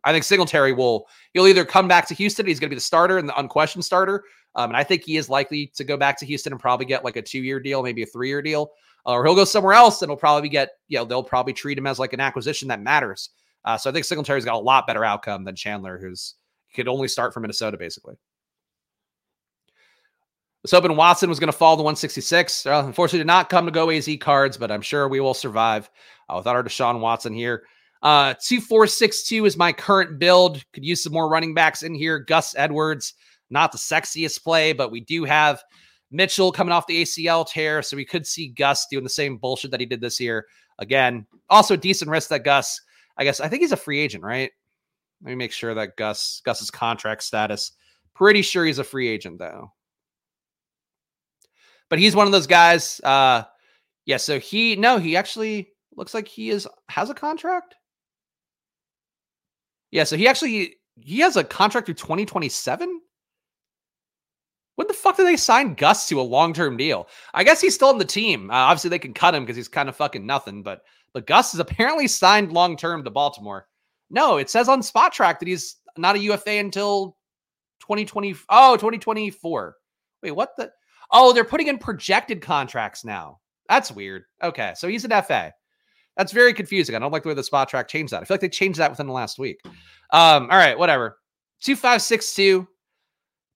I 0.03 0.11
think 0.11 0.25
Singletary 0.25 0.73
will, 0.73 1.07
he'll 1.33 1.47
either 1.47 1.63
come 1.63 1.87
back 1.87 2.07
to 2.07 2.13
Houston, 2.15 2.47
he's 2.47 2.59
going 2.59 2.69
to 2.69 2.75
be 2.75 2.77
the 2.77 2.81
starter 2.81 3.17
and 3.17 3.29
the 3.29 3.39
unquestioned 3.39 3.85
starter. 3.85 4.25
Um, 4.55 4.71
and 4.71 4.77
I 4.77 4.83
think 4.83 5.03
he 5.03 5.15
is 5.15 5.29
likely 5.29 5.71
to 5.75 5.83
go 5.83 5.95
back 5.95 6.17
to 6.19 6.25
Houston 6.25 6.51
and 6.51 6.59
probably 6.59 6.85
get 6.85 7.05
like 7.05 7.15
a 7.15 7.21
two 7.21 7.39
year 7.39 7.59
deal, 7.59 7.81
maybe 7.81 8.03
a 8.03 8.07
three 8.07 8.27
year 8.27 8.41
deal. 8.41 8.71
Uh, 9.05 9.13
or 9.13 9.25
he'll 9.25 9.35
go 9.35 9.45
somewhere 9.45 9.73
else 9.73 10.01
and 10.01 10.09
he'll 10.09 10.17
probably 10.17 10.49
get, 10.49 10.71
you 10.87 10.97
know, 10.97 11.05
they'll 11.05 11.23
probably 11.23 11.53
treat 11.53 11.77
him 11.77 11.87
as 11.87 11.97
like 11.97 12.13
an 12.13 12.19
acquisition 12.19 12.67
that 12.67 12.81
matters. 12.81 13.29
Uh, 13.63 13.77
so 13.77 13.89
I 13.89 13.93
think 13.93 14.05
Singletary's 14.05 14.45
got 14.45 14.55
a 14.55 14.59
lot 14.59 14.87
better 14.87 15.05
outcome 15.05 15.43
than 15.43 15.55
Chandler, 15.55 15.97
who's 15.97 16.35
could 16.73 16.87
only 16.87 17.07
start 17.07 17.33
for 17.33 17.39
Minnesota 17.39 17.77
basically. 17.77 18.15
Was 20.61 20.71
hoping 20.71 20.95
Watson 20.95 21.27
was 21.27 21.39
going 21.39 21.51
to 21.51 21.57
fall 21.57 21.75
to 21.75 21.81
166. 21.81 22.67
Uh, 22.67 22.83
unfortunately, 22.85 23.19
did 23.19 23.27
not 23.27 23.49
come 23.49 23.65
to 23.65 23.71
go 23.71 23.89
AZ 23.89 24.07
cards, 24.19 24.57
but 24.57 24.71
I'm 24.71 24.81
sure 24.81 25.07
we 25.07 25.19
will 25.19 25.33
survive 25.33 25.89
uh, 26.29 26.35
without 26.37 26.55
our 26.55 26.63
Deshaun 26.63 26.99
Watson 26.99 27.33
here. 27.33 27.63
Uh, 28.03 28.33
2462 28.33 29.45
is 29.45 29.57
my 29.57 29.73
current 29.73 30.19
build. 30.19 30.63
Could 30.73 30.85
use 30.85 31.03
some 31.03 31.13
more 31.13 31.29
running 31.29 31.55
backs 31.55 31.81
in 31.81 31.95
here. 31.95 32.19
Gus 32.19 32.55
Edwards, 32.55 33.15
not 33.49 33.71
the 33.71 33.77
sexiest 33.79 34.43
play, 34.43 34.71
but 34.71 34.91
we 34.91 35.01
do 35.01 35.23
have 35.23 35.63
Mitchell 36.11 36.51
coming 36.51 36.71
off 36.71 36.85
the 36.85 37.01
ACL 37.01 37.47
tear. 37.47 37.81
So 37.81 37.97
we 37.97 38.05
could 38.05 38.27
see 38.27 38.49
Gus 38.49 38.85
doing 38.85 39.03
the 39.03 39.09
same 39.09 39.37
bullshit 39.37 39.71
that 39.71 39.79
he 39.79 39.85
did 39.87 40.01
this 40.01 40.19
year. 40.19 40.45
Again, 40.77 41.25
also 41.49 41.75
decent 41.75 42.11
risk 42.11 42.29
that 42.29 42.43
Gus 42.43 42.79
I 43.17 43.23
guess 43.23 43.39
I 43.39 43.47
think 43.47 43.61
he's 43.61 43.71
a 43.71 43.77
free 43.77 43.99
agent, 43.99 44.23
right? 44.23 44.51
Let 45.23 45.29
me 45.29 45.35
make 45.35 45.51
sure 45.51 45.73
that 45.73 45.97
Gus 45.97 46.41
Gus's 46.45 46.71
contract 46.71 47.23
status. 47.23 47.73
Pretty 48.15 48.41
sure 48.41 48.65
he's 48.65 48.79
a 48.79 48.83
free 48.83 49.07
agent 49.07 49.39
though. 49.39 49.71
But 51.89 51.99
he's 51.99 52.15
one 52.15 52.25
of 52.25 52.31
those 52.31 52.47
guys. 52.47 52.99
Uh, 53.03 53.43
yeah. 54.05 54.17
So 54.17 54.39
he 54.39 54.75
no, 54.75 54.97
he 54.97 55.15
actually 55.15 55.69
looks 55.95 56.13
like 56.13 56.27
he 56.27 56.49
is 56.49 56.67
has 56.89 57.09
a 57.09 57.13
contract. 57.13 57.75
Yeah. 59.91 60.05
So 60.05 60.17
he 60.17 60.27
actually 60.27 60.77
he 60.99 61.19
has 61.19 61.37
a 61.37 61.43
contract 61.43 61.85
through 61.85 61.95
2027. 61.95 63.01
When 64.75 64.87
the 64.87 64.93
fuck 64.93 65.17
did 65.17 65.27
they 65.27 65.37
sign 65.37 65.75
Gus 65.75 66.07
to 66.09 66.19
a 66.19 66.23
long 66.23 66.53
term 66.53 66.77
deal? 66.77 67.07
I 67.33 67.43
guess 67.43 67.61
he's 67.61 67.75
still 67.75 67.89
on 67.89 67.97
the 67.97 68.05
team. 68.05 68.49
Uh, 68.49 68.55
obviously, 68.55 68.89
they 68.89 68.99
can 68.99 69.13
cut 69.13 69.35
him 69.35 69.43
because 69.43 69.57
he's 69.57 69.67
kind 69.67 69.89
of 69.89 69.95
fucking 69.95 70.25
nothing. 70.25 70.63
But 70.63 70.81
but 71.13 71.27
Gus 71.27 71.53
is 71.53 71.59
apparently 71.59 72.07
signed 72.07 72.51
long 72.51 72.77
term 72.77 73.03
to 73.03 73.09
Baltimore. 73.09 73.67
No, 74.09 74.37
it 74.37 74.49
says 74.49 74.67
on 74.69 74.81
Spotrac 74.81 75.39
that 75.39 75.47
he's 75.47 75.77
not 75.97 76.15
a 76.15 76.19
UFA 76.19 76.57
until 76.57 77.17
2020. 77.81 78.35
Oh, 78.49 78.75
2024. 78.75 79.75
Wait, 80.23 80.31
what 80.31 80.51
the? 80.57 80.71
Oh, 81.11 81.33
they're 81.33 81.43
putting 81.43 81.67
in 81.67 81.77
projected 81.77 82.41
contracts 82.41 83.03
now. 83.03 83.39
That's 83.67 83.91
weird. 83.91 84.23
Okay, 84.43 84.73
so 84.75 84.87
he's 84.87 85.05
an 85.05 85.11
FA. 85.23 85.53
That's 86.17 86.31
very 86.31 86.53
confusing. 86.53 86.95
I 86.95 86.99
don't 86.99 87.11
like 87.11 87.23
the 87.23 87.29
way 87.29 87.35
the 87.35 87.41
Spotrac 87.41 87.87
changed 87.87 88.11
that. 88.13 88.21
I 88.21 88.25
feel 88.25 88.35
like 88.35 88.41
they 88.41 88.49
changed 88.49 88.79
that 88.79 88.91
within 88.91 89.07
the 89.07 89.13
last 89.13 89.39
week. 89.39 89.61
Um, 90.11 90.43
all 90.51 90.57
right, 90.57 90.77
whatever. 90.77 91.17
2562 91.61 92.67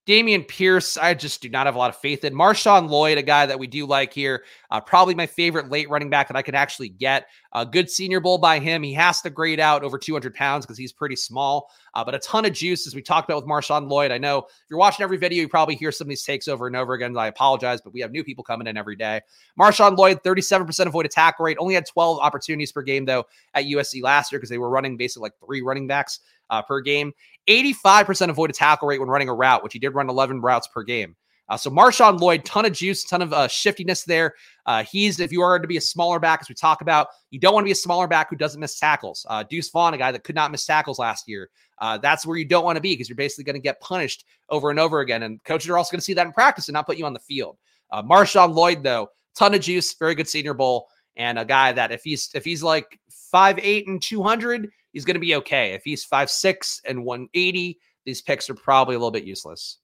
Dameon 0.06 0.48
Pierce, 0.48 0.98
I 0.98 1.16
just 1.16 1.42
do 1.42 1.50
not 1.50 1.66
have 1.66 1.74
a 1.74 1.80
lot 1.80 1.90
of 1.90 1.96
faith 1.96 2.24
in. 2.24 2.34
Marshawn 2.34 2.88
Lloyd, 2.88 3.18
a 3.18 3.24
guy 3.24 3.48
that 3.48 3.58
we 3.58 3.66
do 3.66 3.88
like 3.88 4.14
here, 4.14 4.44
uh, 4.70 4.80
probably 4.80 5.16
my 5.16 5.26
favorite 5.26 5.72
late 5.72 5.90
running 5.90 6.12
back 6.12 6.28
that 6.28 6.38
I 6.38 6.44
could 6.44 6.54
actually 6.54 6.90
get. 6.90 7.26
A 7.54 7.66
good 7.66 7.90
senior 7.90 8.20
bowl 8.20 8.38
by 8.38 8.60
him. 8.60 8.84
He 8.84 8.94
has 8.94 9.22
to 9.22 9.32
grade 9.32 9.60
out 9.60 9.84
over 9.84 9.98
200 9.98 10.36
pounds 10.36 10.64
because 10.64 10.78
he's 10.78 10.92
pretty 10.92 11.16
small, 11.16 11.72
uh, 11.96 12.04
but 12.04 12.14
a 12.14 12.20
ton 12.20 12.46
of 12.46 12.54
juice, 12.54 12.86
as 12.86 12.94
we 12.94 13.02
talked 13.02 13.28
about 13.28 13.38
with 13.38 13.50
Marshawn 13.50 13.90
Lloyd. 13.90 14.12
I 14.12 14.20
know 14.20 14.40
if 14.40 14.66
you're 14.70 14.78
watching 14.78 15.04
every 15.04 15.18
video, 15.18 15.42
you 15.42 15.50
probably 15.50 15.76
hear 15.76 15.92
some 15.92 16.06
of 16.06 16.10
these 16.10 16.24
takes 16.24 16.48
over 16.48 16.68
and 16.68 16.76
over 16.76 16.94
again. 16.94 17.18
I 17.18 17.28
apologize, 17.28 17.82
but 17.82 17.92
we 17.92 18.02
have 18.02 18.12
new 18.12 18.24
people 18.24 18.44
coming 18.44 18.68
in 18.68 18.78
every 18.78 18.96
day. 18.96 19.22
Marshawn 19.60 19.98
Lloyd, 19.98 20.22
37% 20.22 20.86
avoid 20.86 21.08
attack 21.08 21.40
rate, 21.40 21.58
only 21.60 21.74
had 21.74 21.88
12 21.88 22.20
opportunities 22.20 22.72
per 22.72 22.84
game, 22.84 23.06
though, 23.06 23.24
at 23.56 23.66
USC 23.66 24.04
last 24.04 24.32
year 24.32 24.38
because 24.38 24.52
they 24.52 24.60
were 24.60 24.70
running 24.70 24.98
basically 24.98 25.24
like 25.24 25.34
three 25.44 25.64
running 25.64 25.88
backs 25.88 26.20
uh, 26.50 26.62
per 26.62 26.82
game. 26.82 27.12
85% 27.48 28.30
avoided 28.30 28.56
tackle 28.56 28.88
rate 28.88 29.00
when 29.00 29.10
running 29.10 29.30
a 29.30 29.34
route, 29.34 29.64
which 29.64 29.74
he 29.74 29.80
did 29.80 29.90
run 29.90 30.10
11 30.10 30.42
routes 30.42 30.68
per 30.68 30.84
game. 30.84 31.16
Uh, 31.48 31.58
so 31.58 31.70
Marshawn 31.70 32.20
Lloyd, 32.20 32.44
ton 32.44 32.66
of 32.66 32.74
juice, 32.74 33.04
ton 33.04 33.22
of 33.22 33.32
uh, 33.32 33.48
shiftiness 33.48 34.04
there. 34.04 34.34
Uh, 34.66 34.84
he's 34.84 35.20
if 35.20 35.32
you 35.32 35.42
are 35.42 35.60
to 35.60 35.68
be 35.68 35.78
a 35.78 35.82
smaller 35.82 36.20
back, 36.20 36.40
as 36.42 36.50
we 36.50 36.56
talk 36.56 36.82
about, 36.82 37.08
you 37.30 37.40
don't 37.40 37.54
want 37.54 37.64
to 37.64 37.68
be 37.68 37.72
a 37.72 37.76
smaller 37.76 38.08
back 38.08 38.30
who 38.30 38.36
doesn't 38.36 38.60
miss 38.60 38.80
tackles. 38.80 39.26
Uh, 39.30 39.44
Deuce 39.44 39.70
Vaughn, 39.70 39.94
a 39.94 39.98
guy 39.98 40.12
that 40.12 40.24
could 40.24 40.36
not 40.36 40.52
miss 40.52 40.66
tackles 40.66 40.98
last 40.98 41.28
year, 41.28 41.50
uh, 41.80 41.98
that's 41.98 42.26
where 42.26 42.38
you 42.38 42.46
don't 42.46 42.64
want 42.64 42.78
to 42.78 42.82
be 42.82 42.94
because 42.94 43.10
you're 43.10 43.16
basically 43.16 43.44
going 43.44 43.56
to 43.56 43.62
get 43.62 43.80
punished 43.80 44.26
over 44.50 44.70
and 44.70 44.80
over 44.80 45.02
again. 45.02 45.24
And 45.24 45.44
coaches 45.44 45.70
are 45.70 45.78
also 45.78 45.92
going 45.92 46.00
to 46.00 46.06
see 46.06 46.14
that 46.14 46.26
in 46.26 46.34
practice 46.34 46.68
and 46.68 46.74
not 46.74 46.88
put 46.88 46.98
you 46.98 47.06
on 47.06 47.14
the 47.14 47.20
field. 47.20 47.58
Uh, 47.92 48.02
Marshawn 48.02 48.56
Lloyd, 48.56 48.82
though, 48.82 49.10
ton 49.36 49.54
of 49.54 49.62
juice, 49.62 49.94
very 49.94 50.16
good 50.16 50.28
Senior 50.28 50.56
Bowl, 50.56 50.88
and 51.16 51.38
a 51.38 51.46
guy 51.46 51.72
that 51.72 51.92
if 51.92 52.04
he's 52.04 52.30
if 52.34 52.44
he's 52.44 52.64
like 52.64 53.00
five 53.10 53.60
eight 53.60 53.88
and 53.88 54.02
two 54.02 54.24
hundred, 54.24 54.70
he's 54.96 55.06
going 55.06 55.16
to 55.16 55.20
be 55.20 55.36
okay. 55.36 55.74
If 55.74 55.84
he's 55.84 56.04
five 56.04 56.32
six 56.32 56.82
and 56.88 57.04
one 57.04 57.28
eighty 57.36 57.80
these 58.06 58.22
picks 58.22 58.50
are 58.50 58.56
probably 58.56 58.96
a 58.96 59.00
little 59.00 59.12
bit 59.12 59.26
useless. 59.26 59.80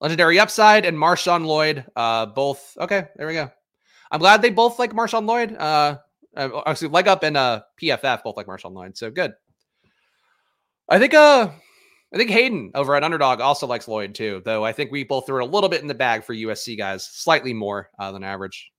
Legendary 0.00 0.38
Upside 0.38 0.84
and 0.84 0.96
Marshawn 0.96 1.46
Lloyd, 1.46 1.84
uh, 1.96 2.26
both. 2.26 2.76
Okay, 2.78 3.08
there 3.16 3.26
we 3.26 3.34
go. 3.34 3.50
I'm 4.10 4.20
glad 4.20 4.42
they 4.42 4.50
both 4.50 4.78
like 4.78 4.92
Marshawn 4.92 5.26
Lloyd. 5.26 5.56
Uh, 5.56 5.98
uh 6.36 6.62
actually, 6.66 6.88
Leg 6.88 7.08
Up 7.08 7.22
and 7.22 7.36
uh, 7.36 7.62
PFF 7.80 8.22
both 8.22 8.36
like 8.36 8.46
Marshawn 8.46 8.74
Lloyd, 8.74 8.96
so 8.96 9.10
good. 9.10 9.32
I 10.88 10.98
think 10.98 11.14
uh, 11.14 11.50
I 12.12 12.16
think 12.16 12.30
Hayden 12.30 12.72
over 12.74 12.94
at 12.94 13.04
Underdog 13.04 13.40
also 13.40 13.66
likes 13.66 13.88
Lloyd 13.88 14.14
too, 14.14 14.42
though 14.44 14.64
I 14.64 14.72
think 14.72 14.90
we 14.90 15.04
both 15.04 15.26
threw 15.26 15.42
a 15.42 15.46
little 15.46 15.70
bit 15.70 15.82
in 15.82 15.88
the 15.88 15.94
bag 15.94 16.24
for 16.24 16.34
USC 16.34 16.76
guys, 16.76 17.04
slightly 17.04 17.54
more 17.54 17.90
uh, 17.98 18.12
than 18.12 18.24
average. 18.24 18.71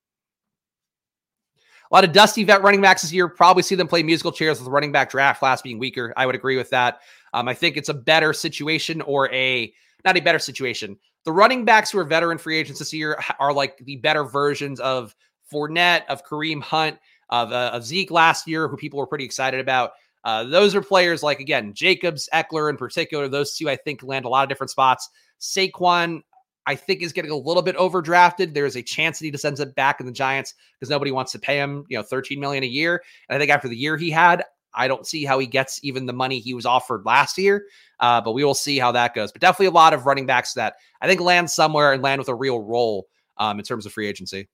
A 1.94 1.98
lot 1.98 2.02
of 2.02 2.10
dusty 2.10 2.42
vet 2.42 2.60
running 2.60 2.80
backs 2.80 3.02
this 3.02 3.12
year. 3.12 3.28
Probably 3.28 3.62
see 3.62 3.76
them 3.76 3.86
play 3.86 4.02
musical 4.02 4.32
chairs 4.32 4.58
with 4.58 4.66
running 4.66 4.90
back 4.90 5.12
draft 5.12 5.38
class 5.38 5.62
being 5.62 5.78
weaker. 5.78 6.12
I 6.16 6.26
would 6.26 6.34
agree 6.34 6.56
with 6.56 6.68
that. 6.70 7.02
Um, 7.32 7.46
I 7.46 7.54
think 7.54 7.76
it's 7.76 7.88
a 7.88 7.94
better 7.94 8.32
situation 8.32 9.00
or 9.02 9.32
a 9.32 9.72
not 10.04 10.16
a 10.16 10.20
better 10.20 10.40
situation. 10.40 10.98
The 11.24 11.30
running 11.30 11.64
backs 11.64 11.92
who 11.92 12.00
are 12.00 12.04
veteran 12.04 12.36
free 12.36 12.58
agents 12.58 12.80
this 12.80 12.92
year 12.92 13.16
are 13.38 13.52
like 13.52 13.78
the 13.78 13.94
better 13.98 14.24
versions 14.24 14.80
of 14.80 15.14
Fournette, 15.52 16.02
of 16.08 16.26
Kareem 16.26 16.60
Hunt, 16.60 16.98
of, 17.30 17.52
uh, 17.52 17.70
of 17.72 17.84
Zeke 17.84 18.10
last 18.10 18.48
year, 18.48 18.66
who 18.66 18.76
people 18.76 18.98
were 18.98 19.06
pretty 19.06 19.24
excited 19.24 19.60
about. 19.60 19.92
Uh, 20.24 20.42
those 20.42 20.74
are 20.74 20.82
players 20.82 21.22
like 21.22 21.38
again 21.38 21.74
Jacobs, 21.74 22.28
Ekeler 22.34 22.70
in 22.70 22.76
particular. 22.76 23.28
Those 23.28 23.56
two 23.56 23.70
I 23.70 23.76
think 23.76 24.02
land 24.02 24.24
a 24.24 24.28
lot 24.28 24.42
of 24.42 24.48
different 24.48 24.70
spots. 24.70 25.08
Saquon, 25.40 26.22
I 26.66 26.74
think 26.74 27.02
is 27.02 27.12
getting 27.12 27.30
a 27.30 27.36
little 27.36 27.62
bit 27.62 27.76
overdrafted. 27.76 28.54
There's 28.54 28.76
a 28.76 28.82
chance 28.82 29.18
that 29.18 29.26
he 29.26 29.30
just 29.30 29.44
ends 29.44 29.60
up 29.60 29.74
back 29.74 30.00
in 30.00 30.06
the 30.06 30.12
Giants 30.12 30.54
because 30.78 30.90
nobody 30.90 31.10
wants 31.10 31.32
to 31.32 31.38
pay 31.38 31.58
him, 31.58 31.84
you 31.88 31.98
know, 31.98 32.02
13 32.02 32.40
million 32.40 32.64
a 32.64 32.68
year. 32.68 33.02
And 33.28 33.36
I 33.36 33.38
think 33.38 33.50
after 33.50 33.68
the 33.68 33.76
year 33.76 33.96
he 33.96 34.10
had, 34.10 34.44
I 34.72 34.88
don't 34.88 35.06
see 35.06 35.24
how 35.24 35.38
he 35.38 35.46
gets 35.46 35.78
even 35.82 36.06
the 36.06 36.12
money 36.12 36.40
he 36.40 36.54
was 36.54 36.66
offered 36.66 37.04
last 37.04 37.38
year. 37.38 37.66
Uh, 38.00 38.20
but 38.20 38.32
we 38.32 38.44
will 38.44 38.54
see 38.54 38.78
how 38.78 38.92
that 38.92 39.14
goes. 39.14 39.30
But 39.30 39.40
definitely 39.40 39.66
a 39.66 39.70
lot 39.72 39.92
of 39.92 40.06
running 40.06 40.26
backs 40.26 40.54
that 40.54 40.74
I 41.00 41.06
think 41.06 41.20
land 41.20 41.50
somewhere 41.50 41.92
and 41.92 42.02
land 42.02 42.18
with 42.18 42.28
a 42.28 42.34
real 42.34 42.60
role 42.60 43.06
um, 43.36 43.58
in 43.58 43.64
terms 43.64 43.86
of 43.86 43.92
free 43.92 44.08
agency. 44.08 44.48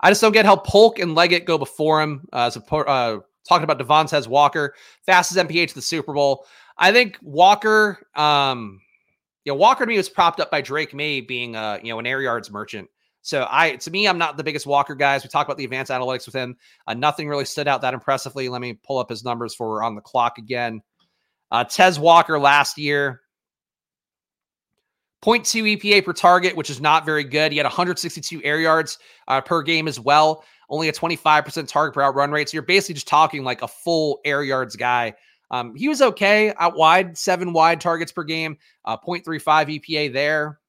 I 0.00 0.10
just 0.10 0.20
don't 0.20 0.32
get 0.32 0.46
how 0.46 0.56
Polk 0.56 0.98
and 0.98 1.16
Legette 1.16 1.44
go 1.44 1.58
before 1.58 2.00
him. 2.00 2.26
Uh, 2.32 2.50
uh, 2.70 3.18
talking 3.46 3.64
about 3.64 3.78
Devontez 3.78 4.28
Walker, 4.28 4.74
fastest 5.04 5.38
MPH 5.38 5.68
to 5.68 5.74
the 5.74 5.82
Super 5.82 6.14
Bowl. 6.14 6.46
I 6.78 6.92
think 6.92 7.18
Walker, 7.20 8.06
um, 8.14 8.80
you 9.44 9.52
know, 9.52 9.56
Walker 9.56 9.84
to 9.84 9.88
me 9.88 9.96
was 9.96 10.08
propped 10.08 10.40
up 10.40 10.50
by 10.50 10.60
Drake 10.60 10.94
Maye 10.94 11.20
being 11.20 11.56
a 11.56 11.78
you 11.82 11.90
know 11.90 11.98
an 11.98 12.06
air 12.06 12.20
yards 12.20 12.50
merchant. 12.50 12.88
So 13.22 13.46
I 13.50 13.76
to 13.76 13.90
me, 13.90 14.06
I'm 14.06 14.18
not 14.18 14.36
the 14.36 14.44
biggest 14.44 14.66
Walker 14.66 14.94
guys. 14.94 15.22
We 15.22 15.28
talk 15.28 15.46
about 15.46 15.56
the 15.56 15.64
advanced 15.64 15.90
analytics 15.90 16.26
with 16.26 16.34
him. 16.34 16.56
Uh, 16.86 16.94
nothing 16.94 17.28
really 17.28 17.44
stood 17.44 17.68
out 17.68 17.82
that 17.82 17.94
impressively. 17.94 18.48
Let 18.48 18.60
me 18.60 18.74
pull 18.74 18.98
up 18.98 19.10
his 19.10 19.24
numbers 19.24 19.54
for 19.54 19.82
on 19.82 19.94
the 19.94 20.00
clock 20.00 20.38
again. 20.38 20.82
Uh, 21.50 21.64
Tez 21.64 21.98
Walker 21.98 22.38
last 22.38 22.78
year, 22.78 23.22
0.2 25.22 25.78
EPA 25.78 26.04
per 26.04 26.12
target, 26.12 26.56
which 26.56 26.70
is 26.70 26.80
not 26.80 27.04
very 27.04 27.24
good. 27.24 27.52
He 27.52 27.58
had 27.58 27.66
162 27.66 28.40
air 28.42 28.60
yards 28.60 28.98
uh, 29.28 29.40
per 29.40 29.62
game 29.62 29.88
as 29.88 30.00
well. 30.00 30.44
Only 30.70 30.88
a 30.88 30.92
25% 30.92 31.66
target 31.68 31.94
per 31.94 32.00
out 32.00 32.14
run 32.14 32.30
rate. 32.30 32.48
So 32.48 32.54
you're 32.54 32.62
basically 32.62 32.94
just 32.94 33.08
talking 33.08 33.42
like 33.42 33.62
a 33.62 33.68
full 33.68 34.20
air 34.24 34.42
yards 34.42 34.76
guy. 34.76 35.14
Um, 35.50 35.74
he 35.74 35.88
was 35.88 36.00
okay 36.00 36.54
out 36.58 36.76
wide, 36.76 37.18
seven 37.18 37.52
wide 37.52 37.80
targets 37.80 38.12
per 38.12 38.24
game, 38.24 38.56
uh, 38.84 38.96
0.35 38.96 39.80
EPA 39.80 40.12
there. 40.12 40.60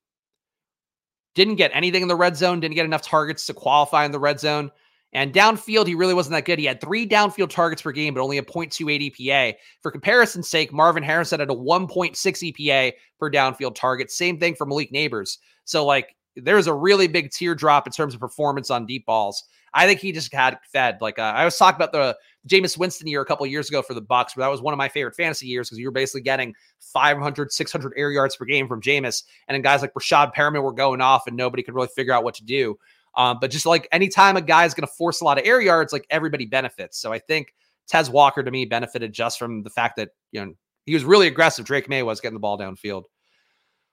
Didn't 1.35 1.55
get 1.55 1.71
anything 1.73 2.01
in 2.01 2.07
the 2.07 2.15
red 2.15 2.35
zone, 2.35 2.59
didn't 2.59 2.75
get 2.75 2.85
enough 2.85 3.03
targets 3.03 3.45
to 3.45 3.53
qualify 3.53 4.05
in 4.05 4.11
the 4.11 4.19
red 4.19 4.39
zone. 4.39 4.71
And 5.13 5.33
downfield, 5.33 5.87
he 5.87 5.95
really 5.95 6.13
wasn't 6.13 6.33
that 6.33 6.45
good. 6.45 6.57
He 6.57 6.65
had 6.65 6.79
three 6.79 7.07
downfield 7.07 7.49
targets 7.49 7.81
per 7.81 7.91
game, 7.91 8.13
but 8.13 8.21
only 8.21 8.37
a 8.37 8.43
0.28 8.43 9.11
EPA. 9.11 9.55
For 9.81 9.91
comparison's 9.91 10.47
sake, 10.47 10.71
Marvin 10.71 11.03
Harrison 11.03 11.41
had 11.41 11.49
a 11.49 11.53
1.6 11.53 12.15
EPA 12.15 12.93
per 13.19 13.29
downfield 13.29 13.75
target. 13.75 14.09
Same 14.09 14.39
thing 14.39 14.55
for 14.55 14.65
Malik 14.65 14.91
Nabers. 14.93 15.37
So, 15.65 15.85
like, 15.85 16.15
there's 16.37 16.67
a 16.67 16.73
really 16.73 17.07
big 17.07 17.31
teardrop 17.31 17.87
in 17.87 17.93
terms 17.93 18.13
of 18.13 18.21
performance 18.21 18.69
on 18.69 18.85
deep 18.85 19.05
balls. 19.05 19.43
I 19.73 19.85
think 19.85 19.99
he 19.99 20.11
just 20.11 20.33
had 20.33 20.59
fed. 20.71 20.97
Like 21.01 21.19
uh, 21.19 21.33
I 21.35 21.45
was 21.45 21.57
talking 21.57 21.75
about 21.75 21.91
the 21.91 22.17
Jameis 22.47 22.77
Winston 22.77 23.07
year 23.07 23.21
a 23.21 23.25
couple 23.25 23.45
years 23.45 23.69
ago 23.69 23.81
for 23.81 23.93
the 23.93 24.01
Bucks, 24.01 24.35
where 24.35 24.43
that 24.43 24.51
was 24.51 24.61
one 24.61 24.73
of 24.73 24.77
my 24.77 24.89
favorite 24.89 25.15
fantasy 25.15 25.47
years 25.47 25.69
because 25.69 25.79
you 25.79 25.87
were 25.87 25.91
basically 25.91 26.21
getting 26.21 26.53
500, 26.79 27.51
600 27.51 27.93
air 27.95 28.11
yards 28.11 28.35
per 28.35 28.45
game 28.45 28.67
from 28.67 28.81
Jameis, 28.81 29.23
and 29.47 29.55
then 29.55 29.61
guys 29.61 29.81
like 29.81 29.93
Breshad 29.93 30.33
Perriman 30.33 30.63
were 30.63 30.73
going 30.73 31.01
off, 31.01 31.27
and 31.27 31.37
nobody 31.37 31.63
could 31.63 31.75
really 31.75 31.89
figure 31.95 32.13
out 32.13 32.23
what 32.23 32.35
to 32.35 32.43
do. 32.43 32.77
Um, 33.15 33.37
but 33.41 33.51
just 33.51 33.65
like 33.65 33.87
anytime 33.91 34.37
a 34.37 34.41
guy 34.41 34.65
is 34.65 34.73
going 34.73 34.87
to 34.87 34.93
force 34.93 35.21
a 35.21 35.25
lot 35.25 35.37
of 35.37 35.45
air 35.45 35.61
yards, 35.61 35.93
like 35.93 36.05
everybody 36.09 36.45
benefits. 36.45 36.97
So 36.97 37.11
I 37.11 37.19
think 37.19 37.53
Tez 37.87 38.09
Walker 38.09 38.41
to 38.41 38.51
me 38.51 38.65
benefited 38.65 39.13
just 39.13 39.37
from 39.37 39.63
the 39.63 39.69
fact 39.69 39.97
that 39.97 40.09
you 40.31 40.43
know 40.43 40.53
he 40.85 40.93
was 40.93 41.03
really 41.03 41.27
aggressive. 41.27 41.65
Drake 41.65 41.89
Maye 41.89 42.03
was 42.03 42.21
getting 42.21 42.35
the 42.35 42.39
ball 42.39 42.57
downfield. 42.57 43.03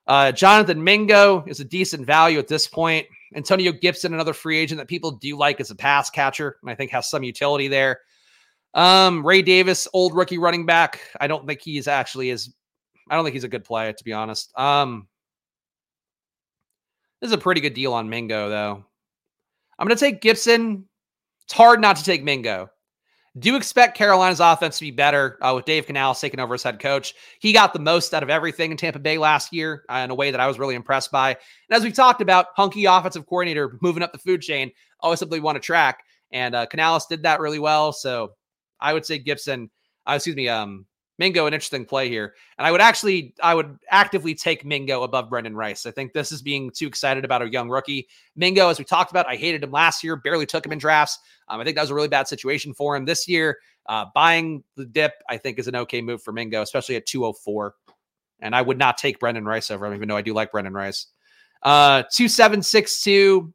Uh, 0.07 0.32
Jonathan 0.32 0.82
Mingo 0.82 1.44
is 1.46 1.61
a 1.61 1.64
decent 1.64 2.07
value 2.07 2.38
at 2.38 2.49
this 2.49 2.66
point. 2.66 3.07
Antonio 3.34 3.72
Gibson, 3.72 4.14
another 4.14 4.32
free 4.32 4.57
agent 4.57 4.78
that 4.78 4.88
people 4.88 5.11
do 5.11 5.36
like 5.36 5.61
as 5.61 5.70
a 5.70 5.74
pass 5.74 6.09
catcher, 6.09 6.57
and 6.62 6.70
I 6.70 6.74
think 6.74 6.90
has 6.92 7.11
some 7.11 7.22
utility 7.22 7.68
there. 7.68 8.01
Um, 8.75 9.27
Ray 9.27 9.43
Davis, 9.43 9.89
old 9.93 10.14
rookie 10.14 10.39
running 10.39 10.66
back. 10.66 11.01
I 11.21 11.27
don't 11.27 11.47
think 11.47 11.61
he's 11.61 11.89
actually 11.89 12.31
is. 12.31 12.55
I 13.11 13.14
don't 13.14 13.25
think 13.25 13.35
he's 13.35 13.45
a 13.45 13.49
good 13.49 13.64
player, 13.64 13.93
to 13.93 14.05
be 14.05 14.12
honest. 14.12 14.53
Um, 14.59 15.09
this 17.21 17.29
is 17.29 17.35
a 17.35 17.39
pretty 17.39 17.61
good 17.61 17.75
deal 17.75 17.95
on 17.95 18.09
Mingo, 18.09 18.49
though. 18.49 18.85
I'm 19.79 19.87
going 19.87 19.97
to 19.97 20.05
take 20.05 20.21
Gibson. 20.21 20.87
It's 21.45 21.55
hard 21.55 21.81
not 21.81 21.97
to 21.97 22.05
take 22.05 22.23
Mingo. 22.23 22.69
Do 23.39 23.51
you 23.51 23.57
expect 23.57 23.97
Carolina's 23.97 24.41
offense 24.41 24.79
to 24.79 24.85
be 24.85 24.91
better 24.91 25.39
uh, 25.41 25.53
with 25.55 25.64
Dave 25.64 25.87
Canales 25.87 26.21
taking 26.21 26.41
over 26.41 26.55
as 26.55 26.62
head 26.62 26.81
coach. 26.81 27.14
He 27.39 27.53
got 27.53 27.73
the 27.73 27.79
most 27.79 28.12
out 28.12 28.25
of 28.25 28.31
everything 28.31 28.73
in 28.73 28.77
Tampa 28.77 28.99
Bay 28.99 29.16
last 29.16 29.53
year 29.53 29.85
uh, 29.89 29.99
in 29.99 30.11
a 30.11 30.14
way 30.14 30.31
that 30.31 30.41
I 30.41 30.49
was 30.49 30.59
really 30.59 30.75
impressed 30.75 31.12
by. 31.12 31.31
And 31.31 31.77
as 31.77 31.85
we 31.85 31.93
talked 31.93 32.21
about, 32.21 32.47
hunky 32.57 32.87
offensive 32.87 33.27
coordinator 33.27 33.79
moving 33.81 34.03
up 34.03 34.12
the 34.12 34.19
food 34.19 34.43
chain, 34.43 34.73
always 35.01 35.21
something 35.21 35.37
we 35.37 35.41
want 35.41 35.57
to 35.57 35.61
track. 35.61 36.03
and 36.33 36.55
uh, 36.55 36.66
Canales 36.66 37.07
did 37.07 37.23
that 37.23 37.41
really 37.41 37.59
well. 37.59 37.93
So 37.93 38.33
I 38.81 38.93
would 38.93 39.05
say 39.05 39.18
Gibson, 39.18 39.70
uh, 40.07 40.12
excuse 40.14 40.37
me, 40.37 40.49
um, 40.49 40.87
Mingo, 41.18 41.47
an 41.47 41.55
interesting 41.55 41.85
play 41.85 42.09
here. 42.09 42.35
And 42.59 42.66
I 42.66 42.70
would 42.70 42.81
actually, 42.81 43.35
I 43.43 43.55
would 43.55 43.76
actively 43.91 44.35
take 44.35 44.64
Mingo 44.64 45.03
above 45.03 45.29
Brendan 45.29 45.57
Rice. 45.57 45.85
I 45.85 45.91
think 45.91 46.12
this 46.12 46.31
is 46.31 46.43
being 46.43 46.70
too 46.70 46.87
excited 46.87 47.24
about 47.24 47.43
a 47.43 47.51
young 47.51 47.68
rookie. 47.68 48.07
Mingo, 48.37 48.68
as 48.68 48.79
we 48.79 48.85
talked 48.85 49.11
about, 49.11 49.26
I 49.26 49.35
hated 49.35 49.64
him 49.64 49.72
last 49.72 50.05
year, 50.05 50.14
barely 50.14 50.47
took 50.47 50.64
him 50.64 50.72
in 50.72 50.79
drafts. 50.79 51.18
Um, 51.49 51.61
I 51.61 51.64
think 51.64 51.74
that 51.74 51.83
was 51.83 51.91
a 51.91 51.95
really 51.95 52.09
bad 52.09 52.29
situation 52.29 52.72
for 52.72 52.95
him 52.95 53.05
this 53.05 53.26
year. 53.26 53.59
Uh, 53.87 54.07
buying 54.14 54.62
the 54.76 54.85
dip, 54.85 55.14
I 55.29 55.39
think, 55.39 55.59
is 55.59 55.66
an 55.66 55.74
okay 55.74 56.01
move 56.01 56.22
for 56.22 56.33
Mingo, 56.33 56.62
especially 56.62 56.95
at 56.95 57.07
204. 57.07 57.74
And 58.41 58.55
I 58.55 58.62
would 58.62 58.79
not 58.79 58.97
take 58.97 59.18
Brendan 59.18 59.45
Rice 59.45 59.70
over 59.72 59.87
him, 59.87 59.95
even 59.95 60.09
though 60.09 60.16
I 60.16 60.22
do 60.22 60.35
like 60.35 60.53
Brendan 60.53 60.74
Rice. 60.74 61.07
Uh, 61.62 62.03
2762. 62.14 63.53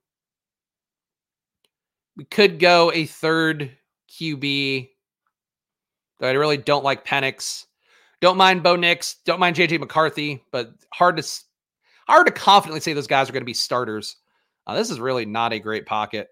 We 2.17 2.25
could 2.25 2.59
go 2.59 2.91
a 2.93 3.05
third 3.05 3.71
QB 4.11 4.89
I 6.27 6.31
really 6.31 6.57
don't 6.57 6.83
like 6.83 7.05
Penix. 7.05 7.65
Don't 8.21 8.37
mind 8.37 8.63
Bo 8.63 8.75
Nix. 8.75 9.17
Don't 9.25 9.39
mind 9.39 9.55
JJ 9.55 9.79
McCarthy, 9.79 10.43
but 10.51 10.71
hard 10.93 11.17
to 11.17 11.29
hard 12.07 12.27
to 12.27 12.33
confidently 12.33 12.79
say 12.79 12.93
those 12.93 13.07
guys 13.07 13.29
are 13.29 13.33
going 13.33 13.41
to 13.41 13.45
be 13.45 13.53
starters. 13.53 14.17
Uh, 14.65 14.75
this 14.75 14.89
is 14.89 14.99
really 14.99 15.25
not 15.25 15.53
a 15.53 15.59
great 15.59 15.85
pocket. 15.85 16.29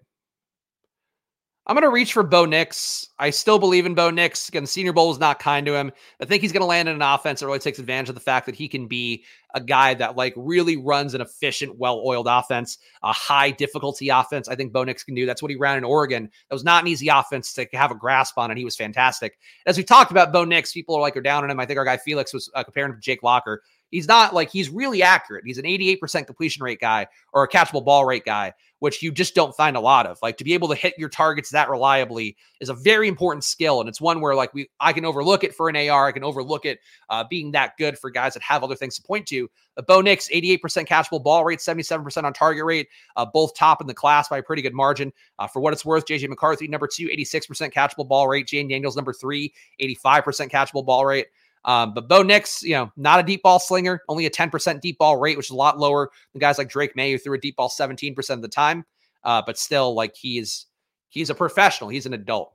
I'm 1.64 1.76
going 1.76 1.82
to 1.82 1.90
reach 1.90 2.12
for 2.12 2.24
Bo 2.24 2.44
Nix. 2.44 3.08
I 3.20 3.30
still 3.30 3.58
believe 3.58 3.86
in 3.86 3.94
Bo 3.94 4.10
Nix. 4.10 4.48
Again, 4.48 4.64
the 4.64 4.68
Senior 4.68 4.92
Bowl 4.92 5.08
was 5.08 5.20
not 5.20 5.38
kind 5.38 5.64
to 5.66 5.76
him. 5.76 5.92
I 6.20 6.24
think 6.24 6.42
he's 6.42 6.50
going 6.50 6.62
to 6.62 6.66
land 6.66 6.88
in 6.88 6.96
an 6.96 7.02
offense 7.02 7.38
that 7.38 7.46
really 7.46 7.60
takes 7.60 7.78
advantage 7.78 8.08
of 8.08 8.16
the 8.16 8.20
fact 8.20 8.46
that 8.46 8.56
he 8.56 8.66
can 8.66 8.88
be 8.88 9.24
a 9.54 9.60
guy 9.60 9.94
that 9.94 10.16
like 10.16 10.34
really 10.36 10.76
runs 10.76 11.14
an 11.14 11.20
efficient, 11.20 11.78
well-oiled 11.78 12.26
offense, 12.28 12.78
a 13.04 13.12
high 13.12 13.52
difficulty 13.52 14.08
offense. 14.08 14.48
I 14.48 14.56
think 14.56 14.72
Bo 14.72 14.82
Nix 14.82 15.04
can 15.04 15.14
do. 15.14 15.24
That's 15.24 15.40
what 15.40 15.52
he 15.52 15.56
ran 15.56 15.78
in 15.78 15.84
Oregon. 15.84 16.28
That 16.48 16.54
was 16.54 16.64
not 16.64 16.82
an 16.82 16.88
easy 16.88 17.06
offense 17.06 17.52
to 17.52 17.66
have 17.74 17.92
a 17.92 17.96
grasp 17.96 18.38
on, 18.38 18.50
and 18.50 18.58
he 18.58 18.64
was 18.64 18.74
fantastic. 18.74 19.38
As 19.64 19.76
we 19.76 19.84
talked 19.84 20.10
about 20.10 20.32
Bo 20.32 20.44
Nix, 20.44 20.72
people 20.72 20.96
are 20.96 21.00
like 21.00 21.16
are 21.16 21.20
down 21.22 21.44
on 21.44 21.50
him. 21.50 21.60
I 21.60 21.66
think 21.66 21.78
our 21.78 21.84
guy 21.84 21.96
Felix 21.96 22.34
was 22.34 22.50
uh, 22.56 22.64
comparing 22.64 22.90
him 22.90 22.96
to 22.96 23.00
Jake 23.00 23.22
Locker. 23.22 23.62
He's 23.92 24.08
not 24.08 24.34
like 24.34 24.50
he's 24.50 24.70
really 24.70 25.02
accurate. 25.02 25.44
He's 25.44 25.58
an 25.58 25.66
88% 25.66 26.26
completion 26.26 26.64
rate 26.64 26.80
guy 26.80 27.06
or 27.34 27.44
a 27.44 27.48
catchable 27.48 27.84
ball 27.84 28.06
rate 28.06 28.24
guy, 28.24 28.54
which 28.78 29.02
you 29.02 29.12
just 29.12 29.34
don't 29.34 29.54
find 29.54 29.76
a 29.76 29.80
lot 29.80 30.06
of. 30.06 30.18
Like 30.22 30.38
to 30.38 30.44
be 30.44 30.54
able 30.54 30.68
to 30.68 30.74
hit 30.74 30.94
your 30.96 31.10
targets 31.10 31.50
that 31.50 31.68
reliably 31.68 32.38
is 32.58 32.70
a 32.70 32.74
very 32.74 33.06
important 33.06 33.44
skill. 33.44 33.80
And 33.80 33.88
it's 33.90 34.00
one 34.00 34.22
where 34.22 34.34
like 34.34 34.54
we 34.54 34.70
I 34.80 34.94
can 34.94 35.04
overlook 35.04 35.44
it 35.44 35.54
for 35.54 35.68
an 35.68 35.76
AR. 35.76 36.08
I 36.08 36.12
can 36.12 36.24
overlook 36.24 36.64
it 36.64 36.80
uh, 37.10 37.24
being 37.28 37.50
that 37.52 37.76
good 37.76 37.98
for 37.98 38.08
guys 38.08 38.32
that 38.32 38.42
have 38.42 38.64
other 38.64 38.74
things 38.74 38.96
to 38.96 39.02
point 39.02 39.26
to. 39.26 39.50
But 39.76 39.86
Bo 39.86 40.00
Nix, 40.00 40.28
88% 40.30 40.60
catchable 40.86 41.22
ball 41.22 41.44
rate, 41.44 41.58
77% 41.58 42.24
on 42.24 42.32
target 42.32 42.64
rate, 42.64 42.88
uh, 43.16 43.26
both 43.26 43.54
top 43.54 43.82
in 43.82 43.86
the 43.86 43.94
class 43.94 44.28
by 44.28 44.38
a 44.38 44.42
pretty 44.42 44.62
good 44.62 44.74
margin. 44.74 45.12
Uh, 45.38 45.46
for 45.46 45.60
what 45.60 45.74
it's 45.74 45.84
worth, 45.84 46.06
JJ 46.06 46.28
McCarthy, 46.30 46.66
number 46.66 46.88
two, 46.88 47.08
86% 47.08 47.72
catchable 47.72 48.08
ball 48.08 48.26
rate. 48.26 48.46
Jayden 48.46 48.70
Daniels, 48.70 48.96
number 48.96 49.12
three, 49.12 49.52
85% 49.80 50.50
catchable 50.50 50.84
ball 50.84 51.04
rate. 51.04 51.26
Um, 51.64 51.94
but 51.94 52.08
Bo 52.08 52.22
Nix, 52.22 52.62
you 52.62 52.72
know, 52.72 52.90
not 52.96 53.20
a 53.20 53.22
deep 53.22 53.42
ball 53.42 53.58
slinger, 53.58 54.02
only 54.08 54.26
a 54.26 54.30
10% 54.30 54.80
deep 54.80 54.98
ball 54.98 55.18
rate, 55.18 55.36
which 55.36 55.46
is 55.46 55.52
a 55.52 55.56
lot 55.56 55.78
lower 55.78 56.10
than 56.32 56.40
guys 56.40 56.58
like 56.58 56.68
Drake 56.68 56.96
Maye, 56.96 57.12
who 57.12 57.18
threw 57.18 57.34
a 57.34 57.38
deep 57.40 57.56
ball 57.56 57.68
17% 57.68 58.30
of 58.30 58.42
the 58.42 58.48
time. 58.48 58.84
Uh, 59.24 59.42
but 59.44 59.56
still, 59.56 59.94
like 59.94 60.16
he's 60.16 60.66
he's 61.08 61.30
a 61.30 61.34
professional, 61.34 61.90
he's 61.90 62.06
an 62.06 62.14
adult. 62.14 62.52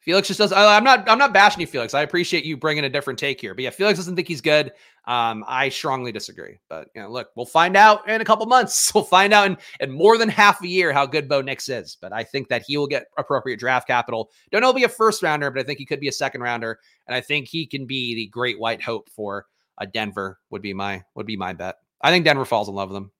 Felix 0.00 0.28
just 0.28 0.38
does. 0.38 0.52
I'm 0.52 0.84
not. 0.84 1.08
I'm 1.08 1.18
not 1.18 1.32
bashing 1.32 1.60
you, 1.60 1.66
Felix. 1.66 1.92
I 1.92 2.02
appreciate 2.02 2.44
you 2.44 2.56
bringing 2.56 2.84
a 2.84 2.88
different 2.88 3.18
take 3.18 3.40
here. 3.40 3.54
But 3.54 3.64
yeah, 3.64 3.70
Felix 3.70 3.98
doesn't 3.98 4.14
think 4.14 4.28
he's 4.28 4.40
good. 4.40 4.72
Um, 5.06 5.44
I 5.46 5.70
strongly 5.70 6.12
disagree. 6.12 6.58
But 6.68 6.88
you 6.94 7.02
know, 7.02 7.10
look, 7.10 7.30
we'll 7.34 7.46
find 7.46 7.76
out 7.76 8.08
in 8.08 8.20
a 8.20 8.24
couple 8.24 8.46
months. 8.46 8.92
We'll 8.94 9.04
find 9.04 9.32
out 9.32 9.46
in, 9.46 9.56
in 9.80 9.90
more 9.90 10.18
than 10.18 10.28
half 10.28 10.62
a 10.62 10.66
year 10.66 10.92
how 10.92 11.06
good 11.06 11.28
Bo 11.28 11.40
Nix 11.40 11.68
is. 11.68 11.96
But 12.00 12.12
I 12.12 12.24
think 12.24 12.48
that 12.48 12.64
he 12.66 12.76
will 12.76 12.86
get 12.86 13.06
appropriate 13.16 13.58
draft 13.58 13.86
capital. 13.86 14.30
Don't 14.50 14.60
know 14.60 14.68
he'll 14.68 14.74
be 14.74 14.84
a 14.84 14.88
first 14.88 15.22
rounder, 15.22 15.50
but 15.50 15.60
I 15.60 15.64
think 15.64 15.78
he 15.78 15.86
could 15.86 16.00
be 16.00 16.08
a 16.08 16.12
second 16.12 16.40
rounder, 16.40 16.78
and 17.06 17.14
I 17.14 17.20
think 17.20 17.48
he 17.48 17.66
can 17.66 17.86
be 17.86 18.14
the 18.14 18.28
great 18.28 18.58
white 18.58 18.82
hope 18.82 19.08
for 19.10 19.46
a 19.78 19.86
Denver. 19.86 20.38
Would 20.50 20.62
be 20.62 20.74
my 20.74 21.02
would 21.14 21.26
be 21.26 21.36
my 21.36 21.52
bet. 21.52 21.76
I 22.00 22.10
think 22.10 22.24
Denver 22.24 22.44
falls 22.44 22.68
in 22.68 22.74
love 22.74 22.90
with 22.90 22.96
him. 22.96 23.10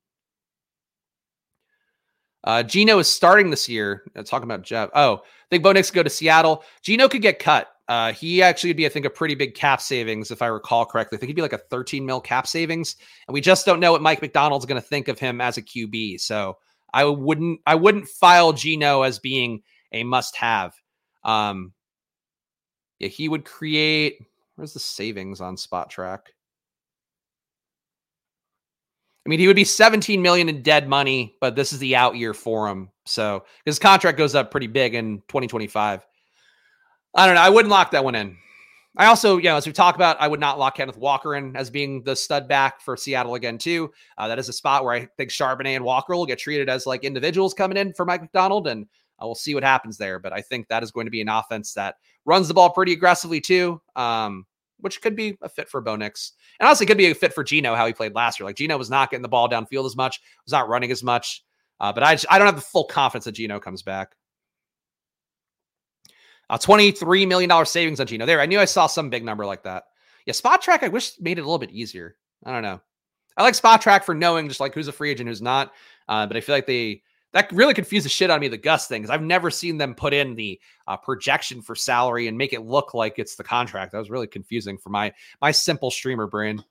Uh, 2.48 2.62
Geno 2.62 2.98
is 2.98 3.06
starting 3.06 3.50
this 3.50 3.68
year. 3.68 4.04
Uh, 4.16 4.22
talking 4.22 4.44
about 4.44 4.62
Jeff. 4.62 4.88
Oh, 4.94 5.16
I 5.16 5.46
think 5.50 5.62
Bo 5.62 5.72
Nix 5.72 5.90
go 5.90 6.02
to 6.02 6.08
Seattle. 6.08 6.64
Geno 6.80 7.06
could 7.06 7.20
get 7.20 7.38
cut. 7.38 7.68
Uh, 7.88 8.14
he 8.14 8.42
actually 8.42 8.70
would 8.70 8.78
be, 8.78 8.86
I 8.86 8.88
think, 8.88 9.04
a 9.04 9.10
pretty 9.10 9.34
big 9.34 9.54
cap 9.54 9.82
savings, 9.82 10.30
if 10.30 10.40
I 10.40 10.46
recall 10.46 10.86
correctly. 10.86 11.16
I 11.16 11.20
think 11.20 11.28
he'd 11.28 11.36
be 11.36 11.42
like 11.42 11.52
a 11.52 11.58
13 11.58 12.06
mil 12.06 12.22
cap 12.22 12.46
savings. 12.46 12.96
And 13.26 13.34
we 13.34 13.42
just 13.42 13.66
don't 13.66 13.80
know 13.80 13.92
what 13.92 14.00
Mike 14.00 14.22
Macdonald's 14.22 14.64
going 14.64 14.80
to 14.80 14.86
think 14.86 15.08
of 15.08 15.18
him 15.18 15.42
as 15.42 15.58
a 15.58 15.62
QB. 15.62 16.22
So 16.22 16.56
I 16.94 17.04
wouldn't 17.04 17.60
I 17.66 17.74
wouldn't 17.74 18.08
file 18.08 18.54
Geno 18.54 19.02
as 19.02 19.18
being 19.18 19.62
a 19.92 20.02
must 20.04 20.34
have. 20.36 20.72
Um, 21.24 21.74
yeah, 22.98 23.08
he 23.08 23.28
would 23.28 23.44
create 23.44 24.24
where's 24.56 24.72
the 24.72 24.80
savings 24.80 25.42
on 25.42 25.56
Spotrac? 25.56 26.20
I 29.28 29.30
mean, 29.30 29.40
he 29.40 29.46
would 29.46 29.56
be 29.56 29.64
17 29.64 30.22
million 30.22 30.48
in 30.48 30.62
dead 30.62 30.88
money, 30.88 31.36
but 31.38 31.54
this 31.54 31.74
is 31.74 31.78
the 31.80 31.94
out 31.94 32.16
year 32.16 32.32
for 32.32 32.66
him. 32.66 32.88
So 33.04 33.44
his 33.66 33.78
contract 33.78 34.16
goes 34.16 34.34
up 34.34 34.50
pretty 34.50 34.68
big 34.68 34.94
in 34.94 35.18
2025. 35.28 36.06
I 37.14 37.26
don't 37.26 37.34
know. 37.34 37.40
I 37.42 37.50
wouldn't 37.50 37.70
lock 37.70 37.90
that 37.90 38.02
one 38.02 38.14
in. 38.14 38.38
I 38.96 39.04
also, 39.04 39.36
you 39.36 39.50
know, 39.50 39.56
as 39.56 39.66
we 39.66 39.74
talk 39.74 39.96
about, 39.96 40.18
I 40.18 40.28
would 40.28 40.40
not 40.40 40.58
lock 40.58 40.76
Kenneth 40.78 40.96
Walker 40.96 41.34
in 41.34 41.54
as 41.56 41.68
being 41.68 42.02
the 42.04 42.16
stud 42.16 42.48
back 42.48 42.80
for 42.80 42.96
Seattle 42.96 43.34
again, 43.34 43.58
too. 43.58 43.90
Uh, 44.16 44.28
that 44.28 44.38
is 44.38 44.48
a 44.48 44.52
spot 44.54 44.82
where 44.82 44.94
I 44.94 45.06
think 45.18 45.28
Charbonnet 45.28 45.76
and 45.76 45.84
Walker 45.84 46.16
will 46.16 46.24
get 46.24 46.38
treated 46.38 46.70
as 46.70 46.86
like 46.86 47.04
individuals 47.04 47.52
coming 47.52 47.76
in 47.76 47.92
for 47.92 48.06
Mike 48.06 48.22
Macdonald, 48.22 48.66
and 48.66 48.86
uh, 49.22 49.26
we'll 49.26 49.34
see 49.34 49.54
what 49.54 49.62
happens 49.62 49.98
there. 49.98 50.18
But 50.18 50.32
I 50.32 50.40
think 50.40 50.68
that 50.68 50.82
is 50.82 50.90
going 50.90 51.06
to 51.06 51.10
be 51.10 51.20
an 51.20 51.28
offense 51.28 51.74
that 51.74 51.96
runs 52.24 52.48
the 52.48 52.54
ball 52.54 52.70
pretty 52.70 52.94
aggressively, 52.94 53.42
too. 53.42 53.82
Um, 53.94 54.46
which 54.80 55.00
could 55.00 55.16
be 55.16 55.36
a 55.42 55.48
fit 55.48 55.68
for 55.68 55.80
Bo 55.80 55.96
Nix. 55.96 56.32
And 56.58 56.66
honestly, 56.66 56.86
could 56.86 56.98
be 56.98 57.10
a 57.10 57.14
fit 57.14 57.32
for 57.32 57.44
Geno, 57.44 57.74
how 57.74 57.86
he 57.86 57.92
played 57.92 58.14
last 58.14 58.38
year. 58.38 58.46
Like 58.46 58.56
Geno 58.56 58.76
was 58.76 58.90
not 58.90 59.10
getting 59.10 59.22
the 59.22 59.28
ball 59.28 59.48
downfield 59.48 59.86
as 59.86 59.96
much, 59.96 60.20
was 60.44 60.52
not 60.52 60.68
running 60.68 60.90
as 60.90 61.02
much. 61.02 61.44
Uh, 61.80 61.92
but 61.92 62.02
I, 62.02 62.14
just, 62.14 62.26
I 62.30 62.38
don't 62.38 62.46
have 62.46 62.56
the 62.56 62.62
full 62.62 62.84
confidence 62.84 63.24
that 63.26 63.32
Geno 63.32 63.60
comes 63.60 63.82
back. 63.82 64.14
Uh, 66.50 66.58
$23 66.58 67.28
million 67.28 67.66
savings 67.66 68.00
on 68.00 68.06
Geno. 68.06 68.26
There, 68.26 68.40
I 68.40 68.46
knew 68.46 68.58
I 68.58 68.64
saw 68.64 68.86
some 68.86 69.10
big 69.10 69.24
number 69.24 69.44
like 69.44 69.64
that. 69.64 69.84
Yeah, 70.26 70.32
Spotrac, 70.32 70.82
I 70.82 70.88
wish 70.88 71.12
made 71.20 71.38
it 71.38 71.42
a 71.42 71.44
little 71.44 71.58
bit 71.58 71.70
easier. 71.70 72.16
I 72.44 72.52
don't 72.52 72.62
know. 72.62 72.80
I 73.36 73.42
like 73.42 73.54
Spotrac 73.54 74.04
for 74.04 74.14
knowing 74.14 74.48
just 74.48 74.60
like 74.60 74.74
who's 74.74 74.88
a 74.88 74.92
free 74.92 75.10
agent, 75.10 75.28
who's 75.28 75.42
not. 75.42 75.72
Uh, 76.08 76.26
but 76.26 76.36
I 76.36 76.40
feel 76.40 76.54
like 76.54 76.66
they 76.66 77.02
that 77.32 77.50
really 77.52 77.74
confused 77.74 78.04
the 78.04 78.10
shit 78.10 78.30
out 78.30 78.36
of 78.36 78.40
me 78.40 78.48
the 78.48 78.56
gus 78.56 78.86
thing 78.86 79.02
because 79.02 79.14
i've 79.14 79.22
never 79.22 79.50
seen 79.50 79.78
them 79.78 79.94
put 79.94 80.14
in 80.14 80.34
the 80.34 80.60
uh, 80.88 80.96
projection 80.96 81.60
for 81.60 81.74
salary 81.74 82.26
and 82.28 82.38
make 82.38 82.52
it 82.52 82.62
look 82.62 82.94
like 82.94 83.18
it's 83.18 83.36
the 83.36 83.44
contract. 83.44 83.92
That 83.92 83.98
was 83.98 84.10
really 84.10 84.26
confusing 84.26 84.78
for 84.78 84.90
my 84.90 85.12
my 85.40 85.50
simple 85.50 85.90
streamer 85.90 86.26
brain 86.26 86.64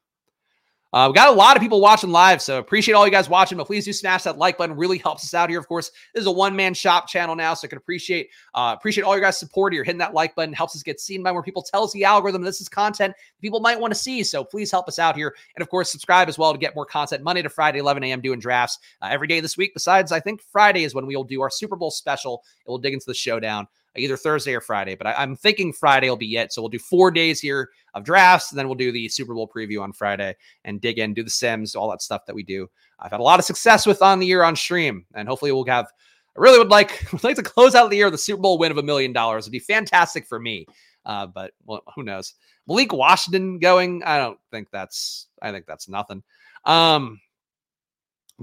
uh, 0.94 1.08
we 1.10 1.14
got 1.14 1.28
a 1.28 1.34
lot 1.34 1.58
of 1.58 1.62
people 1.62 1.82
watching 1.82 2.12
live, 2.12 2.42
so 2.42 2.60
appreciate 2.60 2.96
all 2.96 3.06
you 3.06 3.12
guys 3.12 3.28
watching. 3.28 3.58
But 3.58 3.68
please 3.68 3.84
do 3.84 3.92
smash 3.92 4.24
that 4.24 4.38
like 4.38 4.58
button; 4.58 4.78
really 4.78 4.98
helps 4.98 5.26
us 5.26 5.34
out 5.34 5.50
here. 5.50 5.60
Of 5.60 5.68
course, 5.68 5.92
this 6.14 6.22
is 6.22 6.28
a 6.28 6.32
one 6.32 6.56
man 6.56 6.74
shop 6.74 7.08
channel 7.08 7.36
now, 7.36 7.54
so 7.54 7.68
I 7.68 7.70
can 7.70 7.78
appreciate 7.78 8.30
uh, 8.54 8.74
appreciate 8.78 9.04
all 9.04 9.14
your 9.14 9.22
guys' 9.22 9.38
support. 9.38 9.74
You're 9.74 9.84
hitting 9.84 10.00
that 10.00 10.14
like 10.14 10.34
button 10.36 10.54
helps 10.54 10.76
us 10.76 10.84
get 10.84 11.02
seen 11.02 11.22
by 11.24 11.32
more 11.32 11.44
people. 11.44 11.62
Tells 11.62 11.92
the 11.92 12.06
algorithm 12.06 12.42
this 12.42 12.62
is 12.62 12.70
content 12.70 13.14
people 13.42 13.60
might 13.60 13.80
want 13.80 13.94
to 13.94 14.00
see. 14.00 14.24
So 14.24 14.44
please 14.44 14.72
help 14.72 14.88
us 14.88 14.98
out 14.98 15.16
here, 15.16 15.36
and 15.56 15.62
of 15.62 15.70
course, 15.70 15.92
subscribe 15.92 16.30
as 16.30 16.38
well 16.38 16.54
to 16.54 16.60
get 16.60 16.74
more 16.74 16.86
content. 16.86 17.24
Monday 17.24 17.42
to 17.42 17.50
Friday, 17.50 17.80
11 17.80 18.04
a.m. 18.04 18.22
doing 18.22 18.40
drafts 18.40 18.80
uh, 19.02 19.10
every 19.12 19.28
day 19.28 19.40
this 19.40 19.58
week. 19.58 19.74
Besides, 19.74 20.12
I 20.12 20.20
think 20.20 20.42
Friday 20.42 20.84
is 20.84 20.96
when 20.96 21.06
we 21.06 21.16
will 21.16 21.24
do 21.24 21.42
our 21.42 21.50
Super 21.50 21.76
Bowl 21.76 21.92
special. 21.92 22.44
And 22.66 22.72
we'll 22.72 22.78
dig 22.78 22.94
into 22.94 23.06
the 23.06 23.14
showdown 23.14 23.68
either 23.98 24.18
Thursday 24.18 24.54
or 24.54 24.62
Friday. 24.62 24.96
But 24.96 25.08
I, 25.08 25.24
am 25.24 25.36
thinking 25.36 25.74
Friday 25.74 26.10
will 26.10 26.18
be 26.18 26.36
it. 26.36 26.54
So 26.54 26.62
we'll 26.62 26.70
do 26.70 26.80
four 26.80 27.12
days 27.12 27.40
here 27.40 27.70
of 27.94 28.04
drafts, 28.04 28.52
and 28.52 28.60
then 28.60 28.68
we'll 28.68 28.76
do 28.76 28.92
the 28.92 29.08
Super 29.10 29.34
Bowl 29.34 29.50
preview 29.54 29.82
on 29.82 29.94
Friday 29.94 30.36
and 30.66 30.82
dig 30.82 31.00
in, 31.00 31.14
do 31.14 31.24
the 31.24 31.30
Sims, 31.30 31.76
all 31.76 31.90
that 31.90 32.02
stuff 32.02 32.26
that 32.26 32.36
we 32.36 32.44
do. 32.44 32.68
I've 33.00 33.12
had 33.12 33.20
a 33.20 33.24
lot 33.24 33.40
of 33.40 33.46
success 33.46 33.86
with 33.86 34.02
on 34.02 34.20
the 34.20 34.26
year 34.26 34.44
on 34.44 34.56
stream, 34.56 35.06
and 35.14 35.28
hopefully 35.28 35.52
we'll 35.52 35.66
have. 35.66 35.86
I 35.86 36.40
really 36.40 36.60
would 36.60 36.70
like 36.70 37.08
would 37.12 37.24
like 37.24 37.36
to 37.36 37.44
close 37.44 37.76
out 37.76 37.90
the 37.90 37.98
year 37.98 38.06
with 38.06 38.14
a 38.14 38.20
Super 38.20 38.42
Bowl 38.42 38.58
win 38.58 38.72
of 38.72 38.78
a 38.78 38.84
million 38.84 39.14
dollars. 39.14 39.46
It'd 39.46 39.52
be 39.52 39.60
fantastic 39.60 40.26
for 40.26 40.40
me. 40.40 40.66
Uh, 41.06 41.26
but 41.28 41.54
well, 41.66 41.82
who 41.96 42.04
knows? 42.04 42.34
Malik 42.68 42.92
Washington 42.92 43.60
going? 43.60 44.04
I 44.04 44.18
don't 44.18 44.40
think 44.52 44.70
that's. 44.72 45.28
I 45.42 45.52
think 45.52 45.66
that's 45.66 45.88
nothing. 45.88 46.24
Um, 46.66 47.20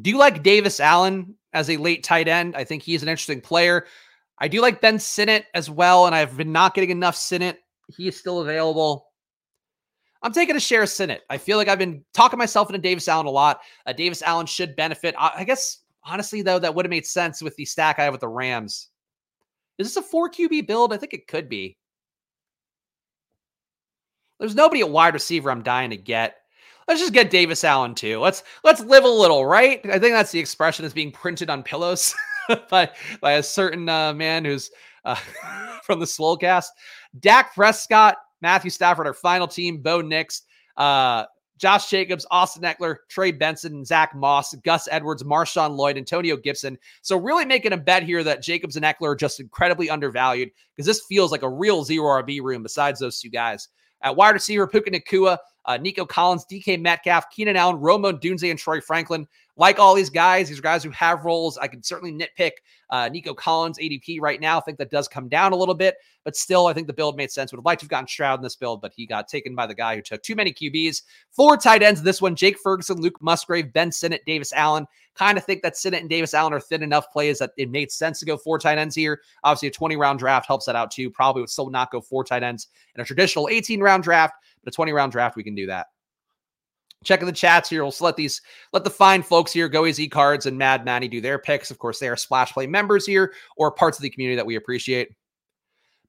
do 0.00 0.10
you 0.10 0.18
like 0.18 0.42
Davis 0.42 0.80
Allen 0.80 1.36
as 1.52 1.70
a 1.70 1.76
late 1.76 2.02
tight 2.02 2.26
end? 2.26 2.56
I 2.56 2.64
think 2.64 2.82
he's 2.82 3.02
an 3.02 3.08
interesting 3.08 3.40
player. 3.40 3.86
I 4.38 4.48
do 4.48 4.60
like 4.60 4.80
Ben 4.80 4.98
Sinnott 4.98 5.46
as 5.54 5.70
well, 5.70 6.06
and 6.06 6.14
I've 6.14 6.36
been 6.36 6.52
not 6.52 6.74
getting 6.74 6.90
enough 6.90 7.16
Sinnott. 7.16 7.58
He 7.88 8.08
is 8.08 8.16
still 8.16 8.40
available. 8.40 9.06
I'm 10.22 10.32
taking 10.32 10.56
a 10.56 10.60
share 10.60 10.82
of 10.82 10.88
Sinnott. 10.88 11.22
I 11.28 11.38
feel 11.38 11.58
like 11.58 11.68
I've 11.68 11.78
been 11.78 12.02
talking 12.14 12.38
myself 12.38 12.70
into 12.70 12.80
Davis 12.80 13.08
Allen 13.08 13.26
a 13.26 13.30
lot. 13.30 13.60
Uh, 13.86 13.92
Davis 13.92 14.22
Allen 14.22 14.46
should 14.46 14.74
benefit. 14.74 15.14
I, 15.18 15.32
I 15.36 15.44
guess, 15.44 15.80
honestly, 16.02 16.42
though, 16.42 16.58
that 16.58 16.74
would 16.74 16.86
have 16.86 16.90
made 16.90 17.06
sense 17.06 17.42
with 17.42 17.54
the 17.56 17.64
stack 17.64 17.98
I 17.98 18.04
have 18.04 18.14
with 18.14 18.22
the 18.22 18.28
Rams. 18.28 18.88
Is 19.78 19.88
this 19.88 19.96
a 19.96 20.02
4 20.02 20.30
QB 20.30 20.66
build? 20.66 20.92
I 20.92 20.96
think 20.96 21.12
it 21.12 21.26
could 21.26 21.48
be. 21.48 21.76
There's 24.40 24.54
nobody 24.54 24.80
at 24.80 24.90
wide 24.90 25.14
receiver 25.14 25.50
I'm 25.50 25.62
dying 25.62 25.90
to 25.90 25.96
get. 25.96 26.36
Let's 26.88 27.00
just 27.00 27.12
get 27.12 27.30
Davis 27.30 27.64
Allen 27.64 27.94
too. 27.94 28.18
Let's 28.20 28.42
let's 28.62 28.82
live 28.82 29.04
a 29.04 29.08
little, 29.08 29.46
right? 29.46 29.80
I 29.86 29.98
think 29.98 30.12
that's 30.14 30.32
the 30.32 30.38
expression 30.38 30.82
that's 30.82 30.94
being 30.94 31.12
printed 31.12 31.48
on 31.48 31.62
pillows. 31.62 32.14
by 32.70 32.90
by 33.20 33.32
a 33.32 33.42
certain 33.42 33.88
uh, 33.88 34.12
man 34.12 34.44
who's 34.44 34.70
uh, 35.04 35.14
from 35.82 36.00
the 36.00 36.06
Swolecast. 36.06 36.68
Dak 37.20 37.54
Prescott, 37.54 38.16
Matthew 38.40 38.70
Stafford, 38.70 39.06
our 39.06 39.14
final 39.14 39.46
team. 39.46 39.78
Bo 39.78 40.00
Nix, 40.00 40.42
uh, 40.76 41.24
Josh 41.58 41.88
Jacobs, 41.88 42.26
Austin 42.30 42.62
Ekeler, 42.62 42.96
Trey 43.08 43.30
Benson, 43.30 43.84
Zach 43.84 44.14
Moss, 44.14 44.54
Gus 44.64 44.88
Edwards, 44.90 45.22
Marshawn 45.22 45.76
Lloyd, 45.76 45.96
Antonio 45.96 46.36
Gibson. 46.36 46.76
So 47.02 47.16
really 47.16 47.44
making 47.44 47.72
a 47.72 47.76
bet 47.76 48.02
here 48.02 48.24
that 48.24 48.42
Jacobs 48.42 48.76
and 48.76 48.84
Ekeler 48.84 49.12
are 49.12 49.16
just 49.16 49.40
incredibly 49.40 49.88
undervalued 49.88 50.50
because 50.74 50.86
this 50.86 51.04
feels 51.08 51.30
like 51.30 51.42
a 51.42 51.48
real 51.48 51.84
zero 51.84 52.22
RB 52.22 52.42
room 52.42 52.62
besides 52.62 53.00
those 53.00 53.20
two 53.20 53.30
guys. 53.30 53.68
At 54.02 54.16
wide 54.16 54.30
receiver, 54.30 54.66
Puka 54.66 54.90
Nacua, 54.90 55.38
uh, 55.66 55.76
Nico 55.76 56.04
Collins, 56.04 56.44
DK 56.50 56.80
Metcalf, 56.80 57.30
Keenan 57.30 57.56
Allen, 57.56 57.76
Rome 57.76 58.02
Odunze, 58.02 58.50
and 58.50 58.58
Troy 58.58 58.80
Franklin. 58.80 59.26
Like 59.56 59.78
all 59.78 59.94
these 59.94 60.10
guys, 60.10 60.48
these 60.48 60.58
are 60.58 60.62
guys 60.62 60.82
who 60.82 60.90
have 60.90 61.24
roles. 61.24 61.56
I 61.58 61.68
can 61.68 61.82
certainly 61.82 62.12
nitpick 62.12 62.52
uh, 62.90 63.08
Nico 63.08 63.34
Collins 63.34 63.78
ADP 63.78 64.20
right 64.20 64.40
now. 64.40 64.58
I 64.58 64.60
think 64.60 64.78
that 64.78 64.90
does 64.90 65.06
come 65.06 65.28
down 65.28 65.52
a 65.52 65.56
little 65.56 65.76
bit, 65.76 65.94
but 66.24 66.34
still, 66.34 66.66
I 66.66 66.72
think 66.72 66.88
the 66.88 66.92
build 66.92 67.16
made 67.16 67.30
sense. 67.30 67.52
Would 67.52 67.58
have 67.58 67.64
liked 67.64 67.80
to 67.80 67.84
have 67.84 67.90
gotten 67.90 68.08
Stroud 68.08 68.40
in 68.40 68.42
this 68.42 68.56
build, 68.56 68.80
but 68.80 68.92
he 68.96 69.06
got 69.06 69.28
taken 69.28 69.54
by 69.54 69.66
the 69.66 69.74
guy 69.74 69.94
who 69.94 70.02
took 70.02 70.22
too 70.22 70.34
many 70.34 70.52
QBs. 70.52 71.02
Four 71.30 71.56
tight 71.56 71.84
ends. 71.84 72.02
This 72.02 72.20
one: 72.20 72.34
Jake 72.34 72.58
Ferguson, 72.58 73.00
Luke 73.00 73.22
Musgrave, 73.22 73.72
Ben 73.72 73.92
Sinnott, 73.92 74.22
Davis 74.26 74.52
Allen. 74.52 74.86
Kind 75.14 75.38
of 75.38 75.44
think 75.44 75.62
that 75.62 75.76
Sinnott 75.76 76.00
and 76.00 76.10
Davis 76.10 76.34
Allen 76.34 76.52
are 76.52 76.60
thin 76.60 76.82
enough 76.82 77.12
plays 77.12 77.38
that 77.38 77.52
it 77.56 77.70
made 77.70 77.92
sense 77.92 78.18
to 78.18 78.26
go 78.26 78.36
four 78.36 78.58
tight 78.58 78.78
ends 78.78 78.96
here. 78.96 79.20
Obviously, 79.44 79.68
a 79.68 79.70
20 79.70 79.96
round 79.96 80.18
draft 80.18 80.46
helps 80.46 80.66
that 80.66 80.74
out 80.74 80.90
too. 80.90 81.08
Probably 81.08 81.42
would 81.42 81.50
still 81.50 81.70
not 81.70 81.92
go 81.92 82.00
four 82.00 82.24
tight 82.24 82.42
ends 82.42 82.68
in 82.96 83.00
a 83.00 83.04
traditional 83.04 83.48
18 83.48 83.80
round 83.80 84.02
draft, 84.02 84.34
a 84.66 84.70
20 84.70 84.92
round 84.92 85.12
draft, 85.12 85.36
we 85.36 85.44
can 85.44 85.54
do 85.54 85.66
that 85.66 85.86
checking 87.04 87.26
the 87.26 87.32
chats 87.32 87.68
here. 87.68 87.84
We'll 87.84 87.94
let 88.00 88.16
these 88.16 88.42
let 88.72 88.82
the 88.82 88.90
fine 88.90 89.22
folks 89.22 89.52
here, 89.52 89.68
Go 89.68 89.86
Easy 89.86 90.08
Cards 90.08 90.46
and 90.46 90.58
Mad 90.58 90.84
Manny 90.84 91.06
do 91.06 91.20
their 91.20 91.38
picks. 91.38 91.70
Of 91.70 91.78
course, 91.78 91.98
they 91.98 92.08
are 92.08 92.16
Splash 92.16 92.52
Play 92.52 92.66
members 92.66 93.06
here 93.06 93.32
or 93.56 93.70
parts 93.70 93.98
of 93.98 94.02
the 94.02 94.10
community 94.10 94.36
that 94.36 94.46
we 94.46 94.56
appreciate. 94.56 95.10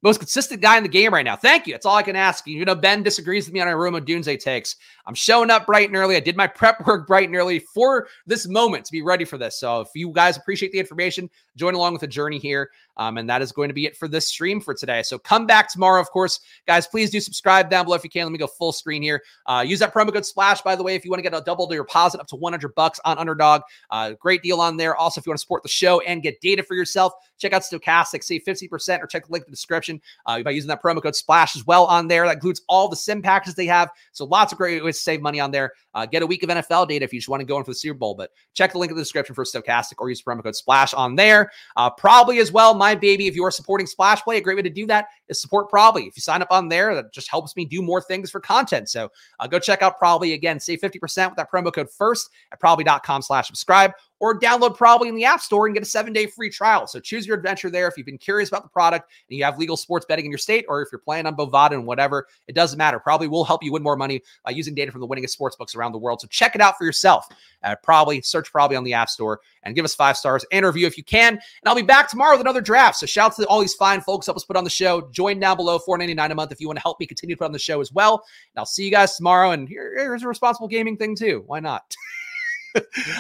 Most 0.02 0.20
consistent 0.20 0.62
guy 0.62 0.78
in 0.78 0.84
the 0.84 0.90
game 0.90 1.14
right 1.14 1.26
now. 1.26 1.36
Thank 1.36 1.68
you. 1.68 1.74
That's 1.74 1.86
all 1.86 1.96
I 1.96 2.04
can 2.04 2.16
ask. 2.16 2.46
You 2.48 2.58
You 2.58 2.66
know, 2.66 2.76
Ben 2.76 3.04
disagrees 3.04 3.46
with 3.46 3.54
me 3.54 3.62
on 3.62 3.68
our 3.68 3.78
Rome 3.78 3.96
Odunze 3.96 4.40
takes. 4.40 4.76
I'm 5.08 5.16
showing 5.16 5.52
up 5.52 5.66
bright 5.66 5.88
and 5.88 5.96
early. 5.96 6.16
I 6.16 6.20
did 6.20 6.36
my 6.36 6.48
prep 6.48 6.86
work 6.88 7.08
bright 7.08 7.28
and 7.28 7.36
early 7.36 7.60
for 7.60 8.08
this 8.26 8.48
moment 8.48 8.86
to 8.86 8.92
be 8.92 9.02
ready 9.02 9.26
for 9.26 9.38
this. 9.38 9.60
So 9.60 9.82
if 9.82 9.90
you 9.94 10.12
guys 10.12 10.38
appreciate 10.38 10.72
the 10.72 10.80
information, 10.80 11.30
join 11.56 11.74
along 11.74 11.94
with 11.94 12.02
the 12.02 12.08
journey 12.08 12.38
here. 12.38 12.72
Um, 12.98 13.18
and 13.18 13.30
that 13.30 13.42
is 13.42 13.52
going 13.52 13.68
to 13.68 13.74
be 13.74 13.86
it 13.86 13.98
for 13.98 14.08
this 14.08 14.26
stream 14.28 14.62
for 14.62 14.74
today. 14.74 15.04
So 15.04 15.20
come 15.20 15.46
back 15.46 15.70
tomorrow, 15.70 16.00
of 16.00 16.10
course. 16.12 16.40
Guys, 16.66 16.88
please 16.88 17.10
do 17.10 17.20
subscribe 17.20 17.70
down 17.70 17.86
below 17.86 17.98
if 17.98 18.04
you 18.04 18.10
can. 18.10 18.24
Let 18.24 18.32
me 18.32 18.38
go 18.38 18.48
full 18.48 18.72
screen 18.72 19.02
here. 19.02 19.22
Uh, 19.46 19.64
use 19.68 19.80
that 19.80 19.94
promo 19.94 20.14
code 20.14 20.26
SPLASH, 20.26 20.64
by 20.64 20.76
the 20.76 20.84
way, 20.84 20.96
if 20.96 21.04
you 21.04 21.12
want 21.12 21.20
to 21.20 21.30
get 21.30 21.38
a 21.38 21.44
double 21.44 21.72
your 21.74 21.84
deposit 21.84 22.22
up 22.22 22.28
to 22.28 22.36
100 22.36 22.74
bucks 22.76 23.00
on 23.04 23.18
Underdog. 23.18 23.62
Uh, 23.90 24.12
great 24.14 24.42
deal 24.42 24.62
on 24.62 24.78
there. 24.78 24.96
Also, 24.96 25.20
if 25.20 25.26
you 25.26 25.30
want 25.30 25.38
to 25.38 25.42
support 25.42 25.64
the 25.64 25.70
show 25.70 26.00
and 26.02 26.24
get 26.24 26.40
data 26.40 26.64
for 26.64 26.76
yourself, 26.76 27.14
check 27.38 27.54
out 27.54 27.64
Stokastic. 27.64 28.24
save 28.24 28.44
50% 28.44 29.02
or 29.02 29.08
check 29.08 29.26
the 29.26 29.32
link 29.32 29.44
in 29.46 29.52
the 29.52 29.56
description 29.56 30.02
uh, 30.26 30.42
by 30.42 30.52
using 30.52 30.70
that 30.70 30.82
promo 30.82 31.02
code 31.02 31.16
SPLASH 31.16 31.56
as 31.56 31.66
well 31.66 31.86
on 31.86 32.08
there. 32.08 32.26
That 32.26 32.36
includes 32.36 32.62
all 32.70 32.88
the 32.88 32.96
sim 32.96 33.22
packages 33.22 33.56
they 33.56 33.66
have. 33.66 33.90
So 34.14 34.26
lots 34.26 34.52
of 34.52 34.58
great 34.58 34.84
ways 34.84 34.95
to 34.96 35.02
save 35.02 35.22
money 35.22 35.40
on 35.40 35.52
there. 35.52 35.72
Uh, 35.94 36.06
get 36.06 36.22
a 36.22 36.26
week 36.26 36.44
of 36.44 36.50
NFL 36.50 36.88
data 36.88 37.06
if 37.06 37.14
you 37.14 37.20
just 37.20 37.30
want 37.30 37.42
to 37.42 37.46
go 37.46 37.58
in 37.58 37.64
for 37.64 37.72
the 37.72 37.76
Super 37.76 37.98
Bowl. 37.98 38.16
But 38.16 38.32
check 38.54 38.72
the 38.72 38.78
link 38.78 38.90
in 38.90 38.96
the 38.96 39.02
description 39.02 39.36
for 39.36 39.44
Stokastic 39.44 39.96
or 40.00 40.10
use 40.10 40.22
promo 40.22 40.44
code 40.44 40.56
SPLASH 40.56 40.94
on 40.94 41.16
there. 41.16 41.52
Uh, 41.76 41.90
Probly 41.90 42.40
as 42.40 42.52
well, 42.52 42.74
my 42.74 42.96
baby, 42.96 43.28
if 43.28 43.36
you 43.36 43.44
are 43.46 43.52
supporting 43.52 43.88
Splash 43.88 44.22
Play, 44.24 44.38
a 44.38 44.42
great 44.42 44.56
way 44.56 44.64
to 44.64 44.70
do 44.70 44.86
that 44.88 45.08
is 45.30 45.40
support 45.40 45.70
Probly. 45.70 46.04
If 46.04 46.16
you 46.18 46.22
sign 46.22 46.42
up 46.42 46.50
on 46.52 46.70
there, 46.70 46.96
that 46.96 47.14
just 47.14 47.30
helps 47.30 47.56
me 47.56 47.66
do 47.66 47.82
more 47.82 48.02
things 48.02 48.32
for 48.32 48.40
content. 48.40 48.90
So 48.90 49.10
uh, 49.40 49.48
go 49.48 49.60
check 49.60 49.82
out 49.82 49.98
Probly 49.98 50.34
again. 50.34 50.60
Save 50.60 50.82
50% 50.82 51.00
with 51.30 51.36
that 51.38 51.52
promo 51.52 51.74
code 51.74 51.90
first 51.90 52.30
at 52.52 52.60
probly.com 52.60 53.22
slash 53.22 53.48
subscribe 53.48 53.92
or 54.20 54.40
download 54.40 54.76
Probly 54.76 55.10
in 55.10 55.16
the 55.16 55.26
App 55.26 55.42
Store 55.42 55.66
and 55.66 55.74
get 55.74 55.84
a 55.84 55.86
seven 55.86 56.14
day 56.14 56.26
free 56.26 56.50
trial. 56.50 56.88
So 56.88 57.00
choose 57.00 57.28
your 57.28 57.38
adventure 57.38 57.70
there. 57.70 57.88
If 57.88 57.98
you've 57.98 58.06
been 58.06 58.18
curious 58.18 58.50
about 58.50 58.64
the 58.64 58.70
product 58.70 59.12
and 59.30 59.38
you 59.38 59.44
have 59.44 59.58
legal 59.58 59.78
sports 59.78 60.06
betting 60.06 60.26
in 60.26 60.32
your 60.32 60.38
state, 60.38 60.66
or 60.68 60.82
if 60.82 60.90
you're 60.92 61.00
playing 61.00 61.26
on 61.26 61.36
Bovada 61.36 61.74
and 61.74 61.86
whatever, 61.86 62.28
it 62.48 62.56
doesn't 62.56 62.78
matter. 62.78 63.00
Probly 63.00 63.28
will 63.28 63.44
help 63.44 63.64
you 63.64 63.72
win 63.72 63.84
more 63.84 63.96
money 63.96 64.22
by 64.44 64.52
using 64.52 64.74
data 64.74 64.92
from 64.92 65.02
the 65.02 65.08
winningest 65.08 65.32
sports 65.32 65.56
books 65.56 65.76
around 65.76 65.92
the 65.92 65.98
world. 65.98 66.22
So 66.22 66.28
check 66.28 66.56
it 66.56 66.62
out 66.62 66.78
for 66.78 66.86
yourself. 66.86 67.28
Uh, 67.64 67.76
probably 67.84 68.22
search 68.22 68.52
Probly 68.52 68.76
on 68.76 68.84
the 68.84 68.94
App 68.94 69.10
Store 69.10 69.42
and 69.64 69.76
give 69.76 69.86
us 69.86 69.96
five 69.96 70.18
stars 70.18 70.46
and 70.52 70.66
review 70.66 70.88
if 70.88 70.98
you 70.98 71.04
can. 71.04 71.34
And 71.34 71.42
I'll 71.66 71.76
be 71.76 71.82
back 71.82 72.10
tomorrow 72.10 72.34
with 72.34 72.42
another 72.42 72.62
draft. 72.62 72.98
So 72.98 73.06
shout 73.06 73.32
out 73.32 73.36
to 73.38 73.48
all 73.48 73.60
these 73.60 73.74
fine 73.74 74.02
folks 74.02 74.28
help 74.28 74.38
us 74.38 74.46
put 74.46 74.56
on 74.56 74.64
the 74.64 74.70
show. 74.70 75.10
Join 75.12 75.40
down 75.40 75.58
below, 75.58 75.80
four 75.80 75.98
ninety 75.98 76.14
nine 76.14 76.32
a 76.32 76.36
month 76.36 76.52
if 76.52 76.62
you 76.62 76.68
want 76.68 76.78
to 76.78 76.84
help 76.84 77.00
me 77.00 77.06
continue 77.06 77.36
to 77.36 77.40
put 77.40 77.46
on 77.46 77.52
the 77.52 77.60
show 77.60 77.82
as 77.82 77.92
well. 77.92 78.24
And 78.54 78.60
I'll 78.60 78.66
see 78.66 78.86
you 78.86 78.92
guys 78.92 79.16
tomorrow. 79.16 79.52
And 79.52 79.68
here, 79.68 79.94
here's 79.98 80.24
a 80.24 80.28
responsible 80.28 80.68
gaming 80.68 80.98
thing 80.98 81.16
too. 81.16 81.44
Why 81.48 81.60
not? 81.60 81.96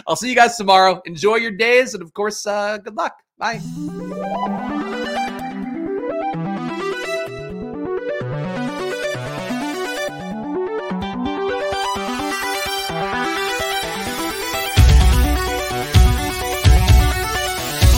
I'll 0.08 0.16
see 0.16 0.30
you 0.30 0.36
guys 0.36 0.58
tomorrow. 0.58 1.01
Enjoy 1.06 1.36
your 1.36 1.51
days. 1.51 1.93
And 1.93 2.03
of 2.03 2.14
course, 2.14 2.45
uh, 2.45 2.78
good 2.78 2.95
luck. 2.95 3.14
Bye. 3.38 4.93